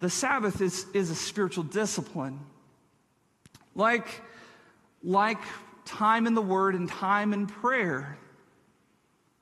the 0.00 0.10
Sabbath 0.10 0.60
is, 0.60 0.86
is 0.94 1.10
a 1.10 1.14
spiritual 1.14 1.64
discipline. 1.64 2.38
Like, 3.74 4.22
like 5.02 5.38
time 5.84 6.26
in 6.26 6.34
the 6.34 6.42
Word 6.42 6.74
and 6.74 6.88
time 6.88 7.32
in 7.32 7.46
prayer, 7.46 8.18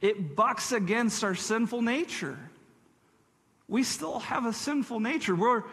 it 0.01 0.37
bucks 0.37 0.73
against 0.73 1.25
our 1.25 1.35
sinful 1.35 1.83
nature. 1.83 2.39
We 3.69 3.83
still 3.83 4.21
have 4.21 4.47
a 4.47 4.53
sinful 4.53 5.01
nature. 5.01 5.35
We're, 5.35 5.65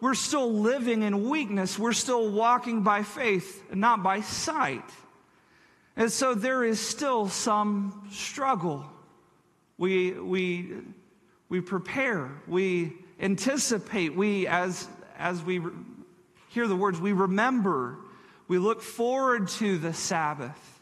we're 0.00 0.14
still 0.14 0.52
living 0.52 1.02
in 1.02 1.28
weakness. 1.28 1.78
We're 1.78 1.92
still 1.92 2.30
walking 2.30 2.82
by 2.82 3.02
faith 3.02 3.62
and 3.70 3.80
not 3.80 4.02
by 4.02 4.22
sight. 4.22 4.88
And 5.96 6.10
so 6.10 6.34
there 6.34 6.64
is 6.64 6.80
still 6.80 7.28
some 7.28 8.08
struggle. 8.10 8.86
We, 9.76 10.12
we, 10.12 10.72
we 11.48 11.60
prepare, 11.60 12.30
we 12.46 12.94
anticipate, 13.22 14.14
we, 14.14 14.46
as, 14.46 14.86
as 15.16 15.42
we 15.42 15.62
hear 16.48 16.66
the 16.66 16.76
words, 16.76 17.00
we 17.00 17.12
remember, 17.12 17.96
we 18.48 18.58
look 18.58 18.82
forward 18.82 19.48
to 19.48 19.78
the 19.78 19.94
Sabbath. 19.94 20.80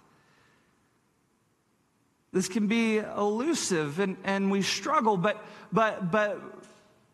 This 2.33 2.49
can 2.49 2.67
be 2.67 2.99
elusive 2.99 3.99
and, 3.99 4.17
and 4.25 4.51
we 4.51 4.63
struggle, 4.63 5.17
but, 5.17 5.45
but, 5.73 6.11
but 6.11 6.41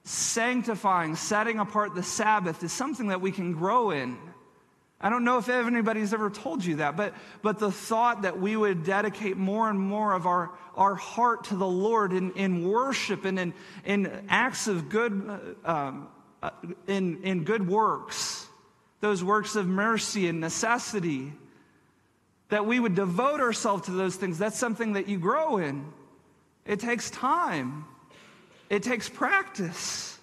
sanctifying, 0.05 1.17
setting 1.17 1.59
apart 1.59 1.95
the 1.95 2.03
Sabbath 2.03 2.63
is 2.63 2.73
something 2.73 3.09
that 3.09 3.21
we 3.21 3.33
can 3.33 3.53
grow 3.53 3.91
in. 3.91 4.17
I 5.01 5.11
don't 5.11 5.25
know 5.25 5.37
if 5.39 5.49
anybody's 5.49 6.15
ever 6.15 6.31
told 6.31 6.65
you 6.65 6.77
that, 6.77 6.97
but, 6.97 7.13
but 7.43 7.59
the 7.59 7.71
thought 7.71 8.23
that 8.23 8.41
we 8.41 8.57
would 8.57 8.85
dedicate 8.85 9.37
more 9.37 9.69
and 9.69 9.79
more 9.79 10.15
of 10.15 10.27
our, 10.27 10.53
our 10.75 10.95
heart 10.95 11.45
to 11.45 11.57
the 11.57 11.67
Lord 11.67 12.15
in, 12.15 12.33
in 12.33 12.67
worship 12.67 13.27
and 13.27 13.39
in, 13.39 13.55
in 13.85 14.25
acts 14.31 14.69
of 14.69 14.89
good, 14.89 15.57
um, 15.67 16.09
uh, 16.43 16.51
in, 16.87 17.23
in 17.25 17.45
good 17.45 17.69
works, 17.69 18.47
those 19.01 19.23
works 19.23 19.55
of 19.55 19.67
mercy 19.67 20.29
and 20.29 20.41
necessity, 20.41 21.31
that 22.49 22.65
we 22.65 22.81
would 22.81 22.95
devote 22.95 23.41
ourselves 23.41 23.87
to 23.87 23.91
those 23.91 24.17
things, 24.17 24.39
that's 24.39 24.59
something 24.59 24.95
that 24.95 25.09
you 25.09 25.19
grow 25.19 25.59
in. 25.59 25.85
It 26.65 26.81
takes 26.81 27.11
time, 27.11 27.85
it 28.71 28.83
takes 28.83 29.11
practice 29.11 30.16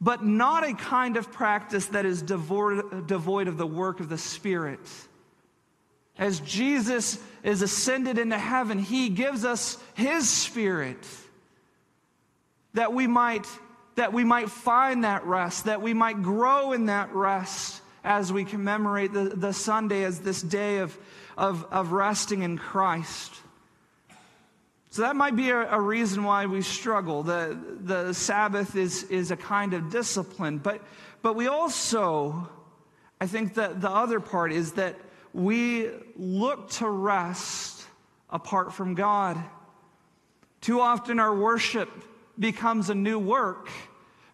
but 0.00 0.24
not 0.24 0.64
a 0.64 0.72
kind 0.72 1.16
of 1.16 1.30
practice 1.30 1.86
that 1.86 2.06
is 2.06 2.22
devoid, 2.22 3.06
devoid 3.06 3.48
of 3.48 3.58
the 3.58 3.66
work 3.66 4.00
of 4.00 4.08
the 4.08 4.18
Spirit. 4.18 4.80
As 6.18 6.40
Jesus 6.40 7.18
is 7.42 7.62
ascended 7.62 8.18
into 8.18 8.38
heaven, 8.38 8.78
he 8.78 9.08
gives 9.08 9.44
us 9.44 9.78
his 9.94 10.28
Spirit 10.28 11.06
that 12.74 12.92
we 12.92 13.06
might, 13.06 13.46
that 13.96 14.12
we 14.12 14.24
might 14.24 14.50
find 14.50 15.04
that 15.04 15.24
rest, 15.24 15.64
that 15.64 15.82
we 15.82 15.94
might 15.94 16.22
grow 16.22 16.72
in 16.72 16.86
that 16.86 17.12
rest 17.14 17.82
as 18.04 18.32
we 18.32 18.44
commemorate 18.44 19.12
the, 19.12 19.24
the 19.24 19.52
Sunday 19.52 20.04
as 20.04 20.20
this 20.20 20.40
day 20.40 20.78
of, 20.78 20.96
of, 21.36 21.66
of 21.70 21.92
resting 21.92 22.42
in 22.42 22.56
Christ. 22.56 23.34
So 24.92 25.02
that 25.02 25.14
might 25.14 25.36
be 25.36 25.50
a, 25.50 25.70
a, 25.70 25.80
reason 25.80 26.24
why 26.24 26.46
we 26.46 26.62
struggle. 26.62 27.22
The, 27.22 27.56
the 27.80 28.12
Sabbath 28.12 28.74
is, 28.74 29.04
is 29.04 29.30
a 29.30 29.36
kind 29.36 29.72
of 29.72 29.88
discipline. 29.88 30.58
But, 30.58 30.82
but 31.22 31.36
we 31.36 31.46
also, 31.46 32.48
I 33.20 33.28
think 33.28 33.54
that 33.54 33.80
the 33.80 33.90
other 33.90 34.18
part 34.18 34.52
is 34.52 34.72
that 34.72 34.96
we 35.32 35.90
look 36.16 36.70
to 36.70 36.88
rest 36.88 37.84
apart 38.30 38.72
from 38.74 38.96
God. 38.96 39.40
Too 40.60 40.80
often 40.80 41.20
our 41.20 41.34
worship 41.36 41.88
becomes 42.36 42.90
a 42.90 42.94
new 42.94 43.18
work 43.18 43.68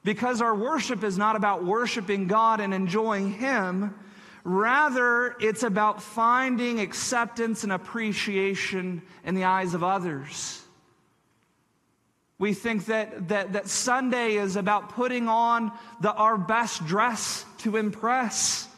because 0.05 0.41
our 0.41 0.55
worship 0.55 1.05
is 1.05 1.19
not 1.19 1.37
about 1.37 1.65
worshiping 1.65 2.29
God 2.29 2.61
and 2.61 2.73
enjoying 2.73 3.33
Him. 3.33 3.95
Rather, 4.49 5.35
it's 5.41 5.65
about 5.65 6.01
finding 6.01 6.79
acceptance 6.79 7.65
and 7.65 7.73
appreciation 7.73 9.03
in 9.25 9.35
the 9.35 9.43
eyes 9.43 9.75
of 9.75 9.83
others. 9.83 10.63
We 12.39 12.55
think 12.55 12.87
that, 12.87 13.27
that, 13.27 13.55
that 13.55 13.67
Sunday 13.67 14.37
is 14.37 14.55
about 14.55 14.91
putting 14.91 15.27
on 15.27 15.73
the, 16.01 16.13
our 16.13 16.39
best 16.39 16.87
dress 16.87 17.45
to 17.59 17.77
impress. 17.77 18.69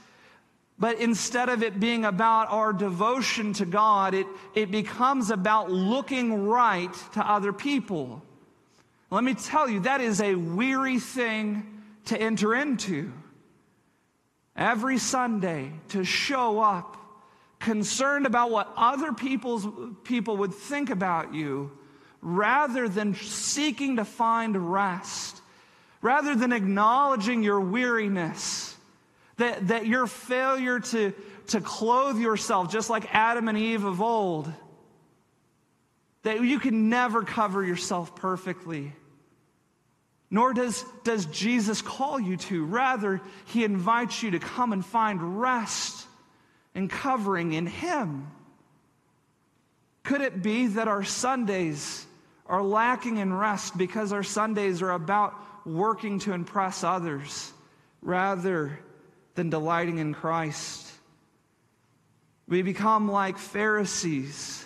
But 0.78 1.00
instead 1.00 1.50
of 1.50 1.62
it 1.62 1.78
being 1.78 2.06
about 2.06 2.50
our 2.50 2.72
devotion 2.72 3.52
to 3.52 3.66
God, 3.66 4.14
it, 4.14 4.26
it 4.54 4.70
becomes 4.70 5.30
about 5.30 5.70
looking 5.70 6.46
right 6.46 6.94
to 7.12 7.20
other 7.20 7.52
people. 7.52 8.22
Let 9.10 9.22
me 9.22 9.34
tell 9.34 9.68
you, 9.68 9.80
that 9.80 10.00
is 10.00 10.22
a 10.22 10.34
weary 10.34 10.98
thing 10.98 11.82
to 12.06 12.18
enter 12.18 12.54
into. 12.54 13.12
Every 14.58 14.98
Sunday 14.98 15.70
to 15.90 16.02
show 16.02 16.60
up 16.60 16.96
concerned 17.60 18.26
about 18.26 18.50
what 18.50 18.72
other 18.76 19.12
people's, 19.12 19.64
people 20.02 20.38
would 20.38 20.52
think 20.52 20.90
about 20.90 21.32
you 21.32 21.70
rather 22.20 22.88
than 22.88 23.14
seeking 23.14 23.96
to 23.96 24.04
find 24.04 24.72
rest, 24.72 25.40
rather 26.02 26.34
than 26.34 26.52
acknowledging 26.52 27.44
your 27.44 27.60
weariness, 27.60 28.76
that, 29.36 29.68
that 29.68 29.86
your 29.86 30.08
failure 30.08 30.80
to, 30.80 31.14
to 31.46 31.60
clothe 31.60 32.18
yourself 32.18 32.68
just 32.68 32.90
like 32.90 33.14
Adam 33.14 33.46
and 33.46 33.56
Eve 33.56 33.84
of 33.84 34.02
old, 34.02 34.52
that 36.24 36.42
you 36.42 36.58
can 36.58 36.88
never 36.88 37.22
cover 37.22 37.64
yourself 37.64 38.16
perfectly. 38.16 38.92
Nor 40.30 40.52
does, 40.52 40.84
does 41.04 41.26
Jesus 41.26 41.80
call 41.80 42.20
you 42.20 42.36
to. 42.36 42.64
Rather, 42.64 43.20
he 43.46 43.64
invites 43.64 44.22
you 44.22 44.32
to 44.32 44.38
come 44.38 44.72
and 44.72 44.84
find 44.84 45.40
rest 45.40 46.06
and 46.74 46.90
covering 46.90 47.52
in 47.52 47.66
him. 47.66 48.30
Could 50.02 50.20
it 50.20 50.42
be 50.42 50.68
that 50.68 50.88
our 50.88 51.04
Sundays 51.04 52.06
are 52.46 52.62
lacking 52.62 53.18
in 53.18 53.32
rest 53.32 53.76
because 53.76 54.12
our 54.12 54.22
Sundays 54.22 54.80
are 54.82 54.92
about 54.92 55.34
working 55.66 56.18
to 56.20 56.32
impress 56.32 56.84
others 56.84 57.52
rather 58.00 58.78
than 59.34 59.50
delighting 59.50 59.98
in 59.98 60.14
Christ? 60.14 60.86
We 62.46 62.62
become 62.62 63.10
like 63.10 63.36
Pharisees, 63.36 64.64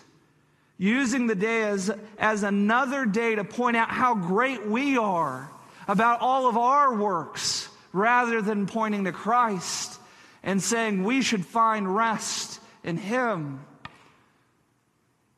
using 0.83 1.29
the 1.29 1.35
day 1.37 1.63
as, 1.63 1.93
as 2.19 2.43
another 2.43 3.07
day 3.07 3.37
to 3.37 3.45
point 3.45 3.77
out 3.77 3.89
how 3.89 4.17
great 4.17 4.67
we 4.67 4.99
are 4.99 5.49
about 5.87 6.21
all 6.21 6.49
of 6.49 6.57
our 6.57 6.93
works, 6.97 7.69
rather 7.93 8.43
than 8.43 8.67
pointing 8.67 9.05
to 9.05 9.13
Christ 9.13 10.01
and 10.43 10.61
saying 10.61 11.05
we 11.05 11.23
should 11.23 11.47
find 11.47 11.95
rest 11.95 12.61
in 12.83 12.97
Him. 12.97 13.65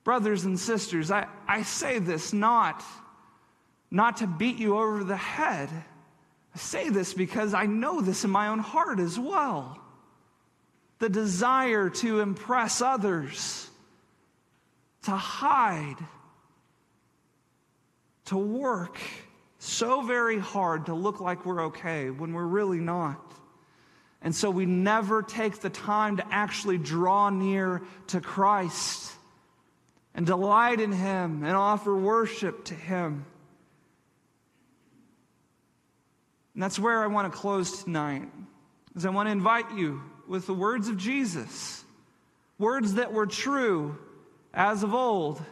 Brothers 0.03 0.47
and 0.47 0.59
sisters, 0.59 1.11
I, 1.11 1.27
I 1.47 1.63
say 1.63 1.99
this 1.99 2.33
not, 2.33 2.83
not 3.91 4.19
to 4.19 4.27
beat 4.27 4.57
you 4.57 4.79
over 4.79 5.05
the 5.05 5.17
head. 5.17 5.69
I 6.55 6.59
say 6.59 6.89
this 6.89 7.13
because 7.13 7.53
I 7.53 7.67
know 7.67 8.01
this 8.01 8.25
in 8.25 8.31
my 8.31 8.49
own 8.49 8.61
heart 8.61 8.99
as 8.99 9.19
well 9.19 9.79
the 11.01 11.09
desire 11.11 11.91
to 11.91 12.21
impress 12.21 12.81
others, 12.81 13.64
to 15.05 15.13
hide, 15.13 15.97
to 18.27 18.37
work 18.37 18.99
so 19.59 20.03
very 20.03 20.39
hard 20.39 20.87
to 20.87 20.95
look 20.95 21.21
like 21.21 21.47
we're 21.47 21.67
okay 21.67 22.11
when 22.11 22.35
we're 22.35 22.45
really 22.45 22.81
not. 22.81 23.21
And 24.21 24.35
so 24.35 24.51
we 24.51 24.67
never 24.67 25.23
take 25.23 25.61
the 25.61 25.71
time 25.71 26.19
to 26.19 26.27
actually 26.31 26.79
draw 26.79 27.31
near 27.31 27.83
to 28.09 28.21
Christ 28.21 29.13
and 30.15 30.27
delight 30.27 30.81
in 30.81 30.93
Him 30.93 31.45
and 31.45 31.57
offer 31.57 31.95
worship 31.97 32.65
to 32.67 32.75
Him. 32.75 33.27
And 36.55 36.63
that's 36.63 36.79
where 36.79 37.03
I 37.03 37.07
want 37.07 37.31
to 37.31 37.39
close 37.39 37.83
tonight. 37.83 38.29
Is 38.95 39.05
I 39.05 39.11
want 39.11 39.27
to 39.27 39.33
invite 39.33 39.73
you 39.73 40.01
with 40.29 40.47
the 40.47 40.55
words 40.55 40.89
of 40.89 40.97
Jesus, 40.97 41.85
words 42.59 42.95
that 42.95 43.13
were 43.13 43.27
true 43.27 43.99
as 44.55 44.83
of 44.83 44.95
old, 44.95 45.43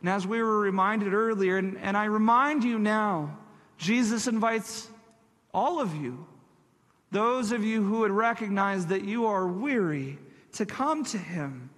and 0.00 0.08
as 0.08 0.26
we 0.26 0.42
were 0.42 0.60
reminded 0.60 1.14
earlier. 1.14 1.56
And, 1.56 1.78
and 1.78 1.96
I 1.96 2.04
remind 2.04 2.62
you 2.62 2.78
now, 2.78 3.36
Jesus 3.78 4.26
invites 4.28 4.88
all 5.52 5.80
of 5.80 5.94
you, 5.96 6.26
those 7.10 7.52
of 7.52 7.64
you 7.64 7.82
who 7.82 8.00
would 8.00 8.10
recognize 8.10 8.86
that 8.86 9.04
you 9.04 9.26
are 9.26 9.46
weary, 9.46 10.18
to 10.52 10.66
come 10.66 11.04
to 11.06 11.18
him. 11.18 11.70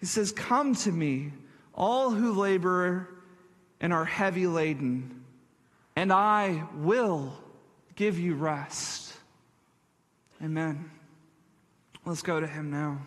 He 0.00 0.06
says, 0.06 0.32
Come 0.32 0.74
to 0.76 0.92
me, 0.92 1.32
all 1.74 2.10
who 2.10 2.32
labor 2.32 3.08
and 3.80 3.92
are 3.92 4.04
heavy 4.04 4.46
laden, 4.46 5.24
and 5.94 6.12
I 6.12 6.64
will 6.74 7.32
give 7.94 8.18
you 8.18 8.34
rest. 8.34 9.14
Amen. 10.42 10.90
Let's 12.04 12.22
go 12.22 12.40
to 12.40 12.46
him 12.46 12.70
now. 12.70 12.98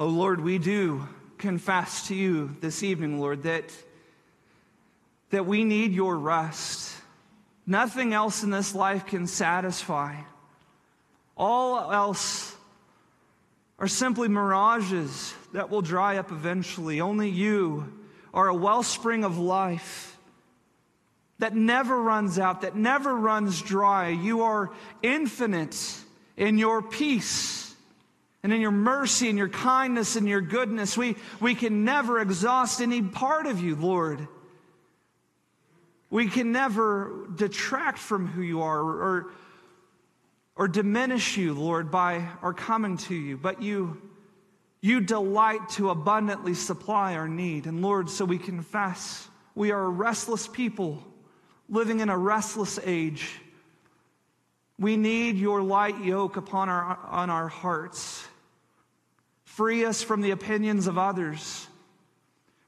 Oh 0.00 0.06
Lord, 0.06 0.40
we 0.40 0.58
do 0.58 1.08
confess 1.38 2.06
to 2.06 2.14
you 2.14 2.54
this 2.60 2.84
evening, 2.84 3.18
Lord, 3.18 3.42
that, 3.42 3.64
that 5.30 5.44
we 5.44 5.64
need 5.64 5.92
your 5.92 6.16
rest. 6.16 6.94
Nothing 7.66 8.12
else 8.12 8.44
in 8.44 8.50
this 8.50 8.76
life 8.76 9.06
can 9.06 9.26
satisfy. 9.26 10.14
All 11.36 11.90
else 11.90 12.54
are 13.80 13.88
simply 13.88 14.28
mirages 14.28 15.34
that 15.52 15.68
will 15.68 15.82
dry 15.82 16.18
up 16.18 16.30
eventually. 16.30 17.00
Only 17.00 17.28
you 17.28 17.92
are 18.32 18.46
a 18.46 18.54
wellspring 18.54 19.24
of 19.24 19.36
life 19.36 20.16
that 21.40 21.56
never 21.56 22.00
runs 22.00 22.38
out, 22.38 22.60
that 22.60 22.76
never 22.76 23.16
runs 23.16 23.60
dry. 23.62 24.10
You 24.10 24.42
are 24.42 24.70
infinite 25.02 25.76
in 26.36 26.56
your 26.56 26.82
peace 26.82 27.67
and 28.42 28.52
in 28.52 28.60
your 28.60 28.70
mercy 28.70 29.28
and 29.28 29.36
your 29.36 29.48
kindness 29.48 30.16
and 30.16 30.28
your 30.28 30.40
goodness. 30.40 30.96
We, 30.96 31.16
we 31.40 31.54
can 31.54 31.84
never 31.84 32.20
exhaust 32.20 32.80
any 32.80 33.02
part 33.02 33.46
of 33.46 33.60
you, 33.60 33.74
Lord. 33.76 34.26
We 36.10 36.28
can 36.28 36.52
never 36.52 37.28
detract 37.34 37.98
from 37.98 38.26
who 38.26 38.42
you 38.42 38.62
are 38.62 38.80
or, 38.80 39.30
or, 40.56 40.68
diminish 40.68 41.36
you, 41.36 41.52
Lord, 41.52 41.90
by 41.90 42.26
our 42.42 42.54
coming 42.54 42.96
to 42.98 43.14
you. 43.14 43.36
But 43.36 43.62
you 43.62 44.00
you 44.80 45.00
delight 45.00 45.68
to 45.70 45.90
abundantly 45.90 46.54
supply 46.54 47.14
our 47.14 47.28
need. 47.28 47.66
And 47.66 47.82
Lord, 47.82 48.08
so 48.08 48.24
we 48.24 48.38
confess 48.38 49.28
we 49.54 49.72
are 49.72 49.84
a 49.84 49.88
restless 49.88 50.46
people 50.46 51.02
living 51.68 52.00
in 52.00 52.08
a 52.08 52.16
restless 52.16 52.78
age. 52.84 53.40
We 54.78 54.96
need 54.96 55.36
your 55.36 55.60
light 55.60 56.04
yoke 56.04 56.36
upon 56.36 56.68
our, 56.68 56.98
on 57.10 57.30
our 57.30 57.48
hearts. 57.48 58.24
Free 59.44 59.84
us 59.84 60.02
from 60.02 60.20
the 60.20 60.30
opinions 60.30 60.86
of 60.86 60.98
others. 60.98 61.66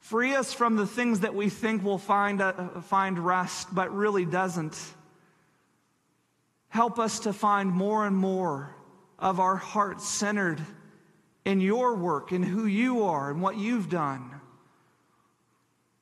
Free 0.00 0.34
us 0.34 0.52
from 0.52 0.74
the 0.74 0.88
things 0.88 1.20
that 1.20 1.36
we 1.36 1.48
think 1.48 1.84
will 1.84 1.98
find, 1.98 2.42
uh, 2.42 2.80
find 2.80 3.16
rest, 3.16 3.72
but 3.72 3.94
really 3.94 4.24
doesn't. 4.24 4.76
Help 6.68 6.98
us 6.98 7.20
to 7.20 7.32
find 7.32 7.70
more 7.70 8.04
and 8.04 8.16
more 8.16 8.74
of 9.20 9.38
our 9.38 9.56
hearts 9.56 10.08
centered 10.08 10.60
in 11.44 11.60
your 11.60 11.94
work, 11.94 12.32
in 12.32 12.42
who 12.42 12.66
you 12.66 13.04
are, 13.04 13.30
and 13.30 13.40
what 13.40 13.56
you've 13.56 13.88
done. 13.88 14.40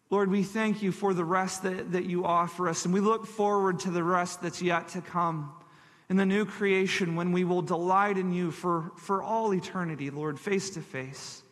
Lord, 0.08 0.30
we 0.30 0.42
thank 0.42 0.82
you 0.82 0.90
for 0.90 1.12
the 1.12 1.24
rest 1.24 1.64
that, 1.64 1.92
that 1.92 2.06
you 2.06 2.24
offer 2.24 2.66
us, 2.66 2.86
and 2.86 2.94
we 2.94 3.00
look 3.00 3.26
forward 3.26 3.80
to 3.80 3.90
the 3.90 4.02
rest 4.02 4.40
that's 4.40 4.62
yet 4.62 4.88
to 4.88 5.02
come 5.02 5.52
in 6.08 6.16
the 6.16 6.26
new 6.26 6.44
creation 6.44 7.16
when 7.16 7.32
we 7.32 7.44
will 7.44 7.62
delight 7.62 8.16
in 8.16 8.32
you 8.32 8.50
for, 8.50 8.92
for 8.96 9.22
all 9.22 9.52
eternity, 9.52 10.10
Lord, 10.10 10.40
face 10.40 10.70
to 10.70 10.80
face. 10.80 11.42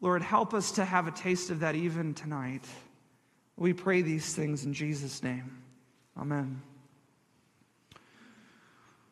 Lord, 0.00 0.22
help 0.22 0.54
us 0.54 0.72
to 0.72 0.84
have 0.84 1.06
a 1.06 1.10
taste 1.10 1.50
of 1.50 1.60
that 1.60 1.74
even 1.74 2.14
tonight. 2.14 2.64
We 3.56 3.72
pray 3.72 4.02
these 4.02 4.34
things 4.34 4.64
in 4.64 4.72
Jesus' 4.72 5.22
name. 5.22 5.62
Amen. 6.16 6.62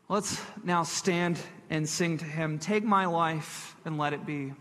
Let's 0.09 0.41
now 0.62 0.84
stand 0.84 1.39
and 1.68 1.89
sing 1.89 2.18
to 2.18 2.24
him 2.24 2.61
Take 2.61 2.84
my 2.84 3.07
life 3.07 3.76
and 3.84 3.99
let 3.99 4.12
it 4.12 4.24
be. 4.24 4.53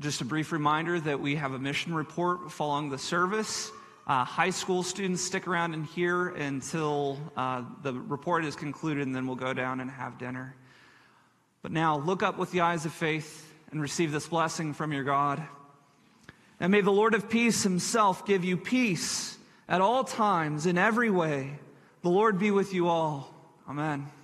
Just 0.00 0.22
a 0.22 0.24
brief 0.24 0.50
reminder 0.50 0.98
that 0.98 1.20
we 1.20 1.34
have 1.36 1.52
a 1.52 1.58
mission 1.58 1.94
report 1.94 2.50
following 2.50 2.88
the 2.88 2.96
service. 2.96 3.70
Uh, 4.06 4.24
high 4.24 4.48
school 4.48 4.82
students 4.82 5.22
stick 5.22 5.46
around 5.46 5.74
in 5.74 5.84
here 5.84 6.28
until 6.28 7.18
uh, 7.36 7.64
the 7.82 7.92
report 7.92 8.46
is 8.46 8.56
concluded, 8.56 9.06
and 9.06 9.14
then 9.14 9.26
we'll 9.26 9.36
go 9.36 9.52
down 9.52 9.78
and 9.78 9.90
have 9.90 10.16
dinner. 10.16 10.56
But 11.60 11.72
now, 11.72 11.98
look 11.98 12.22
up 12.22 12.38
with 12.38 12.50
the 12.50 12.62
eyes 12.62 12.86
of 12.86 12.94
faith 12.94 13.52
and 13.72 13.82
receive 13.82 14.10
this 14.10 14.26
blessing 14.26 14.72
from 14.72 14.94
your 14.94 15.04
God. 15.04 15.42
And 16.60 16.72
may 16.72 16.80
the 16.80 16.90
Lord 16.90 17.12
of 17.12 17.28
peace 17.28 17.62
himself 17.62 18.24
give 18.24 18.42
you 18.42 18.56
peace 18.56 19.36
at 19.68 19.82
all 19.82 20.04
times, 20.04 20.64
in 20.64 20.78
every 20.78 21.10
way. 21.10 21.58
The 22.00 22.08
Lord 22.08 22.38
be 22.38 22.50
with 22.50 22.72
you 22.72 22.88
all. 22.88 23.34
Amen. 23.68 23.84
Amen. 23.84 24.19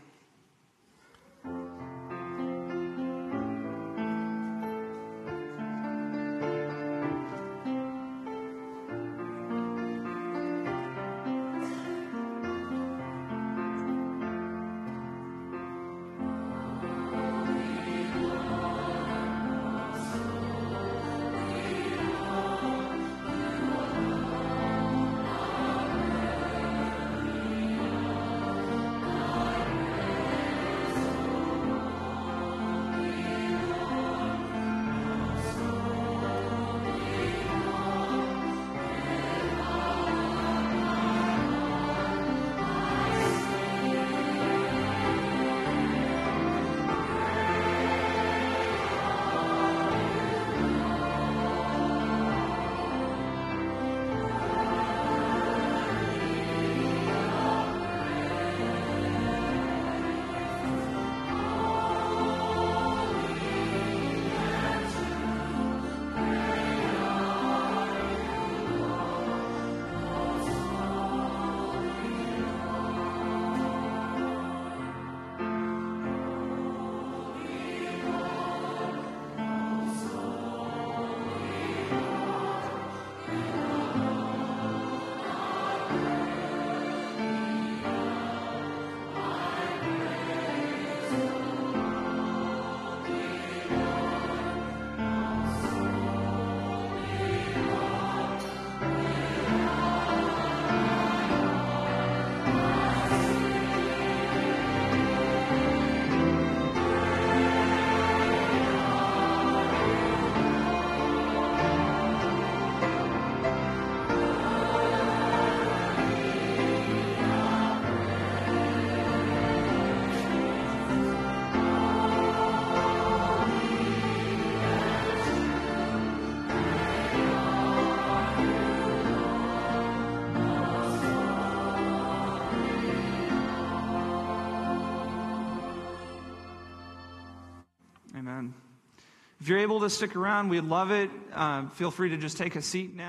If 139.47 139.51
you're 139.51 139.61
able 139.61 139.78
to 139.78 139.90
stick 139.90 140.16
around, 140.16 140.49
we'd 140.49 140.64
love 140.64 140.90
it. 140.90 141.09
Uh, 141.32 141.68
feel 141.68 141.92
free 141.92 142.09
to 142.09 142.16
just 142.16 142.36
take 142.36 142.57
a 142.57 142.61
seat 142.61 142.97
now. 142.97 143.06